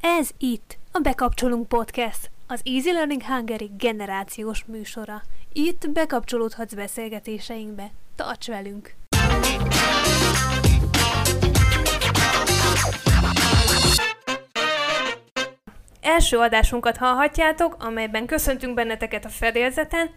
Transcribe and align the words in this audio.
Ez 0.00 0.30
itt 0.38 0.78
a 0.92 0.98
Bekapcsolunk 0.98 1.68
Podcast, 1.68 2.30
az 2.46 2.60
Easy 2.64 2.92
Learning 2.92 3.22
Hungary 3.22 3.70
generációs 3.78 4.64
műsora. 4.64 5.22
Itt 5.52 5.90
bekapcsolódhatsz 5.90 6.74
beszélgetéseinkbe. 6.74 7.90
Tarts 8.16 8.46
velünk! 8.46 8.94
Első 16.00 16.38
adásunkat 16.38 16.96
hallhatjátok, 16.96 17.76
amelyben 17.78 18.26
köszöntünk 18.26 18.74
benneteket 18.74 19.24
a 19.24 19.28
fedélzeten, 19.28 20.10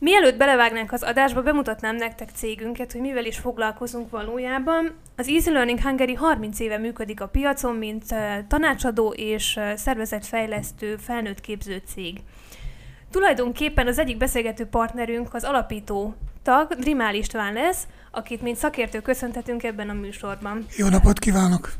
Mielőtt 0.00 0.36
belevágnánk 0.36 0.92
az 0.92 1.02
adásba, 1.02 1.42
bemutatnám 1.42 1.96
nektek 1.96 2.30
cégünket, 2.34 2.92
hogy 2.92 3.00
mivel 3.00 3.24
is 3.24 3.38
foglalkozunk 3.38 4.10
valójában. 4.10 4.94
Az 5.16 5.28
Easy 5.28 5.50
Learning 5.50 5.80
Hungary 5.80 6.14
30 6.14 6.60
éve 6.60 6.78
működik 6.78 7.20
a 7.20 7.28
piacon, 7.28 7.74
mint 7.74 8.04
tanácsadó 8.48 9.12
és 9.16 9.60
szervezetfejlesztő 9.76 10.96
felnőtt 10.96 11.40
képző 11.40 11.82
cég. 11.86 12.20
Tulajdonképpen 13.10 13.86
az 13.86 13.98
egyik 13.98 14.16
beszélgető 14.16 14.66
partnerünk 14.66 15.34
az 15.34 15.44
alapító 15.44 16.14
tag, 16.42 16.74
Drimál 16.74 17.14
István 17.14 17.52
lesz, 17.52 17.86
akit 18.10 18.42
mint 18.42 18.56
szakértő 18.56 19.00
köszönhetünk 19.00 19.62
ebben 19.62 19.88
a 19.88 19.92
műsorban. 19.92 20.66
Jó 20.76 20.88
napot 20.88 21.18
kívánok! 21.18 21.72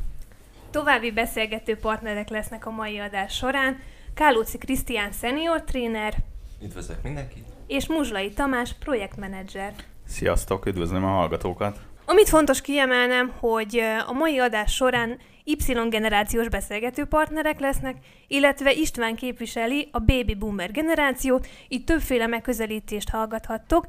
További 0.71 1.11
beszélgető 1.11 1.75
partnerek 1.77 2.29
lesznek 2.29 2.65
a 2.65 2.71
mai 2.71 2.99
adás 2.99 3.35
során. 3.35 3.79
Kálóci 4.13 4.57
Krisztián 4.57 5.11
senior 5.11 5.63
tréner. 5.63 6.13
Üdvözlök 6.61 7.03
mindenkit! 7.03 7.59
és 7.69 7.87
Muzslai 7.87 8.29
Tamás 8.33 8.73
projektmenedzser. 8.73 9.73
Sziasztok, 10.07 10.65
üdvözlöm 10.65 11.03
a 11.03 11.07
hallgatókat! 11.07 11.79
Amit 12.05 12.29
fontos 12.29 12.61
kiemelnem, 12.61 13.33
hogy 13.39 13.81
a 14.07 14.11
mai 14.11 14.39
adás 14.39 14.73
során 14.75 15.17
Y-generációs 15.43 16.49
beszélgető 16.49 17.05
partnerek 17.05 17.59
lesznek, 17.59 17.97
illetve 18.27 18.71
István 18.71 19.15
képviseli 19.15 19.89
a 19.91 19.99
baby 19.99 20.35
boomer 20.35 20.71
generációt, 20.71 21.47
így 21.67 21.83
többféle 21.83 22.27
megközelítést 22.27 23.09
hallgathattok. 23.09 23.85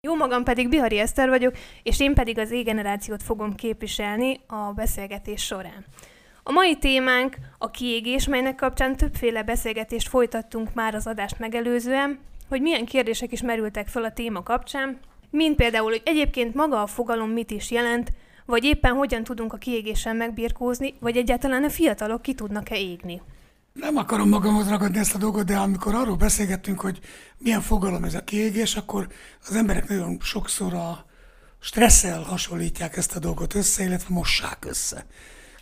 Jó 0.00 0.14
magam 0.14 0.44
pedig 0.44 0.68
Bihari 0.68 0.98
Eszter 0.98 1.28
vagyok, 1.28 1.56
és 1.82 2.00
én 2.00 2.14
pedig 2.14 2.38
az 2.38 2.52
E-generációt 2.52 3.22
fogom 3.22 3.54
képviselni 3.54 4.40
a 4.46 4.72
beszélgetés 4.72 5.44
során. 5.44 5.84
A 6.46 6.52
mai 6.52 6.76
témánk 6.76 7.36
a 7.58 7.70
kiégés, 7.70 8.26
melynek 8.26 8.54
kapcsán 8.54 8.96
többféle 8.96 9.42
beszélgetést 9.42 10.08
folytattunk 10.08 10.74
már 10.74 10.94
az 10.94 11.06
adást 11.06 11.38
megelőzően, 11.38 12.18
hogy 12.48 12.60
milyen 12.60 12.84
kérdések 12.84 13.32
is 13.32 13.42
merültek 13.42 13.88
fel 13.88 14.04
a 14.04 14.12
téma 14.12 14.42
kapcsán, 14.42 14.98
mint 15.30 15.56
például, 15.56 15.90
hogy 15.90 16.02
egyébként 16.04 16.54
maga 16.54 16.82
a 16.82 16.86
fogalom 16.86 17.30
mit 17.30 17.50
is 17.50 17.70
jelent, 17.70 18.12
vagy 18.46 18.64
éppen 18.64 18.94
hogyan 18.94 19.24
tudunk 19.24 19.52
a 19.52 19.56
kiégéssel 19.56 20.14
megbirkózni, 20.14 20.94
vagy 21.00 21.16
egyáltalán 21.16 21.64
a 21.64 21.70
fiatalok 21.70 22.22
ki 22.22 22.34
tudnak-e 22.34 22.76
égni. 22.76 23.22
Nem 23.72 23.96
akarom 23.96 24.28
magamhoz 24.28 24.68
ragadni 24.68 24.98
ezt 24.98 25.14
a 25.14 25.18
dolgot, 25.18 25.44
de 25.44 25.56
amikor 25.56 25.94
arról 25.94 26.16
beszélgettünk, 26.16 26.80
hogy 26.80 26.98
milyen 27.38 27.60
fogalom 27.60 28.04
ez 28.04 28.14
a 28.14 28.24
kiégés, 28.24 28.76
akkor 28.76 29.08
az 29.46 29.54
emberek 29.54 29.88
nagyon 29.88 30.18
sokszor 30.20 30.74
a 30.74 31.04
stresszel 31.60 32.22
hasonlítják 32.22 32.96
ezt 32.96 33.16
a 33.16 33.18
dolgot 33.18 33.54
össze, 33.54 33.84
illetve 33.84 34.14
mossák 34.14 34.64
össze. 34.64 35.06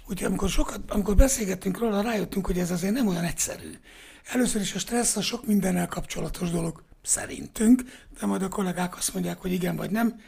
Úgyhogy 0.08 0.26
amikor, 0.26 0.48
sokat, 0.48 0.90
amikor 0.90 1.16
beszélgettünk 1.16 1.78
róla, 1.78 2.00
rájöttünk, 2.00 2.46
hogy 2.46 2.58
ez 2.58 2.70
azért 2.70 2.92
nem 2.92 3.06
olyan 3.06 3.24
egyszerű. 3.24 3.78
Először 4.32 4.60
is 4.60 4.74
a 4.74 4.78
stressz 4.78 5.16
a 5.16 5.22
sok 5.22 5.46
mindennel 5.46 5.86
kapcsolatos 5.86 6.50
dolog, 6.50 6.82
szerintünk, 7.02 7.82
de 8.20 8.26
majd 8.26 8.42
a 8.42 8.48
kollégák 8.48 8.96
azt 8.96 9.14
mondják, 9.14 9.38
hogy 9.38 9.52
igen 9.52 9.76
vagy 9.76 9.90
nem. 9.90 10.20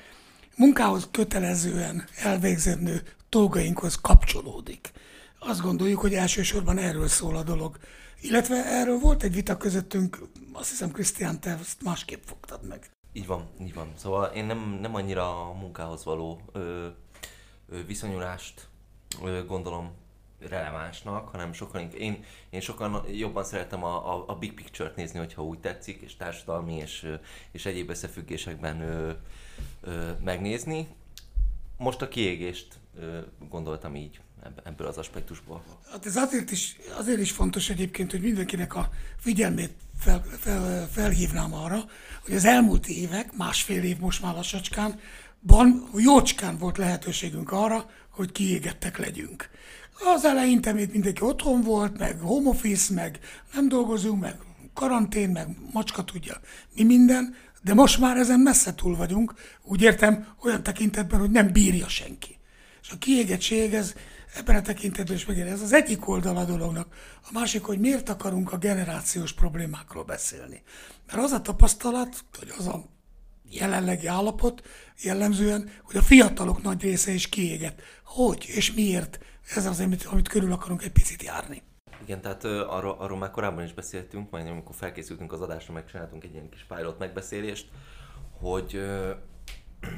Munkához 0.56 1.08
kötelezően 1.10 2.04
elvégzendő 2.16 3.02
dolgainkhoz 3.28 3.94
kapcsolódik. 3.94 4.92
Azt 5.38 5.60
gondoljuk, 5.60 6.00
hogy 6.00 6.14
elsősorban 6.14 6.78
erről 6.78 7.08
szól 7.08 7.36
a 7.36 7.42
dolog. 7.42 7.78
Illetve 8.20 8.64
erről 8.64 8.98
volt 8.98 9.22
egy 9.22 9.34
vita 9.34 9.56
közöttünk, 9.56 10.18
azt 10.52 10.70
hiszem, 10.70 10.90
Krisztián, 10.90 11.40
te 11.40 11.50
ezt 11.50 11.82
másképp 11.82 12.22
fogtad 12.24 12.66
meg. 12.68 12.90
Így 13.12 13.26
van, 13.26 13.48
így 13.60 13.74
van. 13.74 13.92
Szóval 13.96 14.24
én 14.24 14.44
nem, 14.44 14.78
nem 14.80 14.94
annyira 14.94 15.48
a 15.48 15.52
munkához 15.52 16.04
való 16.04 16.40
ö, 16.52 16.86
ö, 17.68 17.84
viszonyulást 17.86 18.68
gondolom 19.46 19.90
relevánsnak, 20.48 21.28
hanem 21.28 21.52
sokkal 21.52 21.80
én, 21.80 22.24
én 22.50 22.60
sokkal 22.60 23.06
jobban 23.12 23.44
szeretem 23.44 23.84
a, 23.84 24.14
a, 24.14 24.24
a 24.26 24.34
big 24.34 24.54
picture-t 24.54 24.96
nézni, 24.96 25.18
hogyha 25.18 25.44
úgy 25.44 25.58
tetszik, 25.58 26.00
és 26.00 26.16
társadalmi 26.16 26.74
és, 26.74 27.08
és 27.50 27.66
egyéb 27.66 27.90
összefüggésekben 27.90 28.80
ö, 28.80 29.10
ö, 29.80 30.10
megnézni. 30.24 30.88
Most 31.76 32.02
a 32.02 32.08
kiégést 32.08 32.78
ö, 32.98 33.18
gondoltam 33.48 33.96
így 33.96 34.20
ebből 34.64 34.86
az 34.86 34.98
aspektusból. 34.98 35.62
Hát 35.90 36.06
ez 36.06 36.16
azért 36.16 36.50
is, 36.50 36.76
azért 36.96 37.20
is 37.20 37.30
fontos 37.30 37.70
egyébként, 37.70 38.10
hogy 38.10 38.20
mindenkinek 38.20 38.74
a 38.74 38.88
figyelmét 39.16 39.72
fel, 39.98 40.22
fel, 40.22 40.88
felhívnám 40.88 41.54
arra, 41.54 41.84
hogy 42.24 42.34
az 42.34 42.44
elmúlt 42.44 42.86
évek, 42.86 43.36
másfél 43.36 43.82
év 43.82 43.98
most 43.98 44.22
már 44.22 44.34
lassacskán, 44.34 45.00
ban, 45.40 45.88
jócskán 45.96 46.58
volt 46.58 46.78
lehetőségünk 46.78 47.52
arra, 47.52 47.90
hogy 48.14 48.32
kiégettek 48.32 48.98
legyünk. 48.98 49.48
Az 50.14 50.24
eleinte 50.24 50.72
még 50.72 50.90
mindenki 50.92 51.22
otthon 51.22 51.60
volt, 51.60 51.98
meg 51.98 52.18
home 52.20 52.48
office, 52.48 52.94
meg 52.94 53.18
nem 53.54 53.68
dolgozunk, 53.68 54.20
meg 54.20 54.36
karantén, 54.74 55.28
meg 55.28 55.48
macska 55.72 56.04
tudja, 56.04 56.40
mi 56.74 56.84
minden, 56.84 57.34
de 57.62 57.74
most 57.74 57.98
már 57.98 58.16
ezen 58.16 58.40
messze 58.40 58.74
túl 58.74 58.96
vagyunk, 58.96 59.34
úgy 59.62 59.82
értem, 59.82 60.26
olyan 60.42 60.62
tekintetben, 60.62 61.20
hogy 61.20 61.30
nem 61.30 61.52
bírja 61.52 61.88
senki. 61.88 62.38
És 62.82 62.90
a 62.90 62.98
kiégettség, 62.98 63.74
ez 63.74 63.94
ebben 64.34 64.56
a 64.56 64.62
tekintetben 64.62 65.16
is 65.16 65.26
megjelent. 65.26 65.54
Ez 65.54 65.62
az 65.62 65.72
egyik 65.72 66.08
oldal 66.08 66.36
a 66.36 66.44
dolognak. 66.44 66.94
A 67.22 67.28
másik, 67.32 67.62
hogy 67.62 67.78
miért 67.78 68.08
akarunk 68.08 68.52
a 68.52 68.58
generációs 68.58 69.32
problémákról 69.32 70.04
beszélni. 70.04 70.62
Mert 71.06 71.18
az 71.18 71.32
a 71.32 71.40
tapasztalat, 71.40 72.24
hogy 72.38 72.52
az 72.58 72.66
a 72.66 72.84
jelenlegi 73.54 74.06
állapot 74.06 74.62
jellemzően, 75.02 75.70
hogy 75.82 75.96
a 75.96 76.02
fiatalok 76.02 76.62
nagy 76.62 76.82
része 76.82 77.12
is 77.12 77.28
kiégett. 77.28 77.80
Hogy 78.04 78.44
és 78.48 78.72
miért 78.72 79.18
ez 79.54 79.66
az, 79.66 79.80
amit, 79.80 80.04
amit 80.04 80.28
körül 80.28 80.52
akarunk 80.52 80.82
egy 80.82 80.92
picit 80.92 81.22
járni. 81.22 81.62
Igen, 82.02 82.20
tehát 82.20 82.44
arról, 82.44 82.96
arról 82.98 83.18
már 83.18 83.30
korábban 83.30 83.64
is 83.64 83.72
beszéltünk, 83.72 84.30
majd 84.30 84.46
amikor 84.46 84.74
felkészültünk 84.74 85.32
az 85.32 85.40
adásra, 85.40 85.72
megcsináltunk 85.72 86.24
egy 86.24 86.32
ilyen 86.32 86.48
kis 86.48 86.64
pilot 86.68 86.98
megbeszélést, 86.98 87.68
hogy 88.40 88.74
uh, 88.74 89.10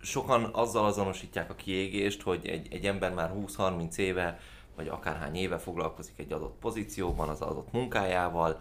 sokan 0.00 0.44
azzal 0.44 0.84
azonosítják 0.84 1.50
a 1.50 1.54
kiégést, 1.54 2.22
hogy 2.22 2.46
egy, 2.46 2.68
egy 2.70 2.86
ember 2.86 3.14
már 3.14 3.32
20-30 3.36 3.96
éve, 3.96 4.38
vagy 4.76 4.88
akárhány 4.88 5.34
éve 5.34 5.58
foglalkozik 5.58 6.18
egy 6.18 6.32
adott 6.32 6.58
pozícióban, 6.58 7.28
az 7.28 7.40
adott 7.40 7.72
munkájával, 7.72 8.60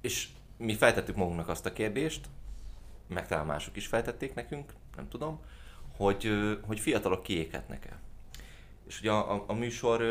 és 0.00 0.28
mi 0.56 0.74
feltettük 0.74 1.16
magunknak 1.16 1.48
azt 1.48 1.66
a 1.66 1.72
kérdést, 1.72 2.26
meg 3.08 3.26
talán 3.26 3.46
mások 3.46 3.76
is 3.76 3.86
feltették 3.86 4.34
nekünk, 4.34 4.72
nem 4.96 5.08
tudom, 5.08 5.40
hogy, 5.96 6.30
hogy 6.66 6.80
fiatalok 6.80 7.22
kiéghetnek-e. 7.22 7.98
És 8.86 9.00
ugye 9.00 9.10
a, 9.10 9.34
a, 9.34 9.44
a 9.46 9.52
műsor 9.52 10.04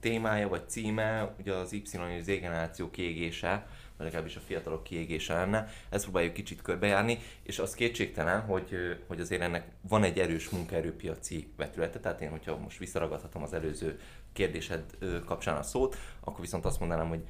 témája 0.00 0.48
vagy 0.48 0.68
címe 0.68 1.34
ugye 1.38 1.52
az 1.52 1.72
Y 1.72 1.82
és 2.16 2.22
Z 2.22 2.26
generáció 2.26 2.90
kiégése, 2.90 3.66
vagy 3.96 4.06
legalábbis 4.06 4.36
a 4.36 4.40
fiatalok 4.40 4.82
kiégése 4.82 5.34
lenne. 5.34 5.68
Ezt 5.88 6.04
próbáljuk 6.04 6.32
kicsit 6.32 6.62
körbejárni, 6.62 7.18
és 7.42 7.58
az 7.58 7.74
kétségtelen, 7.74 8.40
hogy, 8.40 8.98
hogy 9.06 9.20
azért 9.20 9.42
ennek 9.42 9.68
van 9.80 10.02
egy 10.04 10.18
erős 10.18 10.48
munkaerőpiaci 10.48 11.52
vetülete, 11.56 12.00
tehát 12.00 12.20
én, 12.20 12.30
hogyha 12.30 12.56
most 12.56 12.78
visszaragadhatom 12.78 13.42
az 13.42 13.52
előző 13.52 14.00
kérdésed 14.32 14.84
kapcsán 15.24 15.56
a 15.56 15.62
szót, 15.62 15.96
akkor 16.20 16.40
viszont 16.40 16.64
azt 16.64 16.80
mondanám, 16.80 17.08
hogy 17.08 17.24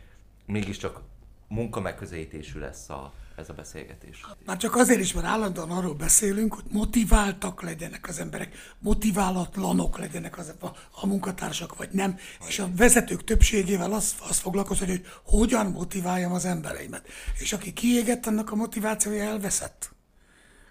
mégiscsak 0.47 1.01
munka 1.49 1.81
megközelítésű 1.81 2.59
lesz 2.59 2.89
a, 2.89 3.13
ez 3.37 3.49
a 3.49 3.53
beszélgetés. 3.53 4.27
Már 4.45 4.57
csak 4.57 4.77
azért 4.77 5.01
is, 5.01 5.13
mert 5.13 5.27
állandóan 5.27 5.71
arról 5.71 5.95
beszélünk, 5.95 6.55
hogy 6.55 6.65
motiváltak 6.71 7.63
legyenek 7.63 8.09
az 8.09 8.19
emberek, 8.19 8.57
motiválatlanok 8.79 9.99
legyenek 9.99 10.39
az, 10.39 10.53
a, 10.61 10.67
a 10.91 11.07
munkatársak, 11.07 11.77
vagy 11.77 11.89
nem. 11.93 12.19
És 12.49 12.59
a 12.59 12.69
vezetők 12.77 13.25
többségével 13.25 13.93
az, 13.93 14.15
az 14.29 14.39
foglalkozik, 14.39 14.89
hogy 14.89 15.07
hogyan 15.25 15.67
motiváljam 15.67 16.33
az 16.33 16.45
embereimet. 16.45 17.07
És 17.39 17.53
aki 17.53 17.73
kiégett, 17.73 18.27
annak 18.27 18.51
a 18.53 18.57
motivációja 18.57 19.25
elveszett. 19.25 19.95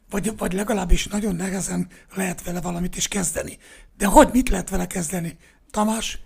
Vagy, 0.10 0.38
vagy 0.38 0.54
legalábbis 0.54 1.08
nagyon 1.08 1.36
nehezen 1.36 1.88
lehet 2.16 2.44
vele 2.44 2.62
valamit 2.62 2.96
is 2.96 3.08
kezdeni. 3.08 3.58
De 3.98 4.06
hogy 4.06 4.30
mit 4.32 4.50
lehet 4.50 4.70
vele 4.70 4.88
kezdeni? 4.88 5.38
Tamás? 5.72 6.20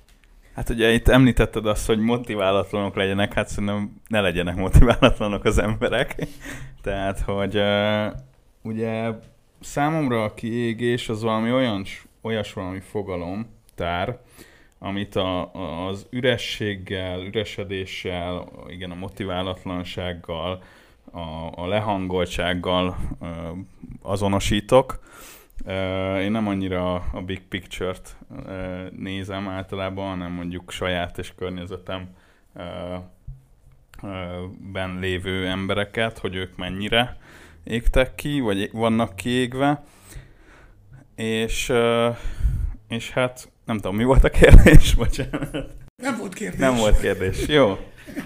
Hát 0.60 0.70
ugye 0.70 0.92
itt 0.92 1.08
említetted 1.08 1.66
azt, 1.66 1.88
hogy 1.88 2.00
motiválatlanok 2.00 2.96
legyenek, 2.96 3.34
hát 3.34 3.48
szerintem 3.48 4.02
ne 4.08 4.22
legyenek 4.22 4.56
motiválatlanok 4.56 5.46
az 5.46 5.58
emberek. 5.58 6.16
Tehát, 6.84 7.20
hogy 7.20 7.62
ugye 8.62 9.10
számomra 9.60 10.24
a 10.24 10.34
kiégés 10.34 11.10
az 11.10 11.22
valami 11.22 11.52
olyan, 11.52 11.86
olyas 12.22 12.54
valami 12.54 12.80
fogalom, 12.80 13.48
tár, 13.76 14.20
amit 14.80 15.16
a, 15.16 15.52
az 15.88 16.08
ürességgel, 16.10 17.22
üresedéssel, 17.22 18.50
igen, 18.68 18.92
a 18.92 18.96
motiválatlansággal, 18.96 20.64
a, 21.12 21.20
a 21.56 21.68
lehangoltsággal 21.68 22.98
azonosítok, 24.02 25.00
Én 26.22 26.32
nem 26.32 26.48
annyira 26.48 26.94
a 26.96 27.22
big 27.26 27.42
picture-t 27.42 28.18
nézem 28.98 29.48
általában, 29.48 30.08
hanem 30.08 30.32
mondjuk 30.32 30.72
saját 30.72 31.18
és 31.18 31.34
környezetem 31.38 32.10
ben 34.72 34.98
lévő 35.00 35.48
embereket, 35.48 36.18
hogy 36.18 36.36
ők 36.36 36.58
mennyire 36.58 37.18
égtek 37.64 38.16
ki, 38.16 38.40
vagy 38.40 38.70
vannak 38.72 39.16
kiégve. 39.16 39.84
És, 41.16 41.74
és 42.88 43.10
hát 43.12 43.50
nem 43.66 43.76
tudom, 43.76 43.96
mi 43.96 44.04
volt 44.04 44.24
a 44.24 44.30
kérdés, 44.30 44.94
bocsánat. 44.96 45.52
Nem 45.96 46.18
volt 46.18 46.34
kérdés. 46.34 46.60
Nem 46.60 46.76
volt 46.76 47.00
kérdés, 47.00 47.48
jó. 47.48 47.78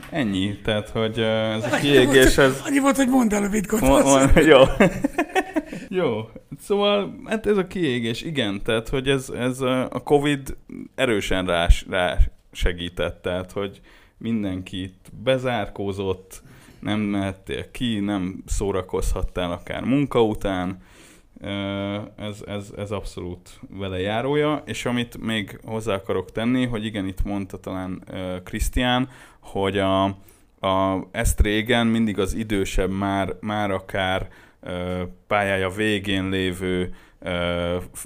Ennyi, 0.09 0.57
tehát, 0.63 0.89
hogy 0.89 1.19
ez 1.19 1.63
a 1.63 1.77
kiégés, 1.81 2.37
ez... 2.37 2.61
Annyi 2.65 2.79
volt, 2.79 2.95
hogy 2.95 3.07
mondd 3.07 3.33
el, 3.33 3.43
amit 3.43 3.67
gondolsz. 3.67 4.45
Jó. 4.45 4.61
jó. 5.93 6.29
Szóval, 6.59 7.19
hát 7.25 7.45
ez 7.45 7.57
a 7.57 7.67
kiégés, 7.67 8.21
igen, 8.21 8.61
tehát, 8.63 8.89
hogy 8.89 9.09
ez, 9.09 9.29
ez 9.29 9.61
a 9.61 10.01
Covid 10.03 10.57
erősen 10.95 11.45
rá, 11.45 11.67
rá 11.89 12.17
segített, 12.51 13.21
tehát, 13.21 13.51
hogy 13.51 13.81
mindenkit 14.17 15.11
bezárkózott, 15.23 16.41
nem 16.79 16.99
mehettél 16.99 17.71
ki, 17.71 17.99
nem 17.99 18.43
szórakozhattál 18.45 19.51
akár 19.51 19.83
munka 19.83 20.23
után, 20.23 20.81
ez, 22.15 22.41
ez, 22.47 22.73
ez 22.77 22.91
abszolút 22.91 23.59
vele 23.69 23.99
járója, 23.99 24.63
és 24.65 24.85
amit 24.85 25.17
még 25.17 25.59
hozzá 25.63 25.93
akarok 25.93 26.31
tenni, 26.31 26.65
hogy 26.65 26.85
igen, 26.85 27.07
itt 27.07 27.23
mondta 27.23 27.59
talán 27.59 28.03
Krisztián, 28.43 29.09
hogy 29.39 29.77
a, 29.77 30.03
a, 30.59 31.07
ezt 31.11 31.39
régen 31.39 31.87
mindig 31.87 32.19
az 32.19 32.33
idősebb, 32.33 32.91
már, 32.91 33.35
már 33.41 33.71
akár 33.71 34.29
pályája 35.27 35.69
végén 35.69 36.29
lévő 36.29 36.93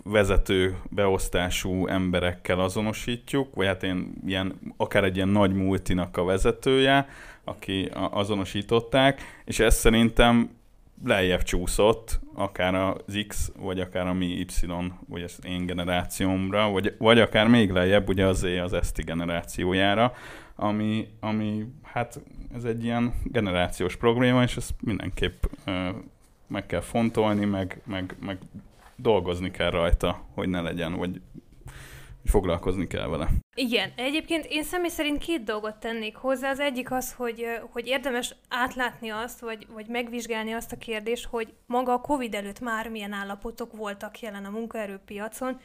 vezető 0.03 0.77
beosztású 0.89 1.87
emberekkel 1.87 2.59
azonosítjuk, 2.59 3.55
vagy 3.55 3.65
hát 3.65 3.83
én 3.83 4.13
ilyen, 4.25 4.73
akár 4.77 5.03
egy 5.03 5.15
ilyen 5.15 5.29
nagy 5.29 5.53
multinak 5.53 6.17
a 6.17 6.23
vezetője, 6.23 7.07
aki 7.43 7.89
azonosították, 7.93 9.21
és 9.45 9.59
ez 9.59 9.75
szerintem 9.75 10.49
lejjebb 11.05 11.43
csúszott, 11.43 12.19
akár 12.35 12.75
az 12.75 13.23
X, 13.27 13.51
vagy 13.59 13.79
akár 13.79 14.07
a 14.07 14.13
mi 14.13 14.25
Y, 14.25 14.47
vagy 15.07 15.21
az 15.21 15.39
én 15.43 15.65
generációmra, 15.65 16.69
vagy, 16.69 16.95
vagy 16.97 17.19
akár 17.19 17.47
még 17.47 17.71
lejjebb, 17.71 18.09
ugye 18.09 18.25
az 18.25 18.43
E 18.43 18.63
az 18.63 18.73
Eszti 18.73 19.03
generációjára, 19.03 20.13
ami, 20.55 21.07
ami 21.19 21.65
hát 21.83 22.21
ez 22.55 22.63
egy 22.63 22.83
ilyen 22.83 23.13
generációs 23.23 23.95
probléma, 23.95 24.43
és 24.43 24.57
ezt 24.57 24.73
mindenképp 24.81 25.43
uh, 25.65 25.73
meg 26.47 26.65
kell 26.65 26.81
fontolni, 26.81 27.45
meg, 27.45 27.81
meg, 27.85 28.15
meg 28.19 28.37
dolgozni 28.95 29.51
kell 29.51 29.69
rajta, 29.69 30.25
hogy 30.33 30.49
ne 30.49 30.61
legyen, 30.61 30.95
vagy 30.95 31.21
foglalkozni 32.25 32.87
kell 32.87 33.07
vele. 33.07 33.29
Igen, 33.55 33.91
egyébként 33.95 34.45
én 34.49 34.63
személy 34.63 34.89
szerint 34.89 35.17
két 35.17 35.43
dolgot 35.43 35.75
tennék 35.75 36.15
hozzá. 36.15 36.49
Az 36.49 36.59
egyik 36.59 36.91
az, 36.91 37.13
hogy, 37.13 37.45
hogy 37.71 37.87
érdemes 37.87 38.35
átlátni 38.49 39.09
azt, 39.09 39.39
vagy, 39.39 39.67
vagy 39.73 39.87
megvizsgálni 39.87 40.51
azt 40.51 40.71
a 40.71 40.77
kérdést, 40.77 41.25
hogy 41.25 41.53
maga 41.65 41.93
a 41.93 42.01
COVID 42.01 42.33
előtt 42.33 42.59
már 42.59 42.89
milyen 42.89 43.13
állapotok 43.13 43.75
voltak 43.75 44.19
jelen 44.19 44.45
a 44.45 44.49
munkaerőpiacon, 44.49 45.59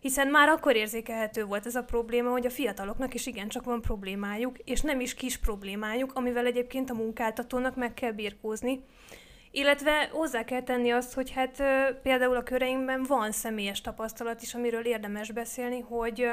hiszen 0.00 0.28
már 0.28 0.48
akkor 0.48 0.76
érzékelhető 0.76 1.44
volt 1.44 1.66
ez 1.66 1.74
a 1.74 1.84
probléma, 1.84 2.30
hogy 2.30 2.46
a 2.46 2.50
fiataloknak 2.50 3.14
is 3.14 3.26
igencsak 3.26 3.64
van 3.64 3.80
problémájuk, 3.80 4.58
és 4.58 4.80
nem 4.80 5.00
is 5.00 5.14
kis 5.14 5.36
problémájuk, 5.36 6.12
amivel 6.14 6.46
egyébként 6.46 6.90
a 6.90 6.94
munkáltatónak 6.94 7.76
meg 7.76 7.94
kell 7.94 8.12
birkózni. 8.12 8.84
Illetve 9.56 10.08
hozzá 10.12 10.44
kell 10.44 10.62
tenni 10.62 10.90
azt, 10.90 11.12
hogy 11.12 11.30
hát 11.30 11.62
például 12.02 12.36
a 12.36 12.42
köreimben 12.42 13.02
van 13.02 13.32
személyes 13.32 13.80
tapasztalat 13.80 14.42
is, 14.42 14.54
amiről 14.54 14.86
érdemes 14.86 15.32
beszélni, 15.32 15.80
hogy 15.80 16.30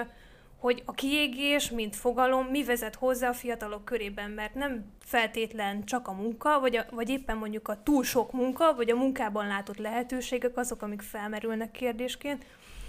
hogy 0.58 0.84
a 0.86 0.92
kiégés, 0.92 1.70
mint 1.70 1.96
fogalom, 1.96 2.46
mi 2.46 2.64
vezet 2.64 2.96
hozzá 2.96 3.30
a 3.30 3.34
fiatalok 3.34 3.86
körében, 3.86 4.30
mert 4.30 4.54
nem 4.54 4.86
feltétlen 5.00 5.86
csak 5.86 6.08
a 6.08 6.12
munka, 6.12 6.60
vagy, 6.60 6.76
a, 6.76 6.86
vagy 6.92 7.10
éppen 7.10 7.38
mondjuk 7.38 7.68
a 7.68 7.84
túl 7.84 8.04
sok 8.04 8.32
munka, 8.32 8.76
vagy 8.76 8.90
a 8.90 8.96
munkában 8.96 9.48
látott 9.48 9.78
lehetőségek 9.78 10.58
azok, 10.58 10.82
amik 10.82 11.02
felmerülnek 11.02 11.72
kérdésként. 11.72 12.46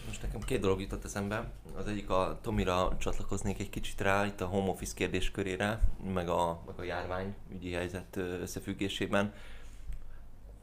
Most 0.07 0.23
nekem 0.23 0.41
két 0.41 0.61
dolog 0.61 0.81
jutott 0.81 1.05
eszembe. 1.05 1.51
Az 1.77 1.87
egyik 1.87 2.11
a 2.11 2.39
Tomira 2.43 2.97
csatlakoznék 2.99 3.61
egy 3.61 3.71
kicsit 3.71 4.01
rá, 4.01 4.27
itt 4.27 4.41
a 4.41 4.47
home 4.47 4.69
office 4.69 4.95
kérdéskörére, 4.95 5.81
meg 6.15 6.29
a, 6.29 6.63
meg 6.67 6.79
a 6.79 6.83
járvány 6.83 7.35
ügyi 7.53 7.73
helyzet 7.73 8.17
összefüggésében 8.17 9.33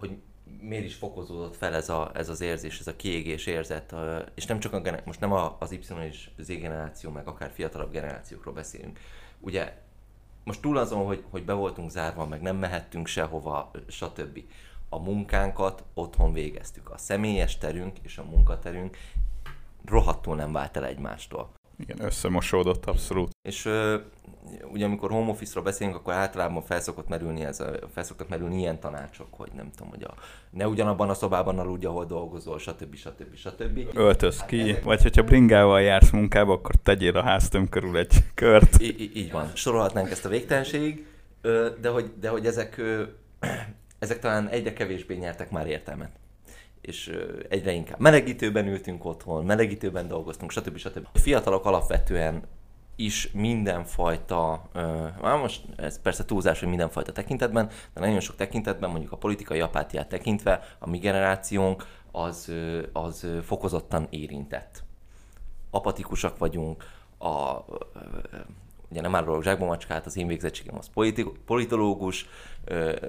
hogy 0.02 0.18
miért 0.62 0.86
is 0.86 0.96
fokozódott 0.96 1.56
fel 1.56 1.76
ez, 1.76 1.90
a, 1.90 2.12
ez 2.14 2.30
az 2.30 2.42
érzés, 2.42 2.80
ez 2.80 2.88
a 2.88 2.96
kiégés 2.96 3.46
érzet, 3.46 3.96
és 4.36 4.46
nem 4.46 4.60
csak 4.60 4.74
a, 4.74 4.82
most 5.06 5.20
nem 5.20 5.32
az 5.32 5.72
Y 5.72 5.80
és 6.08 6.30
Z 6.38 6.48
generáció, 6.48 7.12
meg 7.12 7.28
akár 7.28 7.52
fiatalabb 7.52 7.92
generációkról 7.92 8.54
beszélünk. 8.54 9.00
Ugye 9.40 9.78
most 10.44 10.62
túl 10.62 10.78
azon, 10.78 11.06
hogy, 11.06 11.24
hogy 11.30 11.46
be 11.46 11.54
voltunk 11.54 11.90
zárva, 11.90 12.26
meg 12.26 12.42
nem 12.42 12.58
mehettünk 12.58 13.08
sehova, 13.08 13.72
stb. 13.88 14.40
A 14.90 15.00
munkánkat 15.00 15.84
otthon 15.94 16.34
végeztük. 16.34 16.90
A 16.90 16.98
személyes 16.98 17.58
terünk 17.58 17.98
és 18.02 18.18
a 18.18 18.24
munkaterünk 18.24 18.98
rohadtul 19.86 20.36
nem 20.36 20.52
vált 20.52 20.78
el 20.78 20.86
egymástól. 20.86 21.52
Igen, 21.78 22.02
összemosódott 22.02 22.86
abszolút. 22.86 23.32
És 23.42 23.66
ö, 23.66 23.98
ugye 24.72 24.86
amikor 24.86 25.12
home 25.12 25.30
office-ról 25.30 25.64
beszélünk, 25.64 25.96
akkor 25.96 26.14
általában 26.14 26.64
felszokott 26.64 27.08
merülni 27.08 27.44
ez, 27.44 27.64
felszoktak 27.94 28.30
merülni 28.30 28.58
ilyen 28.58 28.80
tanácsok, 28.80 29.28
hogy 29.32 29.50
nem 29.56 29.72
tudom, 29.76 29.90
hogy 29.90 30.04
a, 30.04 30.14
ne 30.50 30.68
ugyanabban 30.68 31.10
a 31.10 31.14
szobában 31.14 31.60
aludj, 31.60 31.86
ahol 31.86 32.06
dolgozol, 32.06 32.60
stb. 32.60 32.96
stb. 32.96 33.36
stb. 33.36 33.80
Öltöz 33.94 34.40
hát 34.40 34.48
ki, 34.48 34.60
ezek... 34.60 34.84
vagy 34.84 35.02
hogyha 35.02 35.24
bringával 35.24 35.82
jársz 35.82 36.10
munkába, 36.10 36.54
akkor 36.54 36.76
tegyél 36.76 37.18
a 37.18 37.24
háztöm 37.24 37.70
körül 37.70 37.98
egy 37.98 38.16
kört. 38.34 38.82
I- 38.82 39.12
így 39.16 39.32
van, 39.32 39.52
sorolhatnánk 39.54 40.12
ezt 40.12 40.26
a 40.26 40.30
végtelenség, 40.30 41.06
de 41.82 41.90
hogy, 41.90 42.12
de 42.20 42.30
hogy 42.30 42.46
ezek, 42.46 42.82
ezek 44.00 44.20
talán 44.20 44.48
egyre 44.48 44.74
kevésbé 44.74 45.16
nyertek 45.16 45.52
már 45.52 45.68
értelmet 45.68 46.21
és 46.82 47.18
egyre 47.50 47.72
inkább 47.72 48.00
melegítőben 48.00 48.68
ültünk 48.68 49.06
otthon, 49.06 49.46
melegítőben 49.46 50.08
dolgoztunk, 50.08 50.52
stb. 50.52 50.78
stb. 50.78 51.08
A 51.14 51.18
fiatalok 51.18 51.66
alapvetően 51.66 52.44
is 52.96 53.32
mindenfajta, 53.32 54.70
uh, 55.22 55.40
most 55.40 55.62
ez 55.76 56.02
persze 56.02 56.26
túlzás, 56.26 56.60
hogy 56.60 56.70
mindenfajta 56.70 57.12
tekintetben, 57.12 57.70
de 57.94 58.00
nagyon 58.00 58.20
sok 58.20 58.36
tekintetben, 58.36 58.90
mondjuk 58.90 59.12
a 59.12 59.18
politikai 59.18 59.60
apátiát 59.60 60.10
tekintve, 60.10 60.76
a 60.80 60.90
mi 60.90 60.98
generációnk 60.98 61.86
az, 62.12 62.52
az 62.94 63.28
fokozottan 63.44 64.08
érintett. 64.10 64.84
Apatikusak 65.70 66.38
vagyunk, 66.38 66.84
a, 67.18 67.66
ugye 68.90 69.02
nem 69.02 69.16
árulok 69.16 69.44
zsákba 69.44 69.66
macskát, 69.66 70.06
az 70.06 70.18
én 70.18 70.28
végzettségem 70.28 70.78
az 70.78 70.90
politológus, 71.46 72.30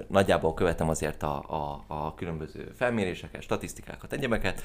nagyjából 0.07 0.53
követem 0.53 0.89
azért 0.89 1.23
a, 1.23 1.37
a, 1.47 1.83
a 1.87 2.13
különböző 2.13 2.71
felméréseket, 2.75 3.41
statisztikákat, 3.41 4.13
egyebeket, 4.13 4.63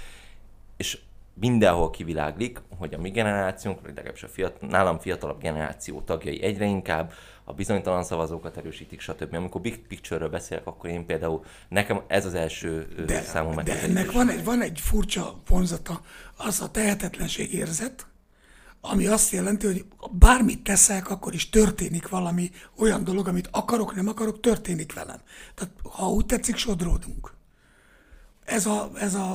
és 0.77 0.99
mindenhol 1.35 1.91
kiviláglik, 1.91 2.61
hogy 2.79 2.95
a 2.95 2.99
mi 2.99 3.11
generációnk, 3.11 3.81
vagy 3.81 3.95
legalábbis 3.95 4.23
a 4.23 4.29
fiat, 4.29 4.61
nálam 4.61 4.99
fiatalabb 4.99 5.41
generáció 5.41 6.01
tagjai 6.01 6.43
egyre 6.43 6.65
inkább 6.65 7.13
a 7.45 7.53
bizonytalan 7.53 8.05
szavazókat 8.05 8.57
erősítik, 8.57 9.01
stb. 9.01 9.35
Amikor 9.35 9.61
big 9.61 9.87
picture-ről 9.87 10.29
beszélek, 10.29 10.67
akkor 10.67 10.91
én 10.91 11.07
például, 11.07 11.45
nekem 11.69 12.01
ez 12.07 12.27
az 12.27 12.35
első 12.35 12.89
de, 13.07 13.21
számom 13.21 13.65
De 13.65 13.81
ennek 13.81 14.13
van 14.13 14.31
egy, 14.31 14.45
van 14.45 14.63
egy 14.63 14.81
furcsa 14.81 15.35
vonzata, 15.49 16.01
az 16.37 16.61
a 16.61 16.71
tehetetlenség 16.71 17.55
érzet, 17.55 18.07
ami 18.81 19.07
azt 19.07 19.31
jelenti, 19.31 19.67
hogy 19.67 19.85
bármit 20.11 20.63
teszek, 20.63 21.11
akkor 21.11 21.35
is 21.35 21.49
történik 21.49 22.09
valami 22.09 22.51
olyan 22.77 23.05
dolog, 23.05 23.29
amit 23.29 23.49
akarok, 23.51 23.95
nem 23.95 24.09
akarok, 24.09 24.41
történik 24.41 24.93
velem. 24.95 25.21
Tehát 25.55 25.73
ha 25.83 26.09
úgy 26.09 26.27
tetszik, 26.27 26.57
sodródunk. 26.57 27.33
Ez 28.45 28.67
a, 28.67 28.91
ez 28.95 29.15
a, 29.15 29.35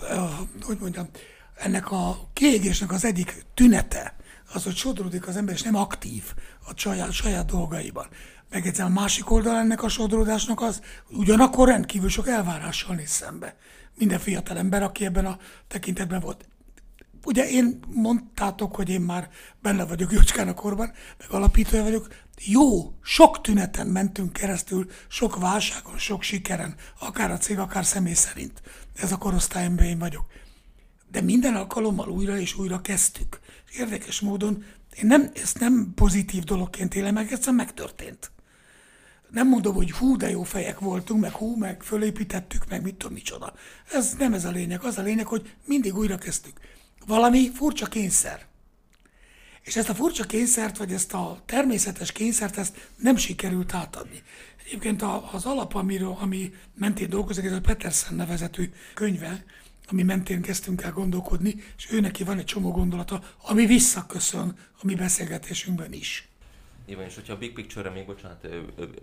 a 0.00 0.48
hogy 0.60 0.78
mondjam, 0.80 1.08
ennek 1.54 1.90
a 1.90 2.28
kiégésnek 2.32 2.92
az 2.92 3.04
egyik 3.04 3.44
tünete, 3.54 4.16
az, 4.52 4.64
hogy 4.64 4.76
sodródik 4.76 5.26
az 5.26 5.36
ember, 5.36 5.54
és 5.54 5.62
nem 5.62 5.74
aktív 5.74 6.22
a 6.66 6.72
saját, 6.76 7.12
saját 7.12 7.46
dolgaiban. 7.46 8.06
Meg 8.50 8.72
a 8.78 8.88
másik 8.88 9.30
oldal 9.30 9.56
ennek 9.56 9.82
a 9.82 9.88
sodródásnak 9.88 10.60
az, 10.60 10.82
ugyanakkor 11.10 11.68
rendkívül 11.68 12.08
sok 12.08 12.28
elvárással 12.28 12.94
néz 12.94 13.10
szembe. 13.10 13.56
Minden 13.94 14.18
fiatal 14.18 14.56
ember, 14.56 14.82
aki 14.82 15.04
ebben 15.04 15.26
a 15.26 15.38
tekintetben 15.68 16.20
volt. 16.20 16.44
Ugye 17.24 17.50
én 17.50 17.78
mondtátok, 17.88 18.74
hogy 18.74 18.88
én 18.88 19.00
már 19.00 19.28
benne 19.62 19.84
vagyok 19.84 20.12
Jócskán 20.12 20.48
a 20.48 20.54
korban, 20.54 20.92
meg 21.18 21.30
alapítója 21.30 21.82
vagyok. 21.82 22.08
Jó, 22.44 22.92
sok 23.02 23.40
tüneten 23.40 23.86
mentünk 23.86 24.32
keresztül, 24.32 24.90
sok 25.08 25.38
válságon, 25.38 25.98
sok 25.98 26.22
sikeren, 26.22 26.74
akár 27.00 27.30
a 27.30 27.38
cég, 27.38 27.58
akár 27.58 27.84
személy 27.84 28.14
szerint. 28.14 28.62
Ez 28.94 29.12
a 29.12 29.16
korosztályomban 29.16 29.84
én 29.84 29.98
vagyok. 29.98 30.24
De 31.10 31.20
minden 31.20 31.54
alkalommal 31.54 32.08
újra 32.08 32.38
és 32.38 32.58
újra 32.58 32.80
kezdtük. 32.80 33.40
Érdekes 33.76 34.20
módon 34.20 34.64
én 34.96 35.06
nem, 35.06 35.30
ezt 35.34 35.58
nem 35.58 35.92
pozitív 35.94 36.42
dologként 36.42 36.94
élem 36.94 37.14
meg, 37.14 37.32
egyszerűen 37.32 37.56
megtörtént. 37.56 38.30
nem 39.30 39.48
mondom, 39.48 39.74
hogy 39.74 39.90
hú, 39.92 40.16
de 40.16 40.30
jó 40.30 40.42
fejek 40.42 40.78
voltunk, 40.78 41.20
meg 41.20 41.32
hú, 41.32 41.56
meg 41.56 41.82
fölépítettük, 41.82 42.68
meg 42.68 42.82
mit 42.82 42.94
tudom, 42.94 43.12
micsoda. 43.12 43.52
Ez 43.92 44.14
nem 44.18 44.34
ez 44.34 44.44
a 44.44 44.50
lényeg. 44.50 44.84
Az 44.84 44.98
a 44.98 45.02
lényeg, 45.02 45.26
hogy 45.26 45.54
mindig 45.64 45.96
újra 45.96 46.18
kezdtük. 46.18 46.60
Valami 47.08 47.50
furcsa 47.50 47.86
kényszer. 47.86 48.46
És 49.62 49.76
ezt 49.76 49.88
a 49.88 49.94
furcsa 49.94 50.24
kényszert, 50.24 50.76
vagy 50.76 50.92
ezt 50.92 51.12
a 51.12 51.42
természetes 51.46 52.12
kényszert, 52.12 52.56
ezt 52.56 52.90
nem 52.96 53.16
sikerült 53.16 53.74
átadni. 53.74 54.22
Egyébként 54.64 55.02
az 55.32 55.44
alap, 55.44 55.74
amiről, 55.74 56.16
ami 56.20 56.54
mentén 56.74 57.08
dolgozik, 57.08 57.44
ez 57.44 57.52
a 57.52 57.60
Petersen 57.60 58.14
nevezetű 58.14 58.72
könyve, 58.94 59.44
ami 59.86 60.02
mentén 60.02 60.42
kezdtünk 60.42 60.82
el 60.82 60.92
gondolkodni, 60.92 61.54
és 61.76 61.90
ő 61.90 62.00
neki 62.00 62.24
van 62.24 62.38
egy 62.38 62.44
csomó 62.44 62.70
gondolata, 62.70 63.22
ami 63.42 63.66
visszaköszön 63.66 64.58
a 64.80 64.86
mi 64.86 64.94
beszélgetésünkben 64.94 65.92
is. 65.92 66.27
Igen, 66.88 67.04
és 67.04 67.14
hogyha 67.14 67.32
a 67.32 67.38
Big 67.38 67.52
Picture-re 67.52 67.90
még, 67.90 68.06
bocsánat, 68.06 68.48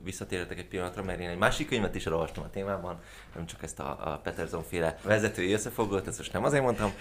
visszatérhetek 0.04 0.58
egy 0.58 0.68
pillanatra, 0.68 1.04
mert 1.04 1.20
én 1.20 1.30
egy 1.30 1.38
másik 1.38 1.68
könyvet 1.68 1.96
is 1.96 2.06
olvastam 2.06 2.44
a 2.44 2.50
témában, 2.50 3.00
nem 3.36 3.46
csak 3.46 3.64
ezt 3.64 3.80
a, 3.80 4.14
a 4.14 4.18
Peterson 4.18 4.64
féle 4.64 4.98
vezetői 5.04 5.54
összefoglalót, 5.54 6.08
ezt 6.08 6.18
most 6.18 6.34
nem 6.34 6.44
azért 6.44 6.64
mondtam. 6.64 6.92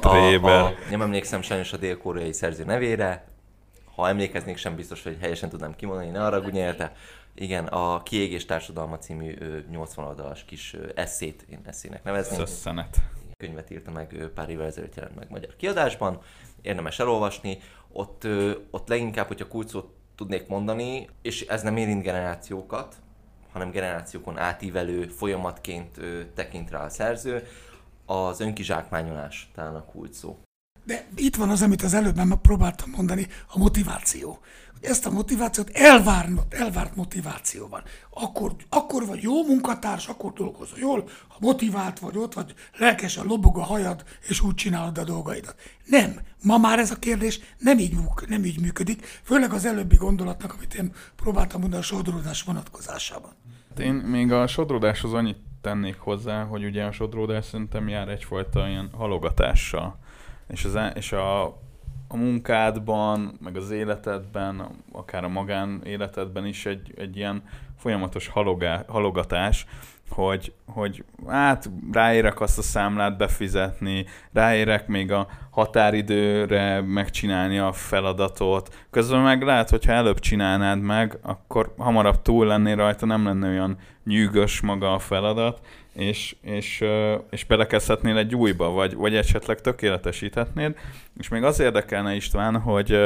A, 0.00 0.06
a, 0.06 0.64
a, 0.64 0.74
nem 0.90 1.02
emlékszem 1.02 1.42
sajnos 1.42 1.72
a 1.72 1.76
dél-koreai 1.76 2.32
szerző 2.32 2.64
nevére, 2.64 3.24
ha 3.94 4.08
emlékeznék 4.08 4.56
sem 4.56 4.76
biztos, 4.76 5.02
hogy 5.02 5.16
helyesen 5.20 5.48
tudnám 5.48 5.76
kimondani, 5.76 6.10
ne 6.10 6.24
arra 6.24 6.50
érte. 6.52 6.92
Igen, 7.34 7.66
a 7.66 8.02
Kiégés 8.02 8.44
Társadalma 8.44 8.98
című 8.98 9.36
80 9.70 10.04
oldalas 10.04 10.44
kis 10.44 10.76
eszét, 10.94 11.46
én 11.50 11.60
eszének 11.64 12.04
nevezném. 12.04 12.38
Szösszenet. 12.38 12.96
Könyvet 13.36 13.70
írta 13.70 13.90
meg 13.90 14.30
pár 14.34 14.48
évvel 14.48 14.66
ezelőtt 14.66 14.94
jelent 14.94 15.18
meg 15.18 15.30
magyar 15.30 15.56
kiadásban, 15.56 16.20
érdemes 16.62 16.98
elolvasni. 16.98 17.58
Ott, 17.92 18.26
ott 18.70 18.88
leginkább, 18.88 19.26
hogyha 19.26 19.48
kulcsot 19.48 19.86
tudnék 20.16 20.46
mondani, 20.46 21.08
és 21.22 21.40
ez 21.40 21.62
nem 21.62 21.76
érint 21.76 22.02
generációkat, 22.02 22.96
hanem 23.52 23.70
generációkon 23.70 24.38
átívelő 24.38 25.06
folyamatként 25.06 26.00
tekint 26.34 26.70
rá 26.70 26.84
a 26.84 26.88
szerző, 26.88 27.46
az 28.06 28.40
önkizsákmányolás 28.40 29.50
talán 29.54 29.74
a 29.74 29.84
kulcs 29.84 30.14
szó. 30.14 30.38
De 30.84 31.06
itt 31.16 31.36
van 31.36 31.50
az, 31.50 31.62
amit 31.62 31.82
az 31.82 31.94
előbb 31.94 32.16
már 32.16 32.38
próbáltam 32.42 32.90
mondani, 32.90 33.26
a 33.48 33.58
motiváció. 33.58 34.38
Ezt 34.84 35.06
a 35.06 35.10
motivációt 35.10 35.70
elvárt, 35.70 36.28
elvárt 36.48 36.96
motiváció 36.96 37.68
van. 37.68 37.82
Akkor, 38.10 38.52
akkor 38.68 39.06
vagy 39.06 39.22
jó 39.22 39.44
munkatárs, 39.46 40.08
akkor 40.08 40.32
dolgozol 40.32 40.78
jól, 40.78 41.08
ha 41.28 41.36
motivált 41.40 41.98
vagy 41.98 42.16
ott 42.16 42.34
vagy, 42.34 42.54
lelkesen 42.78 43.26
lobog 43.26 43.58
a 43.58 43.62
hajad, 43.62 44.04
és 44.28 44.40
úgy 44.40 44.54
csinálod 44.54 44.98
a 44.98 45.04
dolgaidat. 45.04 45.54
Nem. 45.84 46.20
Ma 46.42 46.58
már 46.58 46.78
ez 46.78 46.90
a 46.90 46.96
kérdés 46.96 47.40
nem 47.58 47.78
így, 47.78 47.96
nem 48.26 48.44
így 48.44 48.60
működik, 48.60 49.20
főleg 49.22 49.52
az 49.52 49.64
előbbi 49.64 49.96
gondolatnak, 49.96 50.54
amit 50.54 50.74
én 50.74 50.92
próbáltam 51.16 51.60
mondani 51.60 51.82
a 51.82 51.84
sodródás 51.84 52.42
vonatkozásában. 52.42 53.32
Hát 53.68 53.80
én 53.80 53.94
még 53.94 54.32
a 54.32 54.46
sodródáshoz 54.46 55.12
annyit 55.12 55.38
tennék 55.60 55.98
hozzá, 55.98 56.44
hogy 56.44 56.64
ugye 56.64 56.84
a 56.84 56.92
sodródás 56.92 57.44
szerintem 57.44 57.88
jár 57.88 58.08
egyfajta 58.08 58.68
ilyen 58.68 58.90
halogatással 58.92 59.98
és, 60.48 60.64
az, 60.64 60.78
és 60.94 61.12
a, 61.12 61.58
a 62.14 62.16
munkádban, 62.16 63.38
meg 63.40 63.56
az 63.56 63.70
életedben, 63.70 64.66
akár 64.92 65.24
a 65.24 65.28
magánéletedben 65.28 66.46
is 66.46 66.66
egy, 66.66 66.94
egy 66.96 67.16
ilyen 67.16 67.42
folyamatos 67.78 68.28
halogá, 68.28 68.84
halogatás, 68.88 69.66
hogy, 70.08 70.52
hogy 70.66 71.04
hát 71.28 71.70
ráérek 71.92 72.40
azt 72.40 72.58
a 72.58 72.62
számlát 72.62 73.16
befizetni, 73.16 74.06
ráérek 74.32 74.86
még 74.86 75.12
a 75.12 75.28
határidőre 75.50 76.80
megcsinálni 76.80 77.58
a 77.58 77.72
feladatot. 77.72 78.86
Közben 78.90 79.20
meg 79.20 79.42
lehet, 79.42 79.70
hogyha 79.70 79.92
előbb 79.92 80.18
csinálnád 80.18 80.80
meg, 80.80 81.18
akkor 81.22 81.74
hamarabb 81.78 82.22
túl 82.22 82.46
lennél 82.46 82.76
rajta, 82.76 83.06
nem 83.06 83.24
lenne 83.24 83.48
olyan 83.48 83.78
nyűgös 84.04 84.60
maga 84.60 84.92
a 84.92 84.98
feladat, 84.98 85.60
és, 85.94 86.36
és, 86.40 86.84
és 87.30 87.44
belekezdhetnél 87.44 88.16
egy 88.16 88.34
újba, 88.34 88.70
vagy, 88.70 88.94
vagy 88.94 89.16
esetleg 89.16 89.60
tökéletesíthetnéd. 89.60 90.76
És 91.18 91.28
még 91.28 91.42
az 91.42 91.60
érdekelne 91.60 92.14
István, 92.14 92.60
hogy, 92.60 92.98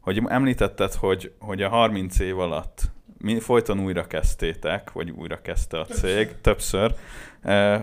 hogy 0.00 0.22
említetted, 0.26 0.94
hogy, 0.94 1.32
hogy 1.38 1.62
a 1.62 1.68
30 1.68 2.18
év 2.18 2.38
alatt 2.38 2.90
mi 3.18 3.40
folyton 3.40 3.80
újra 3.80 4.06
kezdtétek, 4.06 4.92
vagy 4.92 5.10
újra 5.10 5.40
kezdte 5.42 5.80
a 5.80 5.84
cég, 5.84 6.40
többször, 6.40 6.94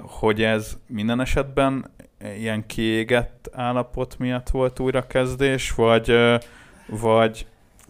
hogy 0.01 0.41
ez 0.41 0.77
minden 0.87 1.21
esetben 1.21 1.91
ilyen 2.37 2.65
kiégett 2.65 3.49
állapot 3.51 4.17
miatt 4.17 4.49
volt 4.49 4.79
újrakezdés, 4.79 5.71
vagy, 5.71 6.13
vagy, 6.85 7.45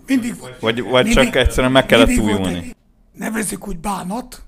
mindig 0.08 0.39
volt. 0.39 0.60
Vagy, 0.60 0.82
vagy 0.82 1.06
mindig, 1.06 1.24
csak 1.24 1.36
egyszerűen 1.36 1.72
meg 1.72 1.86
kellett 1.86 2.18
újulni? 2.18 2.75
Nevezzük 3.13 3.68
úgy 3.68 3.78
bánat, 3.78 4.42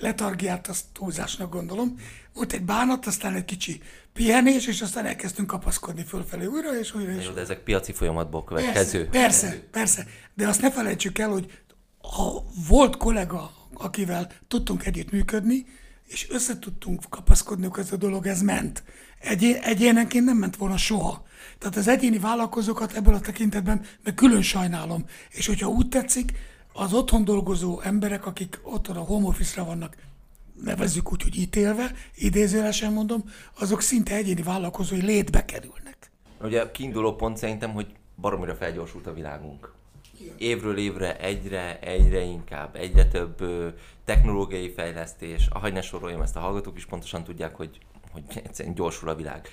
letargiát 0.00 0.68
azt 0.68 0.84
túlzásnak 0.92 1.52
gondolom. 1.52 1.96
Volt 2.34 2.52
egy 2.52 2.62
bánat, 2.62 3.06
aztán 3.06 3.34
egy 3.34 3.44
kicsi 3.44 3.82
pihenés, 4.12 4.66
és 4.66 4.80
aztán 4.80 5.06
elkezdtünk 5.06 5.48
kapaszkodni 5.48 6.02
fölfelé 6.02 6.44
újra, 6.44 6.78
és 6.78 6.94
újra. 6.94 7.12
És 7.12 7.24
Jó, 7.24 7.32
de 7.32 7.40
ezek 7.40 7.58
piaci 7.58 7.92
folyamatból 7.92 8.44
következő. 8.44 9.08
Persze, 9.08 9.48
persze, 9.48 9.62
persze, 9.70 10.06
de 10.34 10.48
azt 10.48 10.60
ne 10.60 10.70
felejtsük 10.70 11.18
el, 11.18 11.28
hogy 11.28 11.60
ha 11.98 12.44
volt 12.68 12.96
kollega, 12.96 13.50
akivel 13.74 14.30
tudtunk 14.48 14.86
együtt 14.86 15.10
működni, 15.10 15.66
és 16.06 16.26
össze 16.30 16.58
tudtunk 16.58 17.04
kapaszkodni, 17.08 17.66
hogy 17.66 17.80
ez 17.80 17.92
a 17.92 17.96
dolog, 17.96 18.26
ez 18.26 18.40
ment. 18.40 18.82
Egy, 19.18 19.58
egyénenként 19.62 20.24
nem 20.24 20.36
ment 20.36 20.56
volna 20.56 20.76
soha. 20.76 21.26
Tehát 21.58 21.76
az 21.76 21.88
egyéni 21.88 22.18
vállalkozókat 22.18 22.92
ebből 22.92 23.14
a 23.14 23.20
tekintetben 23.20 23.84
meg 24.04 24.14
külön 24.14 24.42
sajnálom. 24.42 25.04
És 25.30 25.46
hogyha 25.46 25.68
úgy 25.68 25.88
tetszik, 25.88 26.32
az 26.80 26.92
otthon 26.92 27.24
dolgozó 27.24 27.80
emberek, 27.80 28.26
akik 28.26 28.60
otthon 28.62 28.96
a 28.96 29.00
home 29.00 29.26
office-ra 29.26 29.64
vannak, 29.64 29.96
nevezzük 30.62 31.12
úgy, 31.12 31.22
hogy 31.22 31.36
ítélve, 31.36 31.92
idézőlesen 32.14 32.92
mondom, 32.92 33.24
azok 33.58 33.80
szinte 33.80 34.14
egyéni 34.14 34.42
vállalkozói 34.42 35.00
létbe 35.02 35.44
kerülnek. 35.44 36.10
Ugye 36.42 36.70
kiinduló 36.70 37.14
pont 37.14 37.36
szerintem, 37.36 37.72
hogy 37.72 37.86
baromira 38.16 38.54
felgyorsult 38.54 39.06
a 39.06 39.14
világunk. 39.14 39.72
Évről 40.38 40.78
évre 40.78 41.18
egyre, 41.18 41.78
egyre 41.80 42.20
inkább, 42.20 42.76
egyre 42.76 43.08
több 43.08 43.40
ö, 43.40 43.68
technológiai 44.04 44.70
fejlesztés, 44.70 45.46
ahogy 45.50 45.72
ne 45.72 45.82
soroljam, 45.82 46.22
ezt 46.22 46.36
a 46.36 46.40
hallgatók 46.40 46.76
is 46.76 46.86
pontosan 46.86 47.24
tudják, 47.24 47.56
hogy, 47.56 47.78
hogy 48.12 48.22
egyszerűen 48.44 48.74
gyorsul 48.74 49.08
a 49.08 49.14
világ. 49.14 49.48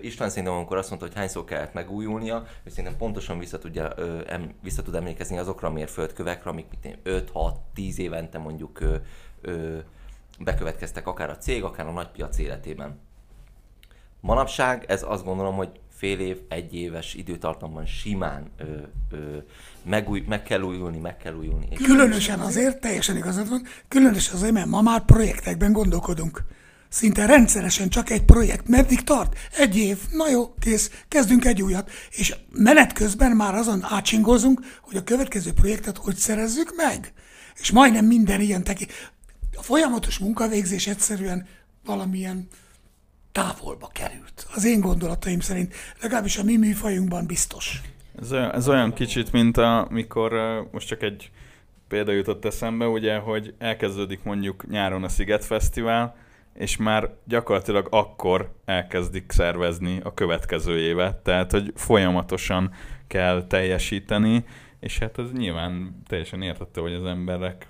István 0.00 0.28
szerintem 0.28 0.52
amikor 0.52 0.76
azt 0.76 0.88
mondta, 0.88 1.06
hogy 1.06 1.16
hányszor 1.16 1.44
kellett 1.44 1.72
megújulnia, 1.72 2.46
ő 2.64 2.70
szerintem 2.70 2.96
pontosan 2.96 3.38
vissza, 3.38 3.58
tudja, 3.58 3.94
em, 4.26 4.54
vissza 4.62 4.82
tud 4.82 4.94
emlékezni 4.94 5.38
azokra 5.38 5.68
a 5.68 5.72
mérföldkövekre, 5.72 6.50
amik 6.50 6.66
5-6-10 7.04 7.96
évente 7.96 8.38
mondjuk 8.38 8.78
bekövetkeztek 10.38 11.06
akár 11.06 11.30
a 11.30 11.36
cég, 11.36 11.62
akár 11.62 11.86
a 11.86 11.92
nagy 11.92 12.08
piac 12.08 12.38
életében. 12.38 12.98
Manapság 14.20 14.84
ez 14.88 15.02
azt 15.06 15.24
gondolom, 15.24 15.54
hogy 15.54 15.80
fél 15.88 16.20
év, 16.20 16.40
egy 16.48 16.74
éves 16.74 17.14
időtartamban 17.14 17.86
simán 17.86 18.50
ö, 18.56 18.64
ö, 19.10 19.36
megúj, 19.82 20.24
meg 20.28 20.42
kell 20.42 20.60
újulni, 20.60 20.98
meg 20.98 21.16
kell 21.16 21.34
újulni. 21.34 21.68
Különösen 21.74 22.40
azért, 22.40 22.80
teljesen 22.80 23.16
igazad 23.16 23.48
van, 23.48 23.62
különösen 23.88 24.34
azért, 24.34 24.52
mert 24.52 24.66
ma 24.66 24.80
már 24.80 25.04
projektekben 25.04 25.72
gondolkodunk. 25.72 26.44
Szinte 26.90 27.26
rendszeresen 27.26 27.88
csak 27.88 28.10
egy 28.10 28.22
projekt. 28.22 28.68
Meddig 28.68 29.02
tart? 29.02 29.38
Egy 29.58 29.76
év. 29.76 29.98
Na 30.12 30.28
jó, 30.28 30.54
kész. 30.60 31.04
Kezdünk 31.08 31.44
egy 31.44 31.62
újat. 31.62 31.90
És 32.10 32.34
menet 32.52 32.92
közben 32.92 33.36
már 33.36 33.54
azon 33.54 33.84
átsingozunk, 33.84 34.60
hogy 34.80 34.96
a 34.96 35.04
következő 35.04 35.52
projektet 35.52 35.96
hogy 35.96 36.16
szerezzük 36.16 36.72
meg. 36.76 37.12
És 37.60 37.70
majdnem 37.70 38.04
minden 38.04 38.40
ilyen 38.40 38.64
teki. 38.64 38.86
A 39.56 39.62
folyamatos 39.62 40.18
munkavégzés 40.18 40.86
egyszerűen 40.86 41.46
valamilyen 41.84 42.48
távolba 43.32 43.90
került. 43.92 44.46
Az 44.54 44.64
én 44.64 44.80
gondolataim 44.80 45.40
szerint, 45.40 45.74
legalábbis 46.00 46.36
a 46.36 46.42
mi 46.42 46.56
műfajunkban 46.56 47.26
biztos. 47.26 47.80
Ez 48.20 48.32
olyan, 48.32 48.54
ez 48.54 48.68
olyan 48.68 48.92
kicsit, 48.92 49.32
mint 49.32 49.56
amikor 49.56 50.32
most 50.72 50.86
csak 50.86 51.02
egy 51.02 51.30
példa 51.88 52.12
jutott 52.12 52.44
eszembe, 52.44 52.86
ugye, 52.86 53.16
hogy 53.16 53.54
elkezdődik 53.58 54.22
mondjuk 54.22 54.66
nyáron 54.68 55.04
a 55.04 55.08
Sziget 55.08 55.44
Fesztivál, 55.44 56.16
és 56.54 56.76
már 56.76 57.10
gyakorlatilag 57.24 57.86
akkor 57.90 58.52
elkezdik 58.64 59.30
szervezni 59.30 60.00
a 60.04 60.14
következő 60.14 60.78
évet, 60.78 61.16
tehát 61.16 61.50
hogy 61.50 61.72
folyamatosan 61.74 62.72
kell 63.06 63.46
teljesíteni, 63.46 64.44
és 64.80 64.98
hát 64.98 65.18
ez 65.18 65.32
nyilván 65.32 66.02
teljesen 66.08 66.42
értette, 66.42 66.80
hogy 66.80 66.92
az 66.92 67.04
emberek 67.04 67.66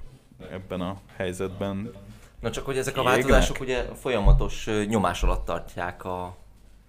ebben 0.53 0.81
a 0.81 1.01
helyzetben 1.17 1.91
Na 2.41 2.51
csak, 2.51 2.65
hogy 2.65 2.79
ezek 2.79 2.97
a 2.97 3.03
változások 3.03 3.61
ugye 3.61 3.85
folyamatos 3.95 4.69
nyomás 4.87 5.23
alatt 5.23 5.45
tartják 5.45 6.05
a, 6.05 6.37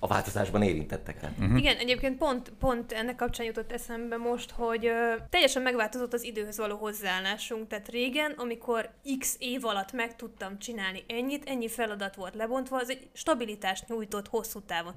a 0.04 0.08
változásban 0.08 0.62
érintetteket. 0.62 1.32
Uh-huh. 1.40 1.58
Igen, 1.58 1.78
egyébként 1.78 2.18
pont, 2.18 2.52
pont 2.60 2.92
ennek 2.92 3.16
kapcsán 3.16 3.46
jutott 3.46 3.72
eszembe 3.72 4.18
most, 4.18 4.52
hogy 4.52 4.86
ö, 4.86 5.14
teljesen 5.30 5.62
megváltozott 5.62 6.14
az 6.14 6.24
időhöz 6.24 6.58
való 6.58 6.78
hozzáállásunk. 6.78 7.68
Tehát 7.68 7.90
régen, 7.90 8.32
amikor 8.32 8.90
x 9.20 9.36
év 9.40 9.66
alatt 9.66 9.92
meg 9.92 10.16
tudtam 10.16 10.60
csinálni 10.60 11.04
ennyit, 11.08 11.50
ennyi 11.50 11.68
feladat 11.68 12.16
volt 12.16 12.36
lebontva, 12.36 12.78
az 12.78 12.90
egy 12.90 13.08
stabilitást 13.14 13.88
nyújtott 13.88 14.28
hosszú 14.28 14.60
távon. 14.60 14.94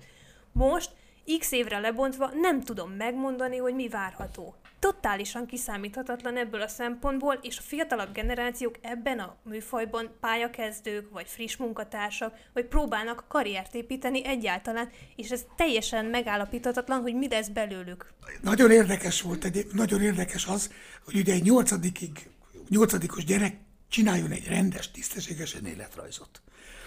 Most 0.53 0.91
x 1.39 1.53
évre 1.53 1.79
lebontva 1.79 2.31
nem 2.35 2.61
tudom 2.61 2.91
megmondani, 2.91 3.57
hogy 3.57 3.75
mi 3.75 3.89
várható. 3.89 4.55
Totálisan 4.85 5.47
kiszámíthatatlan 5.47 6.37
ebből 6.37 6.61
a 6.61 6.69
szempontból, 6.69 7.39
és 7.43 7.59
a 7.59 7.63
fiatalabb 7.63 8.13
generációk 8.13 8.75
ebben 8.81 9.19
a 9.19 9.37
műfajban 9.43 10.17
pályakezdők, 10.21 11.11
vagy 11.11 11.27
friss 11.29 11.57
munkatársak, 11.57 12.35
vagy 12.53 12.65
próbálnak 12.65 13.25
karriert 13.29 13.75
építeni 13.75 14.27
egyáltalán, 14.27 14.91
és 15.17 15.31
ez 15.31 15.45
teljesen 15.57 16.05
megállapíthatatlan, 16.05 17.01
hogy 17.01 17.15
mi 17.15 17.29
lesz 17.29 17.49
belőlük. 17.49 18.13
Nagyon 18.41 18.71
érdekes 18.71 19.23
volt, 19.23 19.45
egy, 19.45 19.67
nagyon 19.73 20.03
érdekes 20.03 20.47
az, 20.47 20.73
hogy 21.05 21.17
ugye 21.17 21.33
egy 21.33 21.43
nyolcadikig, 21.43 22.29
nyolcadikos 22.69 23.25
gyerek 23.25 23.57
csináljon 23.89 24.31
egy 24.31 24.47
rendes, 24.49 24.91
tisztességes 24.91 25.57
életrajzot. 25.67 26.43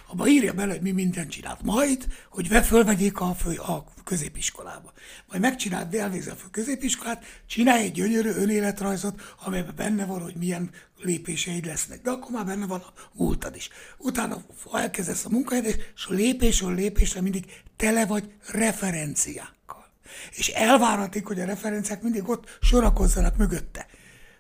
Abba 0.08 0.28
írja 0.28 0.54
bele, 0.54 0.72
hogy 0.72 0.82
mi 0.82 0.92
mindent 0.92 1.30
csinált. 1.30 1.64
Majd, 1.64 2.08
hogy 2.30 2.48
ve 2.50 2.62
fölvegyék 2.62 3.20
a, 3.20 3.34
fő, 3.34 3.56
a 3.56 3.84
középiskolába. 4.04 4.94
Majd 5.30 5.42
megcsinált, 5.42 5.96
elvégzi 5.96 6.30
a 6.30 6.36
fő 6.36 6.48
középiskolát, 6.52 7.26
csinálj 7.48 7.84
egy 7.84 7.92
gyönyörű 7.92 8.30
önéletrajzot, 8.30 9.36
amelyben 9.46 9.76
benne 9.76 10.06
van, 10.06 10.22
hogy 10.22 10.36
milyen 10.36 10.70
lépéseid 10.98 11.66
lesznek. 11.66 12.02
De 12.02 12.10
akkor 12.10 12.32
már 12.32 12.46
benne 12.46 12.66
van 12.66 12.80
a 12.80 12.94
múltad 13.14 13.56
is. 13.56 13.70
Utána 13.98 14.42
elkezdesz 14.74 15.26
a 15.26 15.30
munkahelyet, 15.30 15.92
és 15.96 16.08
lépésről 16.08 16.76
lépésre 16.76 17.22
mindig 17.22 17.46
tele 17.76 18.06
vagy 18.06 18.32
referenciákkal. 18.52 19.86
És 20.32 20.48
elváratik, 20.48 21.26
hogy 21.26 21.40
a 21.40 21.46
referenciák 21.46 22.02
mindig 22.02 22.30
ott 22.30 22.58
sorakozzanak 22.62 23.38
mögötte. 23.38 23.86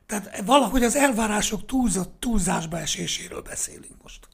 Tehát 0.05 0.41
valahogy 0.45 0.83
az 0.83 0.95
elvárások 0.95 1.65
túlzott 1.65 2.19
túlzásba 2.19 2.79
eséséről 2.79 3.41
beszélünk 3.41 4.01
most. 4.03 4.27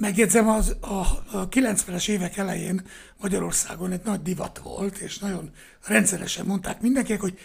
Megjegyzem, 0.00 0.48
az, 0.48 0.76
a, 0.80 1.00
a 1.32 1.48
90-es 1.48 2.08
évek 2.08 2.36
elején 2.36 2.82
Magyarországon 3.20 3.92
egy 3.92 4.04
nagy 4.04 4.22
divat 4.22 4.58
volt, 4.58 4.98
és 4.98 5.18
nagyon 5.18 5.50
rendszeresen 5.86 6.46
mondták 6.46 6.80
mindenkinek, 6.80 7.20
hogy 7.20 7.38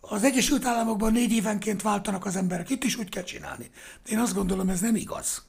az 0.00 0.24
Egyesült 0.24 0.64
Államokban 0.64 1.12
négy 1.12 1.32
évenként 1.32 1.82
váltanak 1.82 2.26
az 2.26 2.36
emberek, 2.36 2.70
itt 2.70 2.84
is 2.84 2.96
úgy 2.96 3.08
kell 3.08 3.22
csinálni. 3.22 3.70
De 4.04 4.10
én 4.10 4.18
azt 4.18 4.34
gondolom, 4.34 4.68
ez 4.68 4.80
nem 4.80 4.94
igaz. 4.94 5.42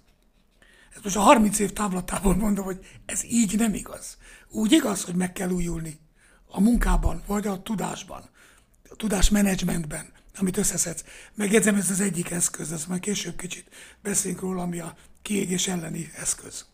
Ezt 0.93 1.03
most 1.03 1.15
a 1.15 1.19
30 1.19 1.59
év 1.59 1.73
távlatából 1.73 2.35
mondom, 2.35 2.65
hogy 2.65 2.79
ez 3.05 3.23
így 3.23 3.57
nem 3.57 3.73
igaz. 3.73 4.17
Úgy 4.49 4.71
igaz, 4.71 5.03
hogy 5.03 5.15
meg 5.15 5.31
kell 5.33 5.49
újulni 5.49 5.99
a 6.45 6.61
munkában, 6.61 7.23
vagy 7.27 7.47
a 7.47 7.61
tudásban, 7.61 8.29
a 8.89 8.95
tudásmenedzsmentben, 8.95 10.05
amit 10.37 10.57
összeszedsz. 10.57 11.03
Megjegyzem, 11.35 11.75
ez 11.75 11.89
az 11.89 11.99
egyik 11.99 12.31
eszköz, 12.31 12.71
ez 12.71 12.85
majd 12.85 13.01
később 13.01 13.35
kicsit 13.35 13.67
beszélünk 14.01 14.41
róla, 14.41 14.61
ami 14.61 14.79
a 14.79 14.95
kiégés 15.21 15.67
elleni 15.67 16.11
eszköz. 16.15 16.65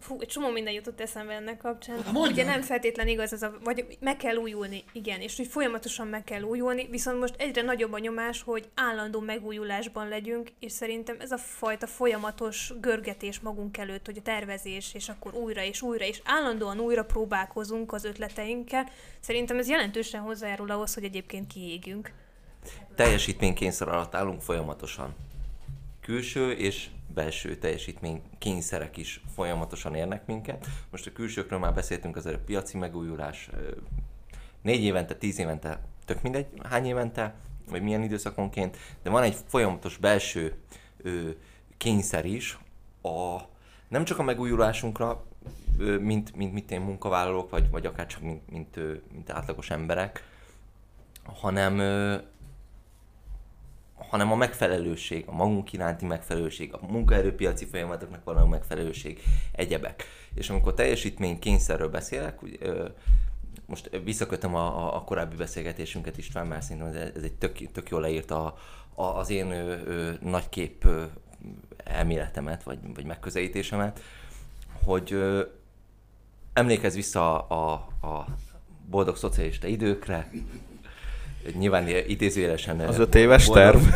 Fú, 0.00 0.16
egy 0.20 0.28
csomó 0.28 0.50
minden 0.50 0.72
jutott 0.72 1.00
eszembe 1.00 1.32
ennek 1.32 1.56
kapcsán. 1.56 1.96
Na, 1.96 2.12
mondjad. 2.12 2.32
Ugye 2.32 2.44
nem 2.44 2.62
feltétlen 2.62 3.08
igaz 3.08 3.32
ez 3.32 3.42
a, 3.42 3.58
vagy 3.64 3.98
meg 4.00 4.16
kell 4.16 4.36
újulni, 4.36 4.84
igen, 4.92 5.20
és 5.20 5.36
hogy 5.36 5.46
folyamatosan 5.46 6.06
meg 6.06 6.24
kell 6.24 6.42
újulni, 6.42 6.86
viszont 6.90 7.18
most 7.18 7.34
egyre 7.38 7.62
nagyobb 7.62 7.92
a 7.92 7.98
nyomás, 7.98 8.42
hogy 8.42 8.68
állandó 8.74 9.20
megújulásban 9.20 10.08
legyünk, 10.08 10.50
és 10.58 10.72
szerintem 10.72 11.16
ez 11.20 11.30
a 11.30 11.38
fajta 11.38 11.86
folyamatos 11.86 12.72
görgetés 12.80 13.40
magunk 13.40 13.76
előtt, 13.76 14.06
hogy 14.06 14.18
a 14.18 14.22
tervezés, 14.22 14.94
és 14.94 15.08
akkor 15.08 15.34
újra 15.34 15.62
és 15.62 15.82
újra, 15.82 16.04
és 16.04 16.20
állandóan 16.24 16.80
újra 16.80 17.04
próbálkozunk 17.04 17.92
az 17.92 18.04
ötleteinkkel, 18.04 18.88
szerintem 19.20 19.58
ez 19.58 19.68
jelentősen 19.68 20.20
hozzájárul 20.20 20.70
ahhoz, 20.70 20.94
hogy 20.94 21.04
egyébként 21.04 21.46
kiégünk. 21.52 22.12
teljesítménykényszer 22.94 23.88
alatt 23.88 24.14
állunk 24.14 24.40
folyamatosan. 24.40 25.16
Külső 26.00 26.50
és 26.50 26.88
belső 27.14 27.56
teljesítmény 27.56 28.22
kényszerek 28.38 28.96
is 28.96 29.20
folyamatosan 29.34 29.94
érnek 29.94 30.26
minket. 30.26 30.66
Most 30.90 31.06
a 31.06 31.12
külsőkről 31.12 31.58
már 31.58 31.74
beszéltünk, 31.74 32.16
az 32.16 32.26
a 32.26 32.38
piaci 32.38 32.78
megújulás, 32.78 33.50
négy 34.62 34.82
évente, 34.82 35.14
tíz 35.14 35.38
évente, 35.38 35.80
tök 36.04 36.22
mindegy, 36.22 36.46
hány 36.62 36.86
évente, 36.86 37.34
vagy 37.70 37.82
milyen 37.82 38.02
időszakonként, 38.02 38.76
de 39.02 39.10
van 39.10 39.22
egy 39.22 39.36
folyamatos 39.46 39.96
belső 39.96 40.54
ö, 41.02 41.30
kényszer 41.76 42.24
is, 42.24 42.58
a, 43.02 43.38
nem 43.88 44.04
csak 44.04 44.18
a 44.18 44.22
megújulásunkra, 44.22 45.24
ö, 45.78 45.98
mint, 45.98 46.36
mint, 46.36 46.52
mint 46.52 46.70
én 46.70 46.80
munkavállalók, 46.80 47.50
vagy, 47.50 47.70
vagy 47.70 47.86
akár 47.86 48.06
csak 48.06 48.20
mint, 48.20 48.50
mint, 48.50 48.76
ö, 48.76 48.94
mint 49.12 49.30
átlagos 49.30 49.70
emberek, 49.70 50.24
hanem 51.24 51.78
ö, 51.78 52.16
hanem 54.08 54.32
a 54.32 54.36
megfelelőség, 54.36 55.24
a 55.26 55.32
magunk 55.32 55.72
iránti 55.72 56.06
megfelelőség, 56.06 56.72
a 56.72 56.86
munkaerőpiaci 56.86 57.64
folyamatoknak 57.64 58.24
való 58.24 58.46
megfelelőség, 58.46 59.22
egyebek. 59.52 60.04
És 60.34 60.50
amikor 60.50 60.74
teljesítmény 60.74 61.38
kényszerről 61.38 61.88
beszélek, 61.88 62.42
úgy, 62.42 62.56
ö, 62.60 62.88
most 63.66 64.00
visszakötöm 64.04 64.54
a, 64.54 64.96
a, 64.96 65.00
korábbi 65.04 65.36
beszélgetésünket 65.36 66.18
István, 66.18 66.46
mert 66.46 66.62
szerintem 66.62 66.92
ez, 67.14 67.22
egy 67.22 67.34
tök, 67.34 67.72
tök 67.72 67.88
jól 67.88 68.00
leírta 68.00 68.44
a, 68.44 68.56
a, 69.02 69.18
az 69.18 69.30
én 69.30 69.50
ö, 69.50 69.76
ö, 69.86 70.10
nagykép 70.20 70.84
ö, 70.84 71.04
elméletemet, 71.84 72.62
vagy, 72.62 72.78
vagy 72.94 73.04
megközelítésemet, 73.04 74.00
hogy 74.84 75.12
ö, 75.12 75.42
emlékezz 76.52 76.94
vissza 76.94 77.46
a, 77.46 77.88
a, 78.00 78.06
a 78.06 78.26
boldog 78.90 79.16
szocialista 79.16 79.66
időkre, 79.66 80.30
nyilván 81.58 81.88
idézőjelesen... 81.88 82.80
Az 82.80 82.98
öt 82.98 83.14
éves 83.14 83.46
terv? 83.46 83.78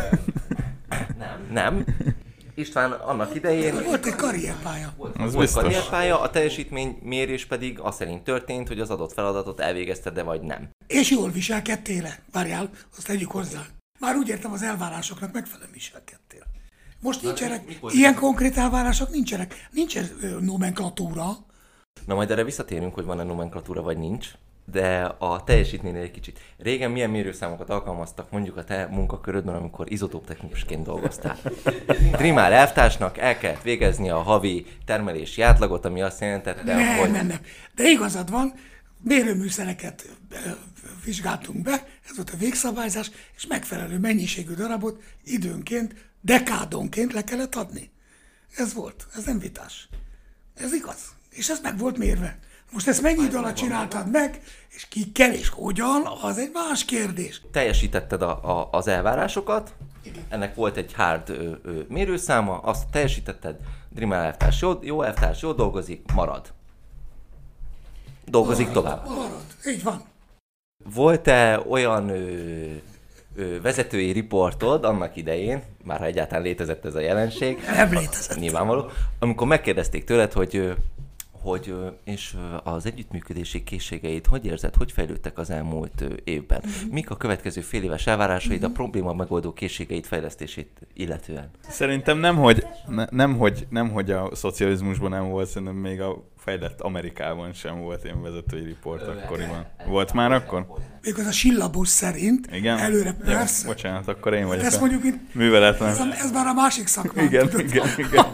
Nem, 1.17 1.47
nem. 1.51 1.85
István 2.55 2.91
annak 2.91 3.35
idején 3.35 3.83
Volt 3.85 4.05
egy 4.05 4.15
karrierpálya. 4.15 4.93
volt, 4.97 5.15
Az 5.17 5.33
volt 5.33 5.51
karrierpálya, 5.51 6.21
a 6.21 6.29
teljesítménymérés 6.29 7.45
pedig 7.45 7.79
az 7.79 7.95
szerint 7.95 8.23
történt, 8.23 8.67
hogy 8.67 8.79
az 8.79 8.89
adott 8.89 9.13
feladatot 9.13 9.59
elvégezted, 9.59 10.13
de 10.13 10.23
vagy 10.23 10.41
nem. 10.41 10.69
És 10.87 11.09
jól 11.11 11.29
viselkedtél 11.31 12.05
-e? 12.05 12.19
Várjál, 12.31 12.69
azt 12.97 13.05
tegyük 13.07 13.31
hozzá. 13.31 13.61
Már 13.99 14.15
úgy 14.15 14.27
értem, 14.29 14.51
az 14.51 14.63
elvárásoknak 14.63 15.33
megfelelően 15.33 15.71
viselkedtél. 15.73 16.43
Most 16.99 17.21
nincsenek, 17.21 17.67
mikor- 17.67 17.93
ilyen 17.93 18.15
konkrét 18.15 18.57
elvárások 18.57 19.09
nincsenek. 19.09 19.67
Nincs 19.71 19.97
ez 19.97 20.11
ö, 20.21 20.39
nomenklatúra. 20.39 21.29
Na 22.05 22.15
majd 22.15 22.31
erre 22.31 22.43
visszatérünk, 22.43 22.93
hogy 22.93 23.05
van-e 23.05 23.23
nomenklatúra 23.23 23.81
vagy 23.81 23.97
nincs, 23.97 24.27
de 24.65 25.15
a 25.17 25.43
teljesítménynél 25.43 26.01
egy 26.01 26.11
kicsit. 26.11 26.39
Régen 26.57 26.91
milyen 26.91 27.09
mérőszámokat 27.09 27.69
alkalmaztak 27.69 28.31
mondjuk 28.31 28.57
a 28.57 28.63
te 28.63 28.87
munkakörödben, 28.91 29.55
amikor 29.55 29.91
izotóp 29.91 30.25
technikusként 30.25 30.83
dolgoztál? 30.83 31.37
Trimál 32.11 32.53
elvtársnak 32.53 33.17
el 33.17 33.37
kellett 33.37 33.61
végezni 33.61 34.09
a 34.09 34.21
havi 34.21 34.65
termelési 34.85 35.41
átlagot, 35.41 35.85
ami 35.85 36.01
azt 36.01 36.21
jelentette, 36.21 36.63
Nem, 36.63 36.97
hogy 36.97 37.11
nem, 37.11 37.27
nem. 37.27 37.39
De 37.75 37.89
igazad 37.89 38.29
van, 38.29 38.53
mérőműszereket 39.01 40.09
vizsgáltunk 41.05 41.61
be, 41.61 41.87
ez 42.09 42.15
volt 42.15 42.29
a 42.29 42.37
végszabályzás, 42.37 43.11
és 43.35 43.47
megfelelő 43.47 43.99
mennyiségű 43.99 44.53
darabot 44.53 45.01
időnként, 45.23 45.95
dekádonként 46.21 47.13
le 47.13 47.23
kellett 47.23 47.55
adni. 47.55 47.91
Ez 48.55 48.73
volt, 48.73 49.07
ez 49.15 49.23
nem 49.23 49.39
vitás. 49.39 49.89
Ez 50.55 50.73
igaz. 50.73 50.99
És 51.29 51.49
ez 51.49 51.59
meg 51.61 51.77
volt 51.77 51.97
mérve. 51.97 52.39
Most 52.73 52.87
ezt 52.87 53.01
mennyi 53.01 53.23
idő 53.23 53.37
alatt 53.37 53.55
csináltad 53.55 54.11
meg, 54.11 54.41
és 54.69 54.85
kikkel 54.87 55.33
és 55.33 55.49
hogyan, 55.49 56.07
az 56.21 56.37
egy 56.37 56.49
más 56.53 56.85
kérdés. 56.85 57.41
teljesítetted 57.51 58.21
a, 58.21 58.59
a, 58.59 58.67
az 58.71 58.87
elvárásokat, 58.87 59.73
ennek 60.29 60.55
volt 60.55 60.77
egy 60.77 60.93
hard 60.93 61.29
ö, 61.29 61.51
ö, 61.63 61.79
mérőszáma, 61.87 62.57
azt 62.57 62.87
teljesítetted, 62.91 63.55
Dreamer 63.89 64.25
elvtárs 64.25 64.61
jó, 64.61 64.79
jó 64.81 65.01
elvtárs, 65.01 65.41
jó 65.41 65.51
dolgozik, 65.51 66.11
marad. 66.13 66.53
Dolgozik 68.25 68.71
tovább. 68.71 69.07
Marad. 69.07 69.43
Így 69.67 69.83
van. 69.83 70.01
Volt-e 70.93 71.59
olyan 71.69 72.09
ö, 72.09 72.65
ö, 73.35 73.61
vezetői 73.61 74.11
riportod 74.11 74.83
annak 74.83 75.15
idején, 75.15 75.63
már 75.83 75.99
ha 75.99 76.05
egyáltalán 76.05 76.43
létezett 76.43 76.85
ez 76.85 76.95
a 76.95 76.99
jelenség, 76.99 77.63
Nem 77.75 77.91
létezett. 77.91 78.39
nyilvánvaló, 78.39 78.89
amikor 79.19 79.47
megkérdezték 79.47 80.03
tőled, 80.03 80.31
hogy 80.33 80.75
hogy 81.43 81.75
és 82.03 82.37
az 82.63 82.85
együttműködési 82.85 83.63
készségeid 83.63 84.25
hogy 84.25 84.45
érzed, 84.45 84.75
hogy 84.75 84.91
fejlődtek 84.91 85.37
az 85.37 85.49
elmúlt 85.49 86.03
évben? 86.23 86.63
Mik 86.91 87.09
a 87.09 87.17
következő 87.17 87.61
fél 87.61 87.83
éves 87.83 88.07
elvárásaid 88.07 88.63
a 88.63 88.69
probléma 88.69 89.13
megoldó 89.13 89.53
készségeid 89.53 90.05
fejlesztését 90.05 90.87
illetően? 90.93 91.49
Szerintem 91.67 92.17
nem, 92.17 92.35
hogy, 92.35 92.65
ne, 92.87 93.05
nem, 93.09 93.37
hogy, 93.37 93.67
nem, 93.69 93.89
hogy 93.89 94.11
a 94.11 94.35
szocializmusban 94.35 95.09
nem 95.09 95.29
volt, 95.29 95.47
szerintem 95.47 95.77
még 95.77 96.01
a 96.01 96.23
fejlett 96.43 96.81
Amerikában 96.81 97.53
sem 97.53 97.79
volt 97.81 98.03
ilyen 98.03 98.21
vezetői 98.21 98.63
riport 98.63 99.07
akkoriban. 99.07 99.65
Volt 99.85 100.13
már 100.13 100.31
akkor? 100.31 100.65
Még 101.03 101.19
az 101.19 101.25
a 101.25 101.31
sillabus 101.31 101.87
szerint, 101.87 102.47
Igen? 102.51 102.77
előre 102.77 103.15
Jó, 103.19 103.25
persze. 103.25 103.67
bocsánat, 103.67 104.07
akkor 104.07 104.33
én 104.33 104.45
vagyok 104.47 104.63
ezt 104.65 104.77
a 104.77 104.79
mondjuk 104.79 105.03
itt, 105.03 105.33
műveletlen. 105.33 105.89
ez, 105.89 105.99
a, 105.99 106.05
ez 106.13 106.31
már 106.31 106.47
a 106.47 106.53
másik 106.53 106.87
szakmám. 106.87 107.25
Igen, 107.25 107.49
tudod. 107.49 107.65
igen, 107.65 107.87
igen. 108.07 108.25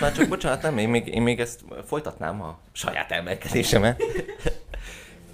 Már 0.00 0.12
csak 0.12 0.28
bocsánat, 0.28 0.62
nem, 0.62 0.78
én 0.78 0.88
még, 0.88 1.06
én 1.06 1.22
még 1.22 1.40
ezt 1.40 1.60
folytatnám 1.86 2.42
a 2.42 2.58
saját 2.72 3.10
emelkedésemet. 3.12 4.02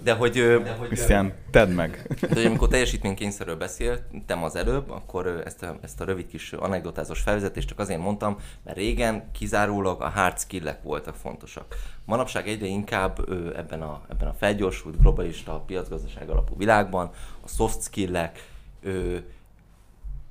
De 0.03 0.13
hogy... 0.13 0.31
De 0.33 0.75
hogy 0.77 0.87
Krisztián, 0.87 1.33
tedd 1.51 1.69
meg. 1.69 2.15
De 2.21 2.33
hogy 2.33 2.45
amikor 2.45 2.67
teljesítménykényszerről 2.67 3.55
beszéltem 3.55 4.43
az 4.43 4.55
előbb, 4.55 4.89
akkor 4.89 5.41
ezt 5.45 5.63
a, 5.63 5.77
ezt 5.81 6.01
a 6.01 6.05
rövid 6.05 6.27
kis 6.27 6.53
anekdotázós 6.53 7.19
felvezetést 7.19 7.67
csak 7.67 7.79
azért 7.79 7.99
mondtam, 7.99 8.37
mert 8.63 8.77
régen 8.77 9.31
kizárólag 9.31 10.01
a 10.01 10.09
hard 10.09 10.39
skillek 10.39 10.83
voltak 10.83 11.15
fontosak. 11.15 11.75
Manapság 12.05 12.47
egyre 12.47 12.65
inkább 12.65 13.19
ebben 13.55 13.81
a, 13.81 14.01
ebben 14.09 14.27
a 14.27 14.33
felgyorsult, 14.33 15.01
globalista, 15.01 15.63
piacgazdaság 15.67 16.29
alapú 16.29 16.57
világban 16.57 17.11
a 17.43 17.47
soft 17.47 17.81
skillek 17.81 18.51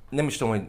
nem 0.09 0.27
is 0.27 0.37
tudom, 0.37 0.53
hogy 0.53 0.67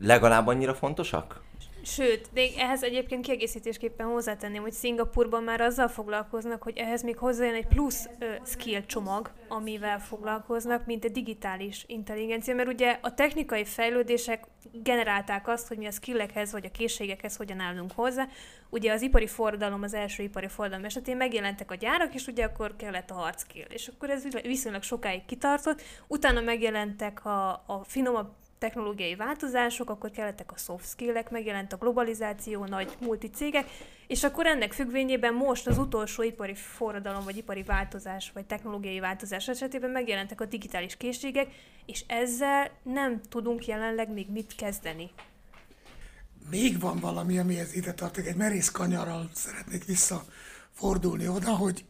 legalább 0.00 0.46
annyira 0.46 0.74
fontosak? 0.74 1.42
Sőt, 1.84 2.28
de 2.32 2.42
ehhez 2.56 2.82
egyébként 2.82 3.24
kiegészítésképpen 3.24 4.06
hozzátenném, 4.06 4.62
hogy 4.62 4.72
Szingapurban 4.72 5.42
már 5.42 5.60
azzal 5.60 5.88
foglalkoznak, 5.88 6.62
hogy 6.62 6.76
ehhez 6.76 7.02
még 7.02 7.16
hozzájön 7.16 7.54
egy 7.54 7.66
plusz 7.66 8.08
ö, 8.18 8.34
skill 8.44 8.80
csomag, 8.86 9.30
amivel 9.48 10.00
foglalkoznak, 10.00 10.86
mint 10.86 11.04
a 11.04 11.08
digitális 11.08 11.84
intelligencia, 11.86 12.54
mert 12.54 12.68
ugye 12.68 12.98
a 13.00 13.14
technikai 13.14 13.64
fejlődések 13.64 14.44
generálták 14.72 15.48
azt, 15.48 15.68
hogy 15.68 15.76
mi 15.76 15.86
a 15.86 15.90
skillekhez 15.90 16.52
vagy 16.52 16.64
a 16.64 16.70
készségekhez 16.70 17.36
hogyan 17.36 17.60
állunk 17.60 17.92
hozzá. 17.92 18.28
Ugye 18.70 18.92
az 18.92 19.02
ipari 19.02 19.26
forradalom, 19.26 19.82
az 19.82 19.94
első 19.94 20.22
ipari 20.22 20.48
forradalom 20.48 20.84
esetén 20.84 21.16
megjelentek 21.16 21.70
a 21.70 21.74
gyárak, 21.74 22.14
és 22.14 22.26
ugye 22.26 22.44
akkor 22.44 22.76
kellett 22.76 23.10
a 23.10 23.14
hard 23.14 23.38
skill, 23.38 23.66
és 23.68 23.88
akkor 23.88 24.10
ez 24.10 24.24
viszonylag 24.42 24.82
sokáig 24.82 25.24
kitartott. 25.24 25.82
Utána 26.06 26.40
megjelentek 26.40 27.24
a, 27.24 27.50
a 27.50 27.84
finomabb 27.84 28.32
technológiai 28.64 29.14
változások, 29.14 29.90
akkor 29.90 30.10
kellettek 30.10 30.52
a 30.52 30.56
soft 30.56 30.88
skillek, 30.88 31.30
megjelent 31.30 31.72
a 31.72 31.76
globalizáció, 31.76 32.64
nagy 32.64 32.96
multicégek, 33.00 33.66
és 34.06 34.24
akkor 34.24 34.46
ennek 34.46 34.72
függvényében 34.72 35.34
most 35.34 35.66
az 35.66 35.78
utolsó 35.78 36.22
ipari 36.22 36.54
forradalom, 36.54 37.24
vagy 37.24 37.36
ipari 37.36 37.62
változás, 37.62 38.30
vagy 38.34 38.44
technológiai 38.44 39.00
változás 39.00 39.48
esetében 39.48 39.90
megjelentek 39.90 40.40
a 40.40 40.44
digitális 40.44 40.96
készségek, 40.96 41.46
és 41.86 42.04
ezzel 42.06 42.70
nem 42.82 43.20
tudunk 43.28 43.66
jelenleg 43.66 44.12
még 44.12 44.30
mit 44.30 44.54
kezdeni. 44.54 45.10
Még 46.50 46.80
van 46.80 46.98
valami, 46.98 47.38
amihez 47.38 47.74
ide 47.74 47.94
tartok, 47.94 48.26
egy 48.26 48.36
merész 48.36 48.70
kanyarral 48.70 49.30
szeretnék 49.32 49.84
visszafordulni 49.84 51.28
oda, 51.28 51.56
hogy 51.56 51.84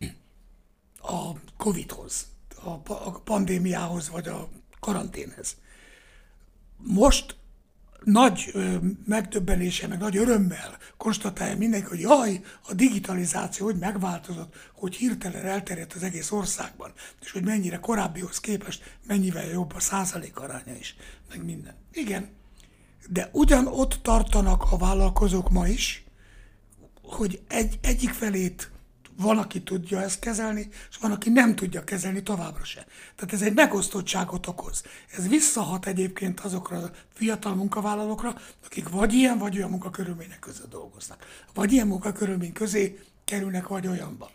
a 1.02 1.30
Covid-hoz, 1.56 2.26
a 2.64 3.20
pandémiához, 3.24 4.10
vagy 4.10 4.28
a 4.28 4.48
karanténhez 4.80 5.56
most 6.76 7.37
nagy 8.04 8.50
ö, 8.52 8.76
megdöbbenése, 9.06 9.87
meg 9.87 9.98
nagy 9.98 10.16
örömmel 10.16 10.78
konstatálja 10.96 11.56
mindenki, 11.56 11.87
hogy 11.87 12.00
jaj, 12.00 12.40
a 12.68 12.74
digitalizáció 12.74 13.66
hogy 13.66 13.78
megváltozott, 13.78 14.54
hogy 14.72 14.94
hirtelen 14.94 15.44
elterjedt 15.44 15.92
az 15.92 16.02
egész 16.02 16.30
országban, 16.30 16.92
és 17.20 17.30
hogy 17.30 17.44
mennyire 17.44 17.78
korábbihoz 17.78 18.40
képest 18.40 18.98
mennyivel 19.06 19.46
jobb 19.46 19.72
a 19.74 19.80
százalék 19.80 20.38
aránya 20.38 20.74
is, 20.78 20.96
meg 21.28 21.44
minden. 21.44 21.74
Igen, 21.92 22.28
de 23.08 23.28
ugyan 23.32 23.66
ott 23.66 23.98
tartanak 24.02 24.72
a 24.72 24.76
vállalkozók 24.76 25.50
ma 25.50 25.68
is, 25.68 26.04
hogy 27.02 27.42
egy, 27.48 27.78
egyik 27.82 28.10
felét 28.10 28.70
van, 29.16 29.38
aki 29.38 29.62
tudja 29.62 30.03
ezt 30.03 30.18
kezelni, 30.18 30.68
és 30.90 30.96
van, 30.96 31.12
aki 31.12 31.31
nem 31.31 31.55
tudja 31.55 31.85
kezelni 31.85 32.22
továbbra 32.22 32.64
se. 32.64 32.87
Tehát 33.16 33.33
ez 33.33 33.42
egy 33.42 33.55
megosztottságot 33.55 34.46
okoz. 34.46 34.83
Ez 35.16 35.29
visszahat 35.29 35.87
egyébként 35.87 36.40
azokra 36.40 36.77
a 36.77 36.90
fiatal 37.12 37.55
munkavállalókra, 37.55 38.35
akik 38.64 38.88
vagy 38.88 39.12
ilyen, 39.12 39.38
vagy 39.38 39.57
olyan 39.57 39.70
munkakörülmények 39.70 40.38
között 40.38 40.70
dolgoznak. 40.70 41.27
Vagy 41.55 41.72
ilyen 41.72 41.87
munkakörülmény 41.87 42.53
közé 42.53 43.00
kerülnek, 43.24 43.68
vagy 43.68 43.87
olyanba. 43.87 44.31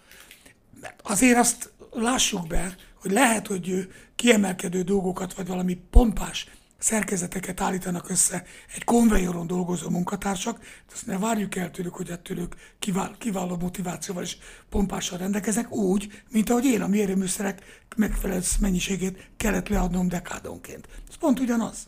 Mert 0.82 1.02
azért 1.04 1.38
azt 1.38 1.72
lássuk 1.92 2.48
be, 2.48 2.76
hogy 3.02 3.12
lehet, 3.12 3.48
hogy 3.48 3.94
kiemelkedő 4.16 4.82
dolgokat, 4.82 5.34
vagy 5.34 5.48
valami 5.48 5.78
pompás 5.90 6.48
szerkezeteket 6.80 7.62
állítanak 7.62 8.10
össze 8.10 8.44
egy 8.76 8.84
konvejoron 8.84 9.48
dolgozó 9.48 9.90
munkatársak, 9.90 10.60
azt 10.92 11.06
ne 11.06 11.18
várjuk 11.18 11.56
el 11.56 11.72
tőlük, 11.72 11.96
hogy 11.96 12.10
ettől 12.10 12.40
ők 12.40 12.56
kivál, 12.80 13.16
kiváló 13.18 13.58
motivációval 13.58 14.24
és 14.24 14.38
pompással 14.70 15.18
rendelkeznek, 15.18 15.72
úgy, 15.72 16.22
mint 16.30 16.50
ahogy 16.50 16.66
én 16.66 16.82
a 16.82 16.88
mérőműszerek 16.88 17.84
megfelelő 17.96 18.42
mennyiségét 18.60 19.30
kellett 19.38 19.68
leadnom 19.68 20.08
dekádonként. 20.08 20.88
Ez 21.10 21.16
pont 21.16 21.40
ugyanaz. 21.40 21.88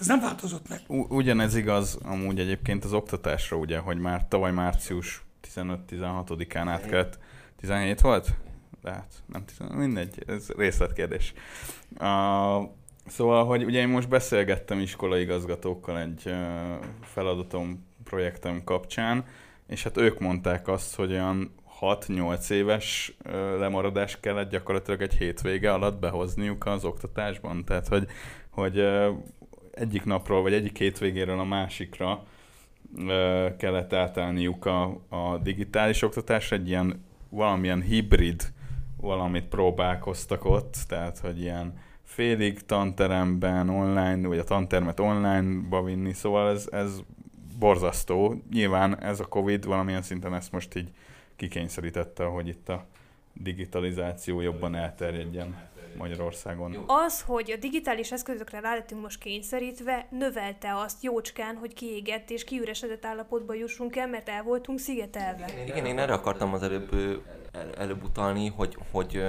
Ez 0.00 0.06
nem 0.06 0.20
változott 0.20 0.68
meg. 0.68 0.80
U- 0.86 1.10
ugyanez 1.10 1.54
igaz 1.54 1.98
amúgy 2.02 2.38
egyébként 2.38 2.84
az 2.84 2.92
oktatásra, 2.92 3.56
ugye, 3.56 3.78
hogy 3.78 3.98
már 3.98 4.28
tavaly 4.28 4.52
március 4.52 5.22
15-16-án 5.54 6.64
át 6.66 6.86
kellett, 6.86 7.18
17 7.60 8.00
volt? 8.00 8.34
Lehet, 8.82 9.12
nem 9.26 9.44
10, 9.44 9.56
mindegy, 9.70 10.24
ez 10.26 10.48
részletkérdés. 10.48 11.32
Uh, 11.98 12.70
Szóval, 13.06 13.44
hogy 13.44 13.64
ugye 13.64 13.80
én 13.80 13.88
most 13.88 14.08
beszélgettem 14.08 14.78
iskolaigazgatókkal 14.78 16.00
egy 16.00 16.34
feladatom, 17.00 17.86
projektem 18.04 18.64
kapcsán, 18.64 19.24
és 19.66 19.82
hát 19.82 19.96
ők 19.96 20.18
mondták 20.18 20.68
azt, 20.68 20.94
hogy 20.94 21.12
olyan 21.12 21.54
6-8 21.80 22.50
éves 22.50 23.16
lemaradás 23.58 24.20
kellett 24.20 24.50
gyakorlatilag 24.50 25.02
egy 25.02 25.14
hétvége 25.14 25.72
alatt 25.72 26.00
behozniuk 26.00 26.66
az 26.66 26.84
oktatásban. 26.84 27.64
Tehát, 27.64 27.88
hogy, 27.88 28.06
hogy 28.50 28.88
egyik 29.72 30.04
napról, 30.04 30.42
vagy 30.42 30.52
egyik 30.52 30.78
hétvégéről 30.78 31.38
a 31.38 31.44
másikra 31.44 32.24
kellett 33.58 33.92
átállniuk 33.92 34.66
a, 34.66 34.82
a 35.08 35.38
digitális 35.42 36.02
oktatásra, 36.02 36.56
egy 36.56 36.68
ilyen 36.68 37.04
valamilyen 37.28 37.82
hibrid 37.82 38.52
valamit 38.96 39.44
próbálkoztak 39.44 40.44
ott, 40.44 40.76
tehát, 40.88 41.18
hogy 41.18 41.40
ilyen 41.40 41.74
félig 42.12 42.66
tanteremben 42.66 43.68
online, 43.68 44.28
vagy 44.28 44.38
a 44.38 44.44
tantermet 44.44 45.00
online-ba 45.00 45.82
vinni, 45.82 46.12
szóval 46.12 46.50
ez, 46.50 46.68
ez 46.70 46.90
borzasztó. 47.58 48.42
Nyilván 48.50 49.02
ez 49.02 49.20
a 49.20 49.24
Covid 49.24 49.64
valamilyen 49.64 50.02
szinten 50.02 50.34
ezt 50.34 50.52
most 50.52 50.74
így 50.74 50.90
kikényszerítette, 51.36 52.24
hogy 52.24 52.48
itt 52.48 52.68
a 52.68 52.86
digitalizáció 53.32 54.40
jobban 54.40 54.74
elterjedjen 54.74 55.70
Magyarországon. 55.96 56.84
Az, 56.86 57.22
hogy 57.22 57.50
a 57.50 57.56
digitális 57.56 58.12
eszközökre 58.12 58.60
rá 58.60 58.74
lettünk 58.74 59.02
most 59.02 59.18
kényszerítve, 59.18 60.06
növelte 60.10 60.76
azt 60.76 61.02
jócskán, 61.02 61.56
hogy 61.56 61.74
kiégett 61.74 62.30
és 62.30 62.44
kiüresedett 62.44 63.04
állapotba 63.04 63.54
jussunk 63.54 63.96
el, 63.96 64.08
mert 64.08 64.28
el 64.28 64.42
voltunk 64.42 64.78
szigetelve. 64.78 65.50
Igen, 65.66 65.86
én 65.86 65.98
erre 65.98 66.12
akartam 66.12 66.54
az 66.54 66.62
előbb, 66.62 66.94
előbb 67.76 68.04
utalni, 68.04 68.48
hogy, 68.48 68.76
hogy 68.90 69.22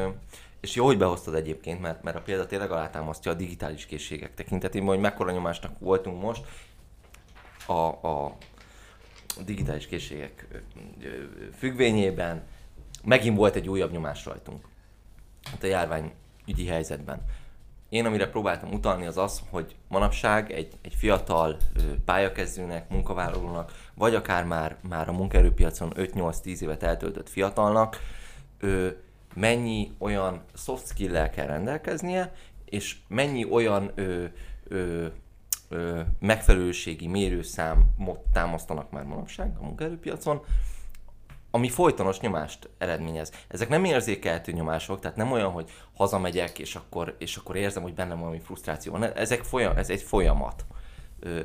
és 0.63 0.75
jó, 0.75 0.85
hogy 0.85 0.97
behoztad 0.97 1.35
egyébként, 1.35 1.81
mert, 1.81 2.03
mert 2.03 2.17
a 2.17 2.21
példa 2.21 2.45
tényleg 2.45 2.71
alátámasztja 2.71 3.31
a 3.31 3.35
digitális 3.35 3.85
készségek 3.85 4.33
tekintetében, 4.33 4.87
hogy 4.87 4.99
mekkora 4.99 5.31
nyomásnak 5.31 5.79
voltunk 5.79 6.21
most 6.21 6.45
a, 7.65 8.07
a 8.07 8.37
digitális 9.45 9.87
készségek 9.87 10.47
függvényében. 11.57 12.43
Megint 13.03 13.37
volt 13.37 13.55
egy 13.55 13.69
újabb 13.69 13.91
nyomás 13.91 14.25
rajtunk. 14.25 14.65
Hát 15.43 15.63
a 15.63 15.67
járvány 15.67 16.11
ügyi 16.47 16.67
helyzetben. 16.67 17.21
Én 17.89 18.05
amire 18.05 18.29
próbáltam 18.29 18.73
utalni 18.73 19.05
az 19.05 19.17
az, 19.17 19.41
hogy 19.49 19.75
manapság 19.87 20.51
egy, 20.51 20.73
egy 20.81 20.95
fiatal 20.95 21.57
pályakezdőnek, 22.05 22.89
munkavállalónak, 22.89 23.71
vagy 23.93 24.15
akár 24.15 24.45
már, 24.45 24.77
már 24.89 25.09
a 25.09 25.13
munkaerőpiacon 25.13 25.91
5-8-10 25.95 26.59
évet 26.59 26.83
eltöltött 26.83 27.29
fiatalnak, 27.29 27.99
mennyi 29.33 29.91
olyan 29.97 30.43
soft 30.53 30.87
skill 30.87 31.29
kell 31.29 31.45
rendelkeznie, 31.45 32.33
és 32.65 32.97
mennyi 33.07 33.45
olyan 33.45 33.91
ö, 33.95 34.25
ö, 34.63 35.05
ö, 35.69 36.01
megfelelőségi 36.19 37.07
mérőszámot 37.07 38.19
támasztanak 38.33 38.91
már 38.91 39.03
manapság 39.03 39.55
a 39.59 39.63
munkaerőpiacon, 39.63 40.41
ami 41.51 41.69
folytonos 41.69 42.19
nyomást 42.19 42.69
eredményez. 42.77 43.31
Ezek 43.47 43.69
nem 43.69 43.83
érzékelhető 43.83 44.51
nyomások, 44.51 44.99
tehát 44.99 45.17
nem 45.17 45.31
olyan, 45.31 45.51
hogy 45.51 45.71
hazamegyek, 45.93 46.59
és 46.59 46.75
akkor, 46.75 47.15
és 47.19 47.35
akkor 47.35 47.55
érzem, 47.55 47.83
hogy 47.83 47.93
bennem 47.93 48.19
valami 48.19 48.39
frusztráció 48.39 48.91
van. 48.91 49.03
Ezek 49.03 49.43
folyam, 49.43 49.77
ez 49.77 49.89
egy 49.89 50.01
folyamat 50.01 50.65
ö, 51.19 51.39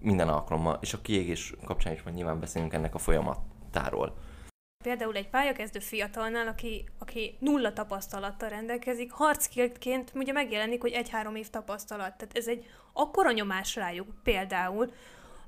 minden 0.00 0.28
alkalommal, 0.28 0.78
és 0.80 0.92
a 0.92 1.00
kiégés 1.00 1.54
kapcsán 1.64 1.92
is 1.92 2.02
majd 2.02 2.16
nyilván 2.16 2.40
beszélünk 2.40 2.72
ennek 2.72 2.94
a 2.94 2.98
folyamatáról 2.98 4.16
például 4.86 5.16
egy 5.16 5.28
pályakezdő 5.28 5.78
fiatalnál, 5.78 6.48
aki, 6.48 6.88
aki 6.98 7.36
nulla 7.40 7.72
tapasztalattal 7.72 8.48
rendelkezik, 8.48 9.10
harckiltként 9.10 10.12
ugye 10.14 10.32
megjelenik, 10.32 10.80
hogy 10.80 10.90
egy-három 10.90 11.36
év 11.36 11.48
tapasztalat. 11.48 12.16
Tehát 12.16 12.36
ez 12.36 12.46
egy 12.46 12.64
akkora 12.92 13.32
nyomás 13.32 13.74
rájuk 13.74 14.08
például, 14.22 14.92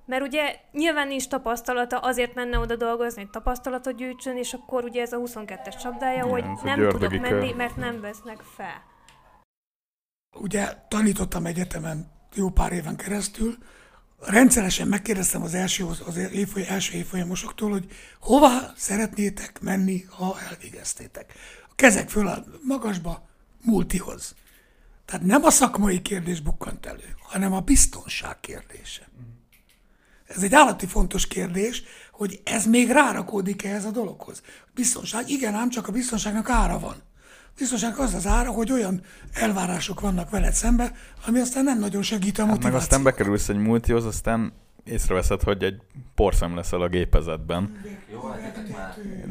mert 0.04 0.22
ugye 0.22 0.56
nyilván 0.72 1.08
nincs 1.08 1.28
tapasztalata, 1.28 1.98
azért 1.98 2.34
menne 2.34 2.58
oda 2.58 2.76
dolgozni, 2.76 3.20
hogy 3.22 3.30
tapasztalatot 3.30 3.96
gyűjtsön, 3.96 4.36
és 4.36 4.52
akkor 4.52 4.84
ugye 4.84 5.00
ez 5.00 5.12
a 5.12 5.18
22-es 5.18 5.82
csapdája, 5.82 6.24
Igen, 6.24 6.28
hogy 6.28 6.44
nem 6.64 6.88
tudok 6.88 7.18
menni, 7.18 7.52
mert 7.52 7.76
nem 7.76 8.00
vesznek 8.00 8.40
fel. 8.40 8.82
Ugye 10.36 10.74
tanítottam 10.88 11.46
egyetemen 11.46 12.10
jó 12.34 12.50
pár 12.50 12.72
éven 12.72 12.96
keresztül, 12.96 13.54
rendszeresen 14.20 14.88
megkérdeztem 14.88 15.42
az 15.42 15.54
első, 15.54 15.86
az 16.06 16.16
évfoly, 16.16 16.66
első 16.68 16.96
évfolyamosoktól, 16.96 17.70
hogy 17.70 17.86
hova 18.20 18.72
szeretnétek 18.76 19.60
menni, 19.60 20.06
ha 20.10 20.40
elvégeztétek. 20.50 21.32
A 21.70 21.74
kezek 21.74 22.08
föl 22.08 22.26
a 22.26 22.44
magasba, 22.62 23.28
multihoz. 23.62 24.34
Tehát 25.04 25.26
nem 25.26 25.44
a 25.44 25.50
szakmai 25.50 26.02
kérdés 26.02 26.40
bukkant 26.40 26.86
elő, 26.86 27.14
hanem 27.22 27.52
a 27.52 27.60
biztonság 27.60 28.40
kérdése. 28.40 29.08
Ez 30.26 30.42
egy 30.42 30.54
állati 30.54 30.86
fontos 30.86 31.26
kérdés, 31.26 31.82
hogy 32.12 32.40
ez 32.44 32.66
még 32.66 32.90
rárakódik 32.90 33.64
ehhez 33.64 33.84
a 33.84 33.90
dologhoz. 33.90 34.42
Biztonság, 34.74 35.28
igen, 35.28 35.54
ám 35.54 35.68
csak 35.68 35.88
a 35.88 35.92
biztonságnak 35.92 36.48
ára 36.48 36.78
van. 36.78 37.02
Biztonság 37.58 37.98
az 37.98 38.14
az 38.14 38.26
ára, 38.26 38.50
hogy 38.50 38.72
olyan 38.72 39.00
elvárások 39.32 40.00
vannak 40.00 40.30
veled 40.30 40.52
szembe, 40.52 40.92
ami 41.26 41.38
aztán 41.40 41.64
nem 41.64 41.78
nagyon 41.78 42.02
segít 42.02 42.38
a 42.38 42.40
Hát 42.40 42.46
meg 42.46 42.54
motivációt. 42.54 42.82
aztán 42.82 43.02
bekerülsz 43.02 43.48
egy 43.48 43.56
multihoz, 43.56 44.04
aztán 44.04 44.52
észreveszed, 44.84 45.42
hogy 45.42 45.62
egy 45.62 45.80
porszem 46.14 46.54
leszel 46.54 46.80
a 46.80 46.88
gépezetben. 46.88 47.76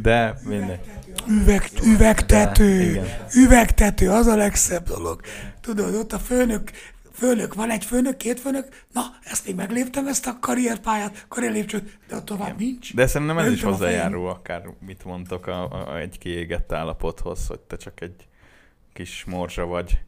De 0.02 0.38
mindegy. 0.44 0.80
Üveg, 1.28 1.70
üvegtető, 1.84 3.02
üvegtető, 3.36 4.10
az 4.10 4.28
a 4.28 4.36
legszebb 4.36 4.88
dolog. 4.88 5.22
Tudod, 5.62 5.96
ott 5.96 6.13
a 6.13 6.20
főnök, 6.20 6.72
főnök, 7.17 7.53
van 7.53 7.69
egy 7.69 7.86
főnök, 7.86 8.17
két 8.17 8.39
főnök, 8.39 8.67
na, 8.91 9.01
ezt 9.23 9.45
még 9.45 9.56
megléptem, 9.56 10.08
ezt 10.08 10.27
a 10.27 10.38
karrierpályát, 10.39 11.25
karrierlépcsőt, 11.27 11.97
de 12.08 12.15
ott 12.15 12.25
tovább 12.25 12.60
nincs. 12.60 12.95
De 12.95 13.08
szerintem 13.08 13.38
ez 13.38 13.51
is 13.51 13.63
hozzájárul, 13.63 14.30
akár 14.30 14.63
mit 14.86 15.06
mondtok 15.06 15.47
a, 15.47 15.71
a, 15.71 15.89
a, 15.91 15.97
egy 15.97 16.17
kiégett 16.17 16.71
állapothoz, 16.71 17.47
hogy 17.47 17.60
te 17.60 17.75
csak 17.75 18.01
egy 18.01 18.27
kis 18.93 19.23
morzsa 19.25 19.65
vagy 19.65 19.99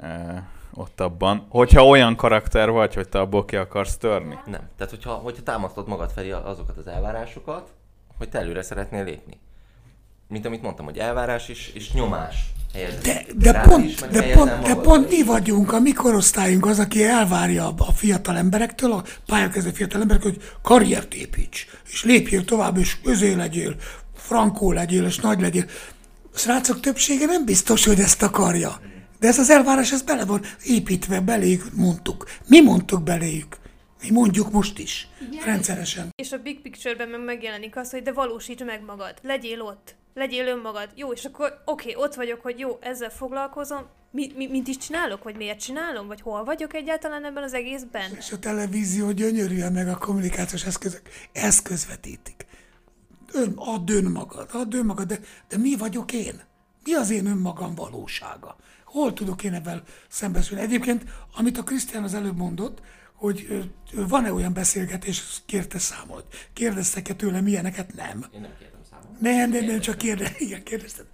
e, 0.00 0.48
ott 0.74 1.00
abban. 1.00 1.46
Hogyha 1.48 1.86
olyan 1.86 2.16
karakter 2.16 2.70
vagy, 2.70 2.94
hogy 2.94 3.08
te 3.08 3.20
abból 3.20 3.44
ki 3.44 3.56
akarsz 3.56 3.96
törni. 3.96 4.38
Nem. 4.46 4.68
Tehát, 4.76 4.92
hogyha, 4.92 5.12
hogyha 5.12 5.42
támasztod 5.42 5.88
magad 5.88 6.10
felé 6.10 6.30
azokat 6.30 6.76
az 6.76 6.86
elvárásokat, 6.86 7.72
hogy 8.18 8.28
te 8.28 8.38
előre 8.38 8.62
szeretnél 8.62 9.04
lépni. 9.04 9.38
Mint 10.32 10.46
amit 10.46 10.62
mondtam, 10.62 10.84
hogy 10.84 10.98
elvárás 10.98 11.48
is, 11.48 11.70
és 11.74 11.92
nyomás. 11.92 12.34
De, 13.02 13.24
de, 13.36 13.52
rád 13.52 13.68
pont, 13.68 14.08
de, 14.10 14.32
pont, 14.32 14.62
de 14.62 14.74
pont 14.74 15.08
mi 15.08 15.22
vagyunk, 15.22 15.72
a 15.72 15.80
mi 15.80 15.92
korosztályunk 15.92 16.66
az, 16.66 16.78
aki 16.78 17.04
elvárja 17.04 17.74
a, 17.76 17.92
fiatal 17.92 18.36
emberektől, 18.36 18.92
a 18.92 19.04
pályakezdő 19.26 19.70
fiatal 19.70 20.00
emberek, 20.00 20.22
hogy 20.22 20.42
karriert 20.62 21.14
építs, 21.14 21.66
és 21.90 22.04
lépjél 22.04 22.44
tovább, 22.44 22.76
és 22.76 23.00
közé 23.00 23.32
legyél, 23.32 23.74
frankó 24.14 24.72
legyél, 24.72 25.04
és 25.04 25.18
nagy 25.18 25.40
legyél. 25.40 25.64
A 26.34 26.38
srácok 26.38 26.80
többsége 26.80 27.26
nem 27.26 27.44
biztos, 27.44 27.84
hogy 27.84 28.00
ezt 28.00 28.22
akarja. 28.22 28.80
De 29.18 29.28
ez 29.28 29.38
az 29.38 29.50
elvárás, 29.50 29.92
ez 29.92 30.02
bele 30.02 30.24
van 30.24 30.40
építve, 30.64 31.20
beléjük 31.20 31.64
mondtuk. 31.74 32.24
Mi 32.46 32.60
mondtuk 32.60 33.02
beléjük. 33.02 33.56
Mi 34.02 34.10
mondjuk 34.10 34.50
most 34.50 34.78
is. 34.78 35.08
Rendszeresen. 35.44 36.08
És 36.16 36.32
a 36.32 36.38
big 36.38 36.60
picture-ben 36.60 37.08
meg 37.08 37.24
megjelenik 37.24 37.76
az, 37.76 37.90
hogy 37.90 38.02
de 38.02 38.12
valósítsd 38.12 38.64
meg 38.64 38.82
magad, 38.84 39.14
legyél 39.22 39.60
ott, 39.60 39.94
legyél 40.14 40.46
önmagad. 40.46 40.90
Jó, 40.94 41.12
és 41.12 41.24
akkor 41.24 41.62
oké, 41.64 41.94
ott 41.94 42.14
vagyok, 42.14 42.40
hogy 42.40 42.58
jó, 42.58 42.78
ezzel 42.80 43.10
foglalkozom, 43.10 43.86
mi, 44.10 44.32
mi, 44.36 44.46
mit 44.46 44.68
is 44.68 44.76
csinálok, 44.76 45.22
vagy 45.22 45.36
miért 45.36 45.60
csinálom, 45.60 46.06
vagy 46.06 46.20
hol 46.20 46.44
vagyok 46.44 46.74
egyáltalán 46.74 47.24
ebben 47.24 47.42
az 47.42 47.54
egészben? 47.54 48.14
És 48.16 48.32
a 48.32 48.38
televízió 48.38 49.10
gyönyörűen 49.10 49.72
meg 49.72 49.88
a 49.88 49.98
kommunikációs 49.98 50.64
eszközök 50.64 51.02
ezt 51.32 51.62
közvetítik. 51.62 52.46
Ön, 53.32 53.52
add 53.56 53.90
önmagad, 53.90 54.48
add 54.52 54.74
önmagad, 54.74 55.06
de, 55.06 55.18
de 55.48 55.56
mi 55.56 55.76
vagyok 55.76 56.12
én? 56.12 56.42
Mi 56.84 56.94
az 56.94 57.10
én 57.10 57.26
önmagam 57.26 57.74
valósága? 57.74 58.56
Hol 58.84 59.12
tudok 59.12 59.44
én 59.44 59.54
ebben 59.54 59.82
szembesülni? 60.08 60.62
Egyébként, 60.62 61.04
amit 61.36 61.58
a 61.58 61.62
Krisztián 61.62 62.02
az 62.02 62.14
előbb 62.14 62.36
mondott, 62.36 62.80
hogy 63.14 63.70
van-e 63.94 64.32
olyan 64.32 64.52
beszélgetés, 64.52 65.42
kérte 65.46 65.78
számolt. 65.78 66.24
Kérdeztek-e 66.52 67.14
tőle 67.14 67.40
ilyeneket? 67.44 67.94
Nem. 67.94 68.24
Én 68.34 68.40
nem 68.40 68.50
kértem 68.58 68.81
Nem, 69.18 69.50
nem, 69.50 69.64
nem, 69.64 69.80
csak 69.80 69.98
kérde, 69.98 70.32
igen, 70.38 70.62
kérdezted. 70.62 71.06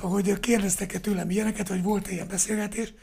Hogy 0.00 0.40
kérdeztek-e 0.40 0.98
tőlem 0.98 1.30
ilyeneket, 1.30 1.68
vagy 1.68 1.82
volt 1.82 2.10
ilyen 2.10 2.28
beszélgetés? 2.28 2.94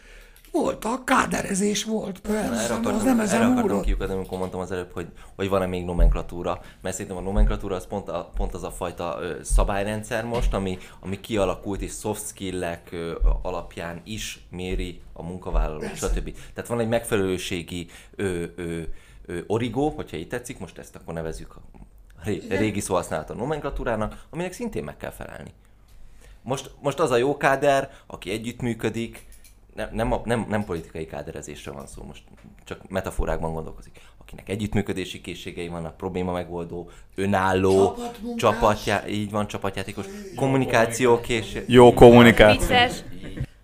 Volt, 0.51 0.85
a 0.85 1.03
káderezés 1.03 1.83
volt, 1.83 2.19
persze, 2.19 2.39
Erre 2.39 2.55
az 2.55 2.71
akartam, 2.71 3.05
nem 3.05 3.19
erre 3.19 3.27
ezen 3.27 3.51
akartam 3.51 3.81
kiukadni, 3.81 4.13
amikor 4.13 4.37
mondtam 4.37 4.59
az 4.59 4.71
előbb, 4.71 4.91
hogy, 4.91 5.07
hogy 5.35 5.49
van-e 5.49 5.65
még 5.65 5.85
nomenklatúra, 5.85 6.61
mert 6.81 6.95
szerintem 6.95 7.21
a 7.21 7.25
nomenklatúra 7.25 7.75
az 7.75 7.87
pont, 7.87 8.09
a, 8.09 8.31
pont 8.35 8.53
az 8.53 8.63
a 8.63 8.71
fajta 8.71 9.17
ö, 9.21 9.43
szabályrendszer 9.43 10.25
most, 10.25 10.53
ami, 10.53 10.77
ami 10.99 11.19
kialakult 11.19 11.81
és 11.81 11.91
soft 11.91 12.27
skill-ek 12.27 12.91
ö, 12.91 13.15
alapján 13.41 14.01
is 14.03 14.45
méri 14.49 15.01
a 15.13 15.23
munkavállalót, 15.23 15.95
stb. 15.95 16.37
Tehát 16.53 16.69
van 16.69 16.79
egy 16.79 16.87
megfelelőségi 16.87 17.87
ö, 18.15 18.43
ö, 18.55 18.81
ö, 19.25 19.39
origó, 19.47 19.89
hogyha 19.89 20.17
így 20.17 20.27
tetszik, 20.27 20.59
most 20.59 20.77
ezt 20.77 20.95
akkor 20.95 21.13
nevezzük 21.13 21.55
a 21.55 21.84
ré, 22.25 22.41
régi 22.49 22.79
szóhasználat 22.79 23.29
a 23.29 23.33
nomenklatúrának, 23.33 24.25
aminek 24.29 24.53
szintén 24.53 24.83
meg 24.83 24.97
kell 24.97 25.11
felelni. 25.11 25.53
Most, 26.41 26.71
most 26.81 26.99
az 26.99 27.11
a 27.11 27.17
jó 27.17 27.37
káder, 27.37 27.89
aki 28.07 28.31
együttműködik, 28.31 29.25
nem, 29.75 29.89
nem, 29.91 30.11
a, 30.11 30.21
nem, 30.25 30.45
nem 30.49 30.65
politikai 30.65 31.05
káderezésről 31.05 31.73
van 31.73 31.87
szó, 31.87 32.03
most 32.03 32.23
csak 32.63 32.89
metaforákban 32.89 33.53
gondolkozik. 33.53 34.01
Akinek 34.17 34.49
együttműködési 34.49 35.21
készségei 35.21 35.67
vannak, 35.67 35.97
probléma 35.97 36.31
megoldó, 36.31 36.89
önálló, 37.15 37.97
csapatjá, 38.35 39.07
így 39.07 39.31
van, 39.31 39.47
csapatjátékos, 39.47 40.05
kommunikáció 40.35 41.19
készség. 41.19 41.63
Jó 41.67 41.93
kommunikáció. 41.93 42.59
Vicces. 42.67 43.03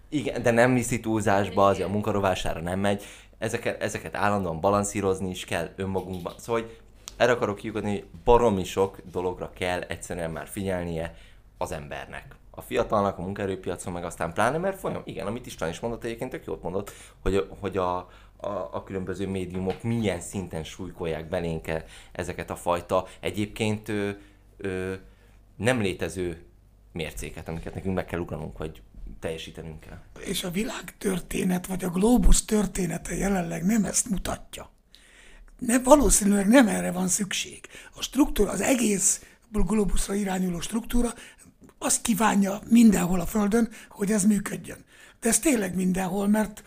Igen, 0.10 0.44
de 0.44 0.52
nem 0.52 0.74
viszi 0.74 1.00
túlzásba, 1.00 1.68
azért 1.68 1.88
a 1.88 1.92
munkarovására 1.92 2.62
nem 2.62 2.80
megy. 2.80 3.04
Ezeket, 3.38 3.82
ezeket 3.82 4.16
állandóan 4.16 4.60
balanszírozni 4.60 5.30
is 5.30 5.46
kell 5.46 5.70
önmagunkban. 5.76 6.34
Szóval, 6.38 6.62
hogy 6.62 6.78
erre 7.18 7.32
akarok 7.32 7.56
kiugodni, 7.56 7.90
hogy 7.90 8.06
baromi 8.24 8.64
sok 8.64 8.98
dologra 9.12 9.52
kell 9.54 9.82
egyszerűen 9.82 10.32
már 10.32 10.48
figyelnie 10.48 11.16
az 11.58 11.72
embernek. 11.72 12.36
A 12.50 12.62
fiatalnak, 12.62 13.18
a 13.18 13.22
munkaerőpiacon, 13.22 13.94
meg 13.94 14.04
aztán 14.04 14.34
pláne, 14.34 14.58
mert 14.58 14.80
folyam, 14.80 15.02
igen, 15.06 15.28
amit 15.28 15.46
István 15.46 15.70
is 15.70 15.80
mondott, 15.80 16.04
egyébként 16.04 16.32
tök 16.32 16.46
jót 16.46 16.62
mondott, 16.62 16.92
hogy, 17.22 17.48
hogy 17.60 17.78
a, 17.78 17.98
a, 18.38 18.70
a 18.72 18.84
különböző 18.84 19.28
médiumok 19.28 19.84
milyen 19.84 20.20
szinten 20.20 20.64
súlykolják 20.64 21.30
belénk 21.30 21.68
e- 21.68 21.86
ezeket 22.12 22.50
a 22.50 22.56
fajta 22.56 23.08
egyébként 23.20 23.90
ö, 23.90 24.10
ö, 24.58 24.94
nem 25.56 25.82
létező 25.82 26.46
mércéket, 26.92 27.48
amiket 27.48 27.74
nekünk 27.74 27.96
meg 27.96 28.06
kell 28.06 28.20
ugranunk, 28.20 28.58
vagy 28.58 28.82
teljesítenünk 29.20 29.80
kell. 29.80 30.00
és 30.20 30.44
a 30.44 30.50
világ 30.50 30.98
történet, 30.98 31.66
vagy 31.66 31.84
a 31.84 31.90
globus 31.90 32.46
története 32.46 33.16
jelenleg 33.16 33.66
nem 33.66 33.86
ezt 33.86 34.10
mutatja. 34.10 34.70
Nem, 35.66 35.84
valószínűleg 35.84 36.48
nem 36.48 36.68
erre 36.68 36.92
van 36.92 37.08
szükség. 37.08 37.60
A 37.94 38.02
struktúra, 38.02 38.52
az 38.52 38.62
egész 38.62 39.22
globuszra 39.52 40.14
irányuló 40.14 40.60
struktúra 40.60 41.14
azt 41.78 42.02
kívánja 42.02 42.62
mindenhol 42.70 43.20
a 43.20 43.26
Földön, 43.26 43.70
hogy 43.90 44.12
ez 44.12 44.24
működjön. 44.24 44.86
De 45.20 45.30
ez 45.30 45.40
tényleg 45.40 45.76
mindenhol, 45.76 46.28
mert 46.28 46.64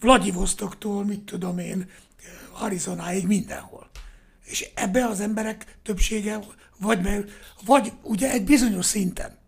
Vladivostoktól, 0.00 1.04
mit 1.04 1.20
tudom 1.20 1.58
én, 1.58 1.90
Arizonáig 2.52 3.26
mindenhol. 3.26 3.90
És 4.44 4.70
ebbe 4.74 5.06
az 5.06 5.20
emberek 5.20 5.78
többsége, 5.82 6.40
vagy, 6.78 7.30
vagy 7.64 7.92
ugye 8.02 8.30
egy 8.30 8.44
bizonyos 8.44 8.86
szinten. 8.86 9.38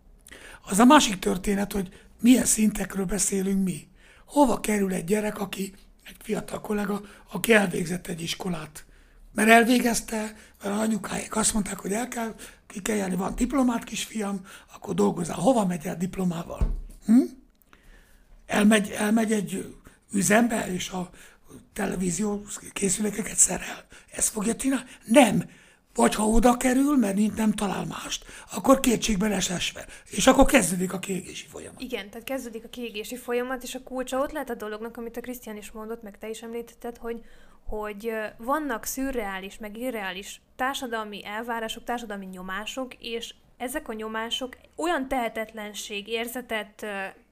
Az 0.61 0.79
a 0.79 0.85
másik 0.85 1.19
történet, 1.19 1.71
hogy 1.71 1.89
milyen 2.21 2.45
szintekről 2.45 3.05
beszélünk 3.05 3.63
mi. 3.63 3.87
Hova 4.25 4.59
kerül 4.59 4.93
egy 4.93 5.05
gyerek, 5.05 5.39
aki, 5.39 5.73
egy 6.03 6.15
fiatal 6.21 6.61
kollega, 6.61 7.01
aki 7.31 7.53
elvégzett 7.53 8.07
egy 8.07 8.21
iskolát. 8.21 8.87
Mert 9.31 9.49
elvégezte, 9.49 10.21
mert 10.63 10.75
az 10.75 10.79
anyukáik 10.79 11.35
azt 11.35 11.53
mondták, 11.53 11.79
hogy 11.79 11.93
el 11.93 12.07
kell, 12.07 12.35
ki 12.67 12.81
kell 12.81 12.95
járni, 12.95 13.15
van 13.15 13.35
diplomát, 13.35 13.83
kisfiam, 13.83 14.45
akkor 14.73 14.93
dolgozzál. 14.93 15.37
Hova 15.37 15.65
megy 15.65 15.85
el 15.85 15.97
diplomával? 15.97 16.87
Hm? 17.05 17.21
Elmegy, 18.45 18.89
elmegy 18.89 19.31
egy 19.31 19.75
üzembe, 20.11 20.73
és 20.73 20.89
a 20.89 21.09
televízió 21.73 22.43
készülékeket 22.73 23.37
szerel. 23.37 23.85
Ezt 24.11 24.29
fogja 24.29 24.55
csinálni? 24.55 24.89
Nem. 25.05 25.43
Vagy 25.95 26.15
ha 26.15 26.27
oda 26.27 26.57
kerül, 26.57 26.97
mert 26.97 27.15
nincs, 27.15 27.35
nem 27.35 27.51
talál 27.51 27.85
mást, 27.85 28.25
akkor 28.51 28.79
kétségbe 28.79 29.27
lesz 29.27 29.49
esve. 29.49 29.85
És 30.09 30.27
akkor 30.27 30.45
kezdődik 30.45 30.93
a 30.93 30.99
kiégési 30.99 31.45
folyamat. 31.47 31.81
Igen, 31.81 32.09
tehát 32.09 32.27
kezdődik 32.27 32.63
a 32.63 32.69
kiégési 32.69 33.15
folyamat, 33.15 33.63
és 33.63 33.75
a 33.75 33.83
kulcsa 33.83 34.19
ott 34.19 34.31
lehet 34.31 34.49
a 34.49 34.55
dolognak, 34.55 34.97
amit 34.97 35.17
a 35.17 35.21
Krisztián 35.21 35.57
is 35.57 35.71
mondott, 35.71 36.01
meg 36.01 36.17
te 36.17 36.29
is 36.29 36.41
említetted, 36.41 36.97
hogy, 36.97 37.21
hogy 37.69 38.13
vannak 38.37 38.83
szürreális, 38.85 39.57
meg 39.57 39.77
irreális 39.77 40.41
társadalmi 40.55 41.25
elvárások, 41.25 41.83
társadalmi 41.83 42.25
nyomások, 42.25 42.93
és 42.99 43.33
ezek 43.57 43.87
a 43.87 43.93
nyomások 43.93 44.57
olyan 44.75 45.07
tehetetlenség 45.07 46.07
érzetet 46.07 46.85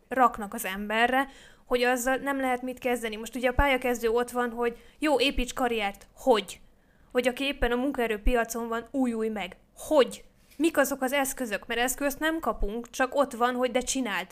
raknak 0.07 0.53
az 0.53 0.65
emberre, 0.65 1.27
hogy 1.65 1.83
azzal 1.83 2.15
nem 2.15 2.39
lehet 2.39 2.61
mit 2.61 2.79
kezdeni. 2.79 3.15
Most 3.15 3.35
ugye 3.35 3.49
a 3.49 3.53
pályakezdő 3.53 4.09
ott 4.09 4.31
van, 4.31 4.51
hogy 4.51 4.77
jó, 4.99 5.19
építs 5.19 5.53
karriert. 5.53 6.07
Hogy? 6.15 6.59
Vagy 7.11 7.27
aki 7.27 7.43
éppen 7.43 7.71
a 7.71 7.75
munkaerőpiacon 7.75 8.67
van, 8.67 8.87
újulj 8.91 9.29
meg. 9.29 9.57
Hogy? 9.77 10.23
Mik 10.57 10.77
azok 10.77 11.01
az 11.01 11.11
eszközök? 11.11 11.67
Mert 11.67 11.79
eszközt 11.79 12.19
nem 12.19 12.39
kapunk, 12.39 12.89
csak 12.89 13.15
ott 13.15 13.33
van, 13.33 13.55
hogy 13.55 13.71
de 13.71 13.79
csináld. 13.79 14.27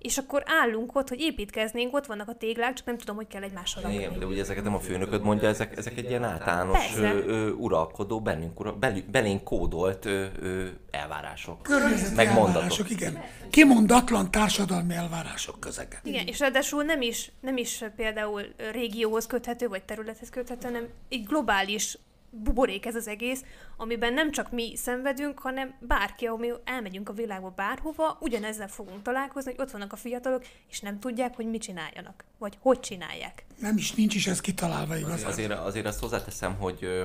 És 0.00 0.18
akkor 0.18 0.42
állunk 0.46 0.96
ott, 0.96 1.08
hogy 1.08 1.20
építkeznénk, 1.20 1.94
ott 1.94 2.06
vannak 2.06 2.28
a 2.28 2.34
téglák, 2.34 2.72
csak 2.74 2.86
nem 2.86 2.98
tudom, 2.98 3.16
hogy 3.16 3.26
kell 3.26 3.42
egymással 3.42 3.90
Igen, 3.90 4.02
rakni. 4.02 4.18
de 4.18 4.26
ugye 4.26 4.40
ezeket 4.40 4.64
nem 4.64 4.74
a 4.74 4.80
főnököd 4.80 5.22
mondja, 5.22 5.48
ezek, 5.48 5.76
ezek 5.76 5.98
egy 5.98 6.08
ilyen 6.08 6.24
általános 6.24 6.96
ö, 6.96 7.02
ö, 7.02 7.50
uralkodó, 7.50 8.20
bennünk, 8.20 8.60
ura, 8.60 8.72
belü- 8.72 9.10
belénk 9.10 9.44
kódolt 9.44 10.04
ö, 10.04 10.24
ö, 10.40 10.66
elvárások. 10.90 11.62
Környezeti 11.62 12.14
Meg 12.14 12.26
elvárások, 12.26 12.90
igen. 12.90 13.22
Kimondatlan 13.50 14.30
társadalmi 14.30 14.94
elvárások 14.94 15.60
közege. 15.60 16.00
Igen, 16.04 16.26
és 16.26 16.38
ráadásul 16.38 16.82
nem 16.82 17.02
is, 17.02 17.32
nem 17.40 17.56
is 17.56 17.84
például 17.96 18.42
régióhoz 18.72 19.26
köthető, 19.26 19.68
vagy 19.68 19.82
területhez 19.82 20.30
köthető, 20.30 20.66
hanem 20.66 20.88
egy 21.08 21.24
globális 21.24 21.98
buborék 22.30 22.86
ez 22.86 22.94
az 22.94 23.06
egész, 23.06 23.44
amiben 23.76 24.12
nem 24.12 24.30
csak 24.30 24.50
mi 24.50 24.76
szenvedünk, 24.76 25.38
hanem 25.38 25.74
bárki, 25.80 26.26
ahol 26.26 26.38
mi 26.38 26.50
elmegyünk 26.64 27.08
a 27.08 27.12
világba 27.12 27.50
bárhova, 27.50 28.18
ugyanezzel 28.20 28.68
fogunk 28.68 29.02
találkozni, 29.02 29.50
hogy 29.50 29.60
ott 29.60 29.70
vannak 29.70 29.92
a 29.92 29.96
fiatalok, 29.96 30.44
és 30.68 30.80
nem 30.80 30.98
tudják, 30.98 31.36
hogy 31.36 31.46
mit 31.46 31.62
csináljanak, 31.62 32.24
vagy 32.38 32.56
hogy 32.60 32.80
csinálják. 32.80 33.44
Nem 33.58 33.76
is, 33.76 33.92
nincs 33.92 34.14
is 34.14 34.26
ez 34.26 34.40
kitalálva 34.40 34.96
igazán. 34.96 35.30
Azért, 35.30 35.52
azért 35.52 35.86
azt 35.86 36.00
hozzáteszem, 36.00 36.54
hogy, 36.54 37.04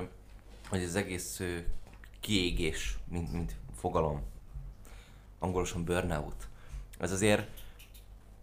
hogy 0.69 0.83
az 0.83 0.95
egész 0.95 1.41
kiégés, 2.19 2.97
mint, 3.09 3.31
mint 3.31 3.55
fogalom, 3.79 4.21
angolosan 5.39 5.83
burnout, 5.83 6.47
ez 6.99 7.11
azért 7.11 7.47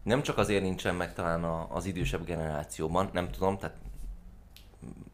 nem 0.02 0.22
csak 0.22 0.38
azért 0.38 0.62
nincsen 0.62 0.94
meg 0.94 1.14
talán 1.14 1.44
az 1.44 1.84
idősebb 1.84 2.24
generációban, 2.24 3.10
nem 3.12 3.30
tudom, 3.30 3.58
tehát 3.58 3.76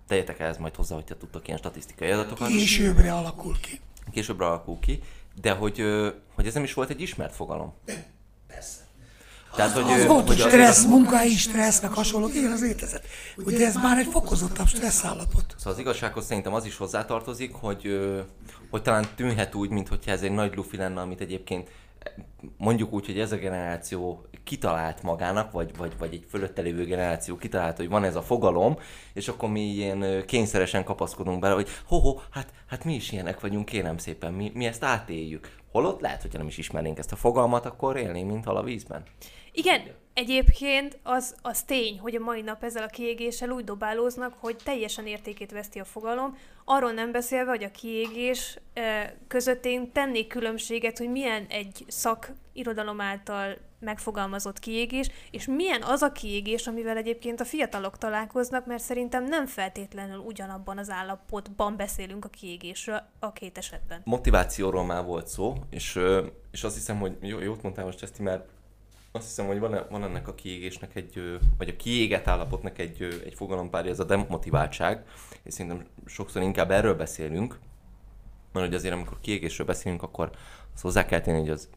tegyetek 0.08 0.40
ehhez 0.40 0.58
majd 0.58 0.74
hozzá, 0.74 0.94
hogyha 0.94 1.16
tudtok 1.16 1.46
ilyen 1.46 1.58
statisztikai 1.58 2.10
adatokat. 2.10 2.48
Későbbre 2.48 3.14
alakul 3.14 3.56
ki. 3.60 3.80
Később 4.12 4.40
alakul 4.40 4.78
ki, 4.78 5.02
de 5.40 5.52
hogy, 5.52 5.82
hogy 6.34 6.46
ez 6.46 6.54
nem 6.54 6.62
is 6.62 6.74
volt 6.74 6.90
egy 6.90 7.00
ismert 7.00 7.34
fogalom. 7.34 7.74
Persze. 8.46 8.86
Tehát, 9.54 9.72
hogy, 9.72 9.90
Az 9.92 10.06
volt, 10.06 10.26
hogy 10.26 10.38
stressz, 10.38 10.84
munkai 10.84 11.30
stressz, 11.30 11.80
meg 11.80 11.92
hasonlók, 11.92 12.34
igen, 12.34 12.52
az 12.52 12.60
létezett. 12.60 13.04
Ugye 13.36 13.66
ez 13.66 13.74
már 13.74 13.98
egy 13.98 14.08
fokozottabb 14.10 14.66
stressz 14.66 15.04
állapot. 15.04 15.54
Szóval 15.56 15.72
az 15.72 15.78
igazsághoz 15.78 16.26
szerintem 16.26 16.54
az 16.54 16.64
is 16.64 16.76
hozzátartozik, 16.76 17.54
hogy, 17.54 17.98
hogy 18.70 18.82
talán 18.82 19.06
tűnhet 19.16 19.54
úgy, 19.54 19.70
mintha 19.70 19.96
ez 20.04 20.22
egy 20.22 20.30
nagy 20.30 20.56
lufi 20.56 20.76
lenne, 20.76 21.00
amit 21.00 21.20
egyébként 21.20 21.68
mondjuk 22.56 22.92
úgy, 22.92 23.06
hogy 23.06 23.18
ez 23.18 23.32
a 23.32 23.36
generáció 23.36 24.26
kitalált 24.44 25.02
magának, 25.02 25.52
vagy, 25.52 25.76
vagy, 25.76 25.92
vagy 25.98 26.14
egy 26.14 26.24
fölötte 26.28 26.62
lévő 26.62 26.84
generáció 26.84 27.36
kitalált, 27.36 27.76
hogy 27.76 27.88
van 27.88 28.04
ez 28.04 28.16
a 28.16 28.22
fogalom, 28.22 28.78
és 29.12 29.28
akkor 29.28 29.48
mi 29.48 29.60
ilyen 29.60 30.24
kényszeresen 30.26 30.84
kapaszkodunk 30.84 31.40
bele, 31.40 31.54
hogy 31.54 31.68
ho-ho, 31.86 32.18
hát, 32.30 32.52
hát 32.66 32.84
mi 32.84 32.94
is 32.94 33.12
ilyenek 33.12 33.40
vagyunk, 33.40 33.64
kérem 33.64 33.98
szépen, 33.98 34.32
mi, 34.32 34.52
mi 34.54 34.66
ezt 34.66 34.84
átéljük. 34.84 35.56
Holott 35.72 36.00
lehet, 36.00 36.22
hogyha 36.22 36.38
nem 36.38 36.46
is 36.46 36.58
ismernénk 36.58 36.98
ezt 36.98 37.12
a 37.12 37.16
fogalmat, 37.16 37.66
akkor 37.66 37.96
élnénk, 37.96 38.30
mint 38.30 38.44
hal 38.44 38.56
a 38.56 38.62
vízben. 38.62 39.02
Igen, 39.52 39.82
egyébként 40.18 40.98
az, 41.02 41.34
az 41.42 41.62
tény, 41.62 41.98
hogy 41.98 42.14
a 42.14 42.20
mai 42.20 42.40
nap 42.40 42.64
ezzel 42.64 42.82
a 42.82 42.86
kiégéssel 42.86 43.50
úgy 43.50 43.64
dobálóznak, 43.64 44.34
hogy 44.40 44.56
teljesen 44.64 45.06
értékét 45.06 45.52
veszti 45.52 45.78
a 45.78 45.84
fogalom, 45.84 46.36
arról 46.64 46.92
nem 46.92 47.12
beszélve, 47.12 47.50
hogy 47.50 47.64
a 47.64 47.70
kiégés 47.70 48.58
között 49.28 49.64
én 49.64 49.92
tennék 49.92 50.26
különbséget, 50.26 50.98
hogy 50.98 51.10
milyen 51.10 51.46
egy 51.48 51.84
szakirodalom 51.88 53.00
által 53.00 53.56
megfogalmazott 53.80 54.58
kiégés, 54.58 55.10
és 55.30 55.46
milyen 55.46 55.82
az 55.82 56.02
a 56.02 56.12
kiégés, 56.12 56.66
amivel 56.66 56.96
egyébként 56.96 57.40
a 57.40 57.44
fiatalok 57.44 57.98
találkoznak, 57.98 58.66
mert 58.66 58.82
szerintem 58.82 59.24
nem 59.24 59.46
feltétlenül 59.46 60.18
ugyanabban 60.18 60.78
az 60.78 60.90
állapotban 60.90 61.76
beszélünk 61.76 62.24
a 62.24 62.28
kiégésről 62.28 63.02
a 63.18 63.32
két 63.32 63.58
esetben. 63.58 64.00
motivációról 64.04 64.84
már 64.84 65.04
volt 65.04 65.26
szó, 65.26 65.54
és, 65.70 65.98
és 66.50 66.64
azt 66.64 66.74
hiszem, 66.74 66.98
hogy 66.98 67.16
jó, 67.20 67.40
jót 67.40 67.62
mondtál 67.62 67.84
most 67.84 68.02
ezt, 68.02 68.18
mert 68.18 68.48
azt 69.12 69.26
hiszem, 69.26 69.46
hogy 69.46 69.58
van, 69.58 69.86
van 69.90 70.04
ennek 70.04 70.28
a 70.28 70.34
kiégésnek 70.34 70.94
egy, 70.96 71.38
vagy 71.58 71.68
a 71.68 71.76
kiégett 71.76 72.26
állapotnak 72.26 72.78
egy, 72.78 73.02
egy 73.24 73.34
fogalompárja, 73.34 73.90
ez 73.90 74.00
a 74.00 74.04
demotiváltság, 74.04 75.04
és 75.42 75.54
szerintem 75.54 75.86
sokszor 76.06 76.42
inkább 76.42 76.70
erről 76.70 76.94
beszélünk, 76.94 77.58
mert 78.52 78.66
hogy 78.66 78.74
azért 78.74 78.94
amikor 78.94 79.20
kiégésről 79.20 79.66
beszélünk, 79.66 80.02
akkor 80.02 80.30
azt 80.74 80.82
hozzá 80.82 81.06
kell 81.06 81.20
tenni, 81.20 81.38
hogy 81.38 81.50
az, 81.50 81.68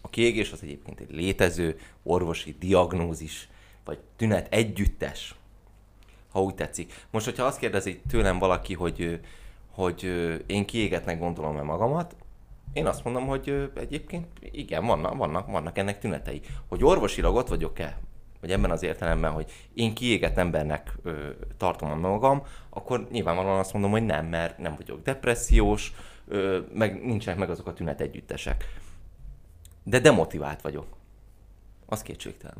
a 0.00 0.08
kiégés 0.08 0.52
az 0.52 0.62
egyébként 0.62 1.00
egy 1.00 1.10
létező 1.10 1.78
orvosi 2.02 2.56
diagnózis, 2.58 3.48
vagy 3.84 3.98
tünet 4.16 4.52
együttes, 4.52 5.34
ha 6.30 6.42
úgy 6.42 6.54
tetszik. 6.54 7.06
Most, 7.10 7.24
hogyha 7.24 7.44
azt 7.44 7.58
kérdezi 7.58 8.00
tőlem 8.08 8.38
valaki, 8.38 8.74
hogy, 8.74 9.20
hogy 9.70 10.04
én 10.46 10.66
kiégetnek 10.66 11.18
gondolom-e 11.18 11.62
magamat, 11.62 12.16
én 12.72 12.86
azt 12.86 13.04
mondom, 13.04 13.26
hogy 13.26 13.70
egyébként 13.74 14.26
igen, 14.40 14.86
vannak, 14.86 15.16
vannak, 15.16 15.46
vannak 15.46 15.78
ennek 15.78 15.98
tünetei. 15.98 16.40
Hogy 16.68 16.84
orvosilag 16.84 17.34
ott 17.34 17.48
vagyok-e, 17.48 17.98
vagy 18.40 18.50
ebben 18.50 18.70
az 18.70 18.82
értelemben, 18.82 19.32
hogy 19.32 19.50
én 19.74 19.94
kiégett 19.94 20.36
embernek 20.36 20.94
ö, 21.02 21.30
tartom 21.56 21.90
a 21.90 21.94
magam, 21.94 22.42
akkor 22.70 23.08
nyilvánvalóan 23.10 23.58
azt 23.58 23.72
mondom, 23.72 23.90
hogy 23.90 24.04
nem, 24.04 24.26
mert 24.26 24.58
nem 24.58 24.74
vagyok 24.76 25.02
depressziós, 25.02 25.92
ö, 26.28 26.60
meg 26.72 27.04
nincsenek 27.04 27.38
meg 27.38 27.50
azok 27.50 27.66
a 27.66 27.72
tünet 27.72 28.00
együttesek. 28.00 28.64
De 29.82 29.98
demotivált 29.98 30.60
vagyok. 30.60 30.86
Az 31.86 32.02
kétségtelen. 32.02 32.56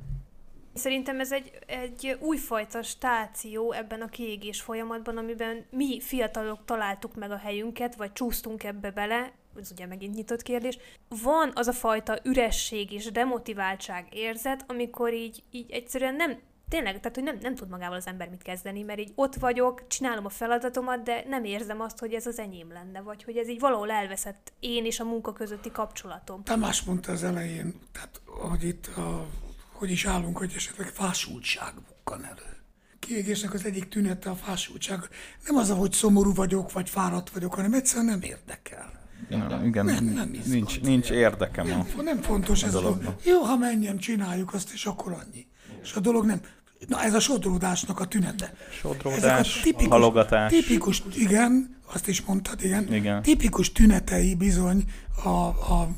Szerintem 0.74 1.20
ez 1.20 1.32
egy, 1.32 1.58
egy 1.66 2.16
újfajta 2.20 2.82
stáció 2.82 3.72
ebben 3.72 4.00
a 4.00 4.08
kiégés 4.08 4.60
folyamatban, 4.60 5.16
amiben 5.16 5.66
mi 5.70 6.00
fiatalok 6.00 6.64
találtuk 6.64 7.14
meg 7.14 7.30
a 7.30 7.36
helyünket, 7.36 7.94
vagy 7.94 8.12
csúsztunk 8.12 8.64
ebbe 8.64 8.90
bele, 8.90 9.32
ez 9.56 9.70
ugye 9.70 9.86
megint 9.86 10.14
nyitott 10.14 10.42
kérdés. 10.42 10.78
Van 11.08 11.52
az 11.54 11.66
a 11.66 11.72
fajta 11.72 12.18
üresség 12.22 12.92
és 12.92 13.10
demotiváltság 13.10 14.06
érzet, 14.12 14.64
amikor 14.66 15.12
így, 15.12 15.42
így 15.50 15.70
egyszerűen 15.70 16.14
nem, 16.14 16.38
tényleg, 16.70 17.00
tehát 17.00 17.14
hogy 17.14 17.24
nem, 17.24 17.38
nem 17.40 17.54
tud 17.54 17.68
magával 17.68 17.96
az 17.96 18.06
ember 18.06 18.28
mit 18.28 18.42
kezdeni, 18.42 18.82
mert 18.82 18.98
így 18.98 19.12
ott 19.14 19.34
vagyok, 19.34 19.86
csinálom 19.86 20.24
a 20.24 20.28
feladatomat, 20.28 21.02
de 21.02 21.24
nem 21.28 21.44
érzem 21.44 21.80
azt, 21.80 21.98
hogy 21.98 22.12
ez 22.12 22.26
az 22.26 22.38
enyém 22.38 22.72
lenne, 22.72 23.00
vagy 23.00 23.24
hogy 23.24 23.36
ez 23.36 23.48
így 23.48 23.60
valahol 23.60 23.90
elveszett 23.90 24.52
én 24.60 24.84
és 24.84 25.00
a 25.00 25.04
munka 25.04 25.32
közötti 25.32 25.70
kapcsolatom. 25.70 26.42
Tamás 26.42 26.82
mondta 26.82 27.12
az 27.12 27.24
elején, 27.24 27.74
tehát, 27.92 28.20
hogy 28.24 28.64
itt, 28.64 28.86
a, 28.86 29.26
hogy 29.72 29.90
is 29.90 30.04
állunk, 30.06 30.38
hogy 30.38 30.52
esetleg 30.56 30.86
fásultság 30.86 31.74
bukkan 31.88 32.24
elő. 32.24 32.58
Kiégésnek 32.98 33.54
az 33.54 33.64
egyik 33.64 33.88
tünete 33.88 34.30
a 34.30 34.34
fásultság. 34.34 35.08
Nem 35.46 35.56
az, 35.56 35.70
hogy 35.70 35.92
szomorú 35.92 36.34
vagyok, 36.34 36.72
vagy 36.72 36.90
fáradt 36.90 37.30
vagyok, 37.30 37.54
hanem 37.54 37.74
egyszerűen 37.74 38.06
nem 38.06 38.22
érdekel. 38.22 38.99
Ja, 39.30 39.60
igen, 39.64 39.84
Nem, 39.84 40.04
nem 40.04 40.30
nincs, 40.44 40.80
nincs 40.80 41.10
érdekem 41.10 41.64
a... 41.64 41.68
Nem, 41.68 41.86
nem 42.04 42.20
fontos 42.20 42.62
ez 42.62 42.74
a 42.74 42.80
dolog. 42.80 43.14
Jó, 43.24 43.40
ha 43.40 43.56
menjen, 43.56 43.98
csináljuk 43.98 44.54
azt, 44.54 44.72
és 44.72 44.86
akkor 44.86 45.12
annyi. 45.12 45.46
És 45.82 45.92
a 45.94 46.00
dolog 46.00 46.24
nem... 46.26 46.40
Na 46.86 47.02
ez 47.02 47.14
a 47.14 47.20
sodródásnak 47.20 48.00
a 48.00 48.06
tünete. 48.06 48.54
Sodródás, 48.70 49.62
halogatás. 49.88 50.52
Tipikus, 50.52 51.02
igen, 51.14 51.76
azt 51.92 52.08
is 52.08 52.22
mondtad, 52.22 52.64
igen. 52.64 52.94
Igen. 52.94 53.22
Tipikus 53.22 53.72
tünetei 53.72 54.34
bizony 54.34 54.84
a, 55.24 55.28
a, 55.28 55.88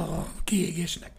a 0.00 0.26
kiégésnek. 0.44 1.12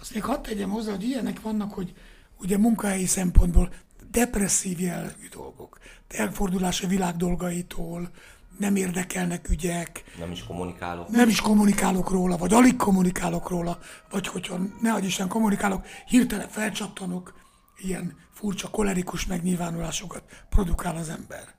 Azt 0.00 0.14
még 0.14 0.22
hadd 0.22 0.42
tegyem 0.42 0.70
hozzá, 0.70 0.90
hogy 0.90 1.02
ilyenek 1.02 1.40
vannak, 1.40 1.72
hogy 1.72 1.92
ugye 2.38 2.58
munkahelyi 2.58 3.06
szempontból 3.06 3.72
depresszív 4.10 4.80
jellegű 4.80 5.28
dolgok, 5.30 5.78
elfordulás 6.08 6.82
a 6.82 6.86
világ 6.86 7.16
dolgaitól, 7.16 8.10
nem 8.58 8.76
érdekelnek 8.76 9.48
ügyek, 9.48 10.04
Nem 10.18 10.30
is 10.30 10.44
kommunikálok. 10.44 11.08
nem 11.08 11.28
is 11.28 11.40
kommunikálok 11.40 12.10
róla, 12.10 12.36
vagy 12.36 12.54
alig 12.54 12.76
kommunikálok 12.76 13.48
róla, 13.48 13.78
vagy 14.10 14.26
hogyha 14.26 14.58
ne 14.80 14.92
adj 14.92 15.06
Isten 15.06 15.28
kommunikálok, 15.28 15.86
hirtelen 16.06 16.48
felcsattanok, 16.48 17.34
ilyen 17.76 18.16
furcsa 18.30 18.68
kolerikus 18.70 19.26
megnyilvánulásokat 19.26 20.22
produkál 20.48 20.96
az 20.96 21.08
ember. 21.08 21.54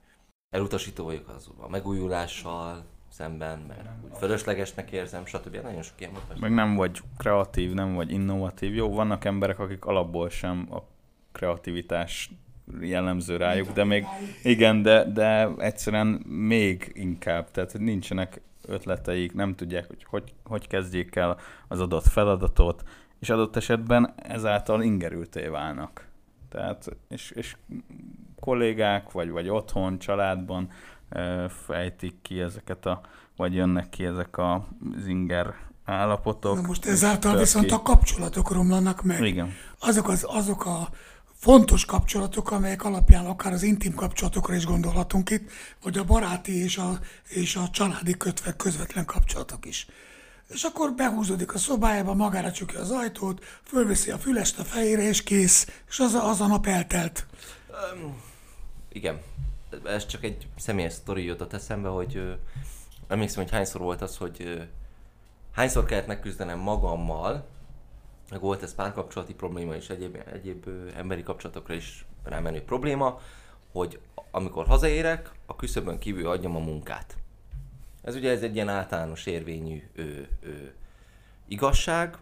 Elutasító 0.49 1.03
vagyok 1.03 1.27
az 1.29 1.49
a 1.57 1.69
megújulással 1.69 2.85
szemben, 3.09 3.59
mert 3.67 3.89
úgy 4.03 4.17
fölöslegesnek 4.17 4.91
érzem, 4.91 5.25
stb. 5.25 5.55
Nagyon 5.55 5.81
sok 5.81 5.99
ilyen 5.99 6.11
mutatás. 6.11 6.39
Meg 6.39 6.53
nem 6.53 6.75
vagy 6.75 7.01
kreatív, 7.17 7.73
nem 7.73 7.93
vagy 7.93 8.11
innovatív. 8.11 8.75
Jó, 8.75 8.93
vannak 8.93 9.25
emberek, 9.25 9.59
akik 9.59 9.85
alapból 9.85 10.29
sem 10.29 10.67
a 10.71 10.77
kreativitás 11.31 12.31
jellemző 12.81 13.37
rájuk, 13.37 13.71
de 13.71 13.83
még 13.83 14.05
igen, 14.43 14.81
de, 14.81 15.03
de 15.03 15.49
egyszerűen 15.57 16.07
még 16.27 16.91
inkább, 16.93 17.51
tehát 17.51 17.77
nincsenek 17.77 18.41
ötleteik, 18.67 19.33
nem 19.33 19.55
tudják, 19.55 19.87
hogy, 19.87 20.05
hogy 20.09 20.33
hogy 20.43 20.67
kezdjék 20.67 21.15
el 21.15 21.37
az 21.67 21.79
adott 21.79 22.07
feladatot, 22.07 22.83
és 23.19 23.29
adott 23.29 23.55
esetben 23.55 24.13
ezáltal 24.15 24.83
ingerülté 24.83 25.47
válnak. 25.47 26.07
Tehát, 26.49 26.97
és, 27.09 27.31
és 27.31 27.55
kollégák, 28.39 29.11
vagy, 29.11 29.29
vagy 29.29 29.49
otthon, 29.49 29.99
családban 29.99 30.69
ö, 31.09 31.45
fejtik 31.65 32.15
ki 32.21 32.39
ezeket 32.39 32.85
a, 32.85 33.01
vagy 33.35 33.53
jönnek 33.53 33.89
ki 33.89 34.05
ezek 34.05 34.37
a 34.37 34.67
zinger 34.97 35.53
állapotok. 35.85 36.55
Na 36.55 36.67
most 36.67 36.85
ezáltal 36.85 37.37
viszont 37.37 37.65
ki. 37.65 37.73
a 37.73 37.81
kapcsolatok 37.81 38.51
romlanak 38.51 39.03
meg. 39.03 39.23
Igen. 39.23 39.53
Azok, 39.79 40.07
az, 40.07 40.25
azok 40.27 40.65
a 40.65 40.89
fontos 41.45 41.85
kapcsolatok, 41.85 42.51
amelyek 42.51 42.83
alapján 42.83 43.25
akár 43.25 43.53
az 43.53 43.63
intim 43.63 43.93
kapcsolatokra 43.93 44.55
is 44.55 44.65
gondolhatunk 44.65 45.29
itt, 45.29 45.51
vagy 45.83 45.97
a 45.97 46.03
baráti 46.03 46.63
és 46.63 46.77
a, 46.77 46.99
és 47.27 47.55
a 47.55 47.69
családi 47.69 48.17
kötve 48.17 48.55
közvetlen 48.55 49.05
kapcsolatok 49.05 49.65
is. 49.65 49.87
és 50.47 50.63
akkor 50.63 50.93
behúzódik 50.93 51.53
a 51.53 51.57
szobájába, 51.57 52.13
magára 52.13 52.51
csukja 52.51 52.79
az 52.79 52.91
ajtót, 52.91 53.43
fölveszi 53.63 54.11
a 54.11 54.17
fülest 54.17 54.59
a 54.59 54.63
fejére, 54.63 55.01
és 55.01 55.23
kész, 55.23 55.81
és 55.87 55.99
az 55.99 56.13
a, 56.13 56.29
az 56.29 56.41
a 56.41 56.47
nap 56.47 56.67
eltelt. 56.67 57.25
Igen. 58.89 59.21
Ez 59.83 60.05
csak 60.05 60.23
egy 60.23 60.47
személyes 60.57 60.93
sztori 60.93 61.23
jutott 61.23 61.53
eszembe, 61.53 61.87
hogy 61.87 62.15
ö, 62.15 62.31
emlékszem, 63.07 63.43
hogy 63.43 63.51
hányszor 63.51 63.81
volt 63.81 64.01
az, 64.01 64.17
hogy 64.17 64.35
ö, 64.39 64.61
hányszor 65.51 65.85
kellett 65.85 66.07
megküzdenem 66.07 66.59
magammal, 66.59 67.47
meg 68.29 68.39
volt 68.39 68.63
ez 68.63 68.75
párkapcsolati 68.75 69.33
probléma 69.33 69.75
és 69.75 69.89
egyéb, 69.89 70.17
egyéb 70.33 70.69
emberi 70.95 71.23
kapcsolatokra 71.23 71.73
is 71.73 72.05
rámenő 72.23 72.61
probléma, 72.61 73.19
hogy 73.71 73.99
amikor 74.31 74.65
hazaérek, 74.65 75.31
a 75.45 75.55
küszöbön 75.55 75.99
kívül 75.99 76.27
adjam 76.27 76.55
a 76.55 76.59
munkát. 76.59 77.17
Ez 78.01 78.15
ugye 78.15 78.31
ez 78.31 78.43
egy 78.43 78.55
ilyen 78.55 78.69
általános 78.69 79.25
érvényű 79.25 79.83
ö, 79.95 80.01
ö, 80.41 80.49
igazság, 81.47 82.17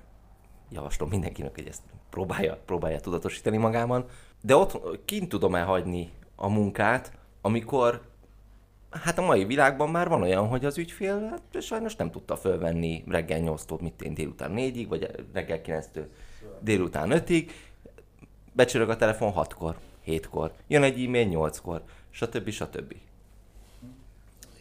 javaslom 0.72 1.10
mindenkinek, 1.10 1.56
hogy 1.56 1.68
ezt 1.68 1.82
próbálja, 2.10 2.62
próbálja 2.66 3.00
tudatosítani 3.00 3.58
magában, 3.58 4.06
de 4.42 4.56
ott 4.56 5.06
kint 5.06 5.30
tudom 5.30 5.56
elhagyni 5.56 6.12
a 6.36 6.48
munkát, 6.48 7.18
amikor 7.42 8.02
hát 9.04 9.18
a 9.18 9.22
mai 9.22 9.46
világban 9.46 9.90
már 9.90 10.08
van 10.08 10.22
olyan, 10.22 10.48
hogy 10.48 10.66
az 10.66 10.78
ügyfél 10.78 11.30
hát 11.30 11.62
sajnos 11.62 11.96
nem 11.96 12.12
tudta 12.12 12.36
fölvenni 12.36 13.04
reggel 13.08 13.40
8-tól, 13.44 13.82
mit 13.82 14.02
én 14.02 14.14
délután 14.14 14.54
4-ig, 14.56 14.86
vagy 14.90 15.26
reggel 15.34 15.60
9-től 15.66 16.06
délután 16.60 17.10
5-ig, 17.12 17.50
becsörög 18.52 18.90
a 18.90 18.96
telefon 18.96 19.34
6-kor, 19.36 19.78
7-kor, 20.06 20.52
jön 20.68 20.84
egy 20.84 21.06
e-mail 21.06 21.28
8-kor, 21.32 21.84
stb. 22.10 22.50
stb. 22.50 22.96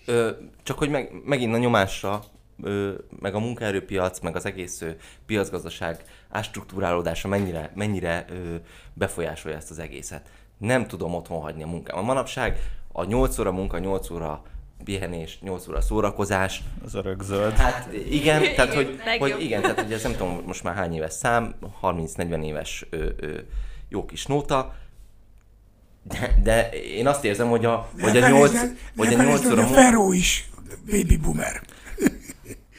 Ö, 0.07 0.31
csak 0.63 0.79
hogy 0.79 0.91
meg, 0.91 1.13
megint 1.25 1.55
a 1.55 1.59
nyomásra, 1.59 2.25
ö, 2.63 2.93
meg 3.21 3.35
a 3.35 3.39
munkaerőpiac, 3.39 4.21
meg 4.21 4.37
az 4.37 4.47
egész 4.47 4.81
ö, 4.81 4.91
piacgazdaság 5.27 6.03
ástruktúrálódása 6.31 7.29
mennyire, 7.29 7.73
mennyire 7.75 8.25
ö, 8.29 8.55
befolyásolja 8.93 9.57
ezt 9.57 9.71
az 9.71 9.79
egészet. 9.79 10.31
Nem 10.59 10.87
tudom 10.87 11.15
otthon 11.15 11.41
hagyni 11.41 11.63
a 11.63 11.67
munkám. 11.67 11.99
A 11.99 12.03
manapság 12.03 12.59
a 12.93 13.05
8 13.05 13.39
óra 13.39 13.53
munka, 13.53 13.79
8 13.79 14.11
óra 14.11 14.43
pihenés, 14.85 15.39
8 15.41 15.69
óra 15.69 15.81
szórakozás. 15.81 16.63
Az 16.85 16.95
örökzöld. 16.95 17.53
Hát 17.53 17.93
igen, 18.11 18.43
tehát 18.55 18.75
hogy, 18.75 19.01
hogy 19.19 19.37
igen, 19.41 19.63
tehát 19.63 19.81
hogy 19.81 19.93
ez 19.93 20.03
nem 20.03 20.13
tudom 20.17 20.43
most 20.47 20.63
már 20.63 20.75
hány 20.75 20.95
éves 20.95 21.13
szám, 21.13 21.55
30-40 21.83 22.45
éves 22.45 22.87
ö, 22.91 23.09
ö, 23.17 23.39
jó 23.89 24.05
kis 24.05 24.27
nóta, 24.27 24.75
de, 26.03 26.39
de 26.43 26.71
én 26.71 27.07
azt 27.07 27.25
érzem, 27.25 27.49
hogy 27.49 27.65
a, 27.65 27.89
hogy 28.01 28.17
a 28.17 28.29
8, 28.29 28.53
hogy 28.97 29.15
a 29.15 29.23
8 29.23 29.43
hogy 29.43 29.53
óra 29.53 29.63
a 29.63 29.67
Ferro 29.67 30.13
is 30.13 30.51
baby 30.91 31.17
boomer. 31.17 31.63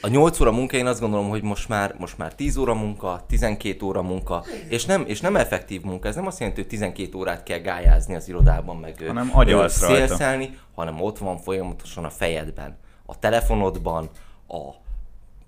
A 0.04 0.08
8 0.08 0.40
óra 0.40 0.52
munka, 0.52 0.76
én 0.76 0.86
azt 0.86 1.00
gondolom, 1.00 1.28
hogy 1.28 1.42
most 1.42 1.68
már, 1.68 1.94
most 1.98 2.18
már 2.18 2.34
10 2.34 2.56
óra 2.56 2.74
munka, 2.74 3.24
12 3.28 3.84
óra 3.86 4.02
munka, 4.02 4.44
és 4.68 4.84
nem, 4.84 5.04
és 5.06 5.20
nem 5.20 5.36
effektív 5.36 5.82
munka, 5.82 6.08
ez 6.08 6.14
nem 6.14 6.26
azt 6.26 6.38
jelenti, 6.38 6.60
hogy 6.60 6.70
12 6.70 7.18
órát 7.18 7.42
kell 7.42 7.58
gályázni 7.58 8.14
az 8.14 8.28
irodában, 8.28 8.76
meg 8.76 9.02
Hanem 9.06 9.30
agyalsz 9.32 9.80
rajta. 9.80 10.38
hanem 10.74 11.00
ott 11.00 11.18
van 11.18 11.38
folyamatosan 11.38 12.04
a 12.04 12.10
fejedben, 12.10 12.76
a 13.06 13.18
telefonodban, 13.18 14.10
a 14.48 14.58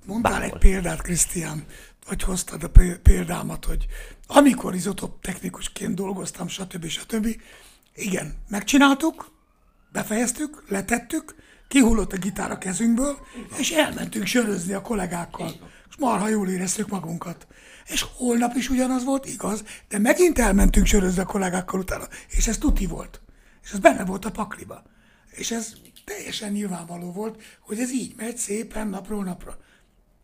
Mondtál 0.06 0.32
Bárhol. 0.32 0.50
egy 0.52 0.58
példát, 0.58 1.02
Krisztián, 1.02 1.64
vagy 2.08 2.22
hoztad 2.22 2.62
a 2.62 2.68
pé- 2.68 2.98
példámat, 2.98 3.64
hogy 3.64 3.86
amikor 4.26 4.74
izotop 4.74 5.20
technikusként 5.20 5.94
dolgoztam, 5.94 6.48
stb. 6.48 6.86
stb. 6.86 7.26
Igen, 7.94 8.34
megcsináltuk, 8.48 9.30
befejeztük, 9.92 10.64
letettük, 10.68 11.34
kihullott 11.68 12.12
a 12.12 12.16
gitár 12.16 12.50
a 12.50 12.58
kezünkből, 12.58 13.18
és 13.58 13.70
elmentünk 13.70 14.26
sörözni 14.26 14.72
a 14.72 14.82
kollégákkal. 14.82 15.52
És 15.88 15.96
marha 15.98 16.28
jól 16.28 16.48
éreztük 16.48 16.88
magunkat. 16.88 17.46
És 17.86 18.06
holnap 18.16 18.54
is 18.54 18.68
ugyanaz 18.68 19.04
volt, 19.04 19.26
igaz, 19.26 19.64
de 19.88 19.98
megint 19.98 20.38
elmentünk 20.38 20.86
sörözni 20.86 21.20
a 21.22 21.26
kollégákkal 21.26 21.80
utána, 21.80 22.08
és 22.28 22.46
ez 22.46 22.58
tuti 22.58 22.86
volt. 22.86 23.20
És 23.62 23.72
ez 23.72 23.78
benne 23.78 24.04
volt 24.04 24.24
a 24.24 24.30
pakliba. 24.30 24.82
És 25.30 25.50
ez 25.50 25.72
teljesen 26.04 26.52
nyilvánvaló 26.52 27.12
volt, 27.12 27.42
hogy 27.60 27.78
ez 27.78 27.92
így 27.92 28.14
megy 28.16 28.36
szépen 28.36 28.88
napról 28.88 29.24
napra 29.24 29.56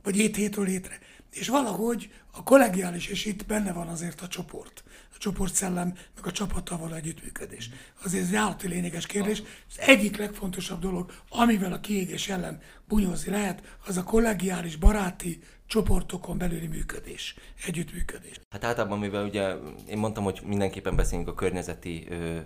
vagy 0.02 0.14
hét 0.14 0.36
hétről 0.36 0.66
hétre. 0.66 0.98
És 1.30 1.48
valahogy 1.48 2.12
a 2.30 2.42
kollegiális, 2.42 3.06
és 3.06 3.24
itt 3.24 3.46
benne 3.46 3.72
van 3.72 3.88
azért 3.88 4.20
a 4.20 4.28
csoport, 4.28 4.84
csoportszellem, 5.22 5.94
meg 6.14 6.26
a 6.26 6.30
csapattal 6.30 6.78
való 6.78 6.94
együttműködés. 6.94 7.70
Azért 8.04 8.22
ez 8.22 8.28
egy 8.28 8.34
állati 8.34 8.68
lényeges 8.68 9.06
kérdés. 9.06 9.42
Az 9.68 9.78
egyik 9.78 10.16
legfontosabb 10.16 10.80
dolog, 10.80 11.12
amivel 11.28 11.72
a 11.72 11.80
kiégés 11.80 12.28
ellen 12.28 12.60
bunyozni 12.88 13.30
lehet, 13.30 13.76
az 13.86 13.96
a 13.96 14.02
kollegiális, 14.02 14.76
baráti 14.76 15.42
csoportokon 15.66 16.38
belüli 16.38 16.66
működés, 16.66 17.34
együttműködés. 17.66 18.40
Hát 18.50 18.64
általában, 18.64 18.98
mivel 18.98 19.24
ugye 19.24 19.54
én 19.88 19.98
mondtam, 19.98 20.24
hogy 20.24 20.40
mindenképpen 20.44 20.96
beszélünk 20.96 21.28
a 21.28 21.34
környezeti 21.34 22.06
ö, 22.08 22.38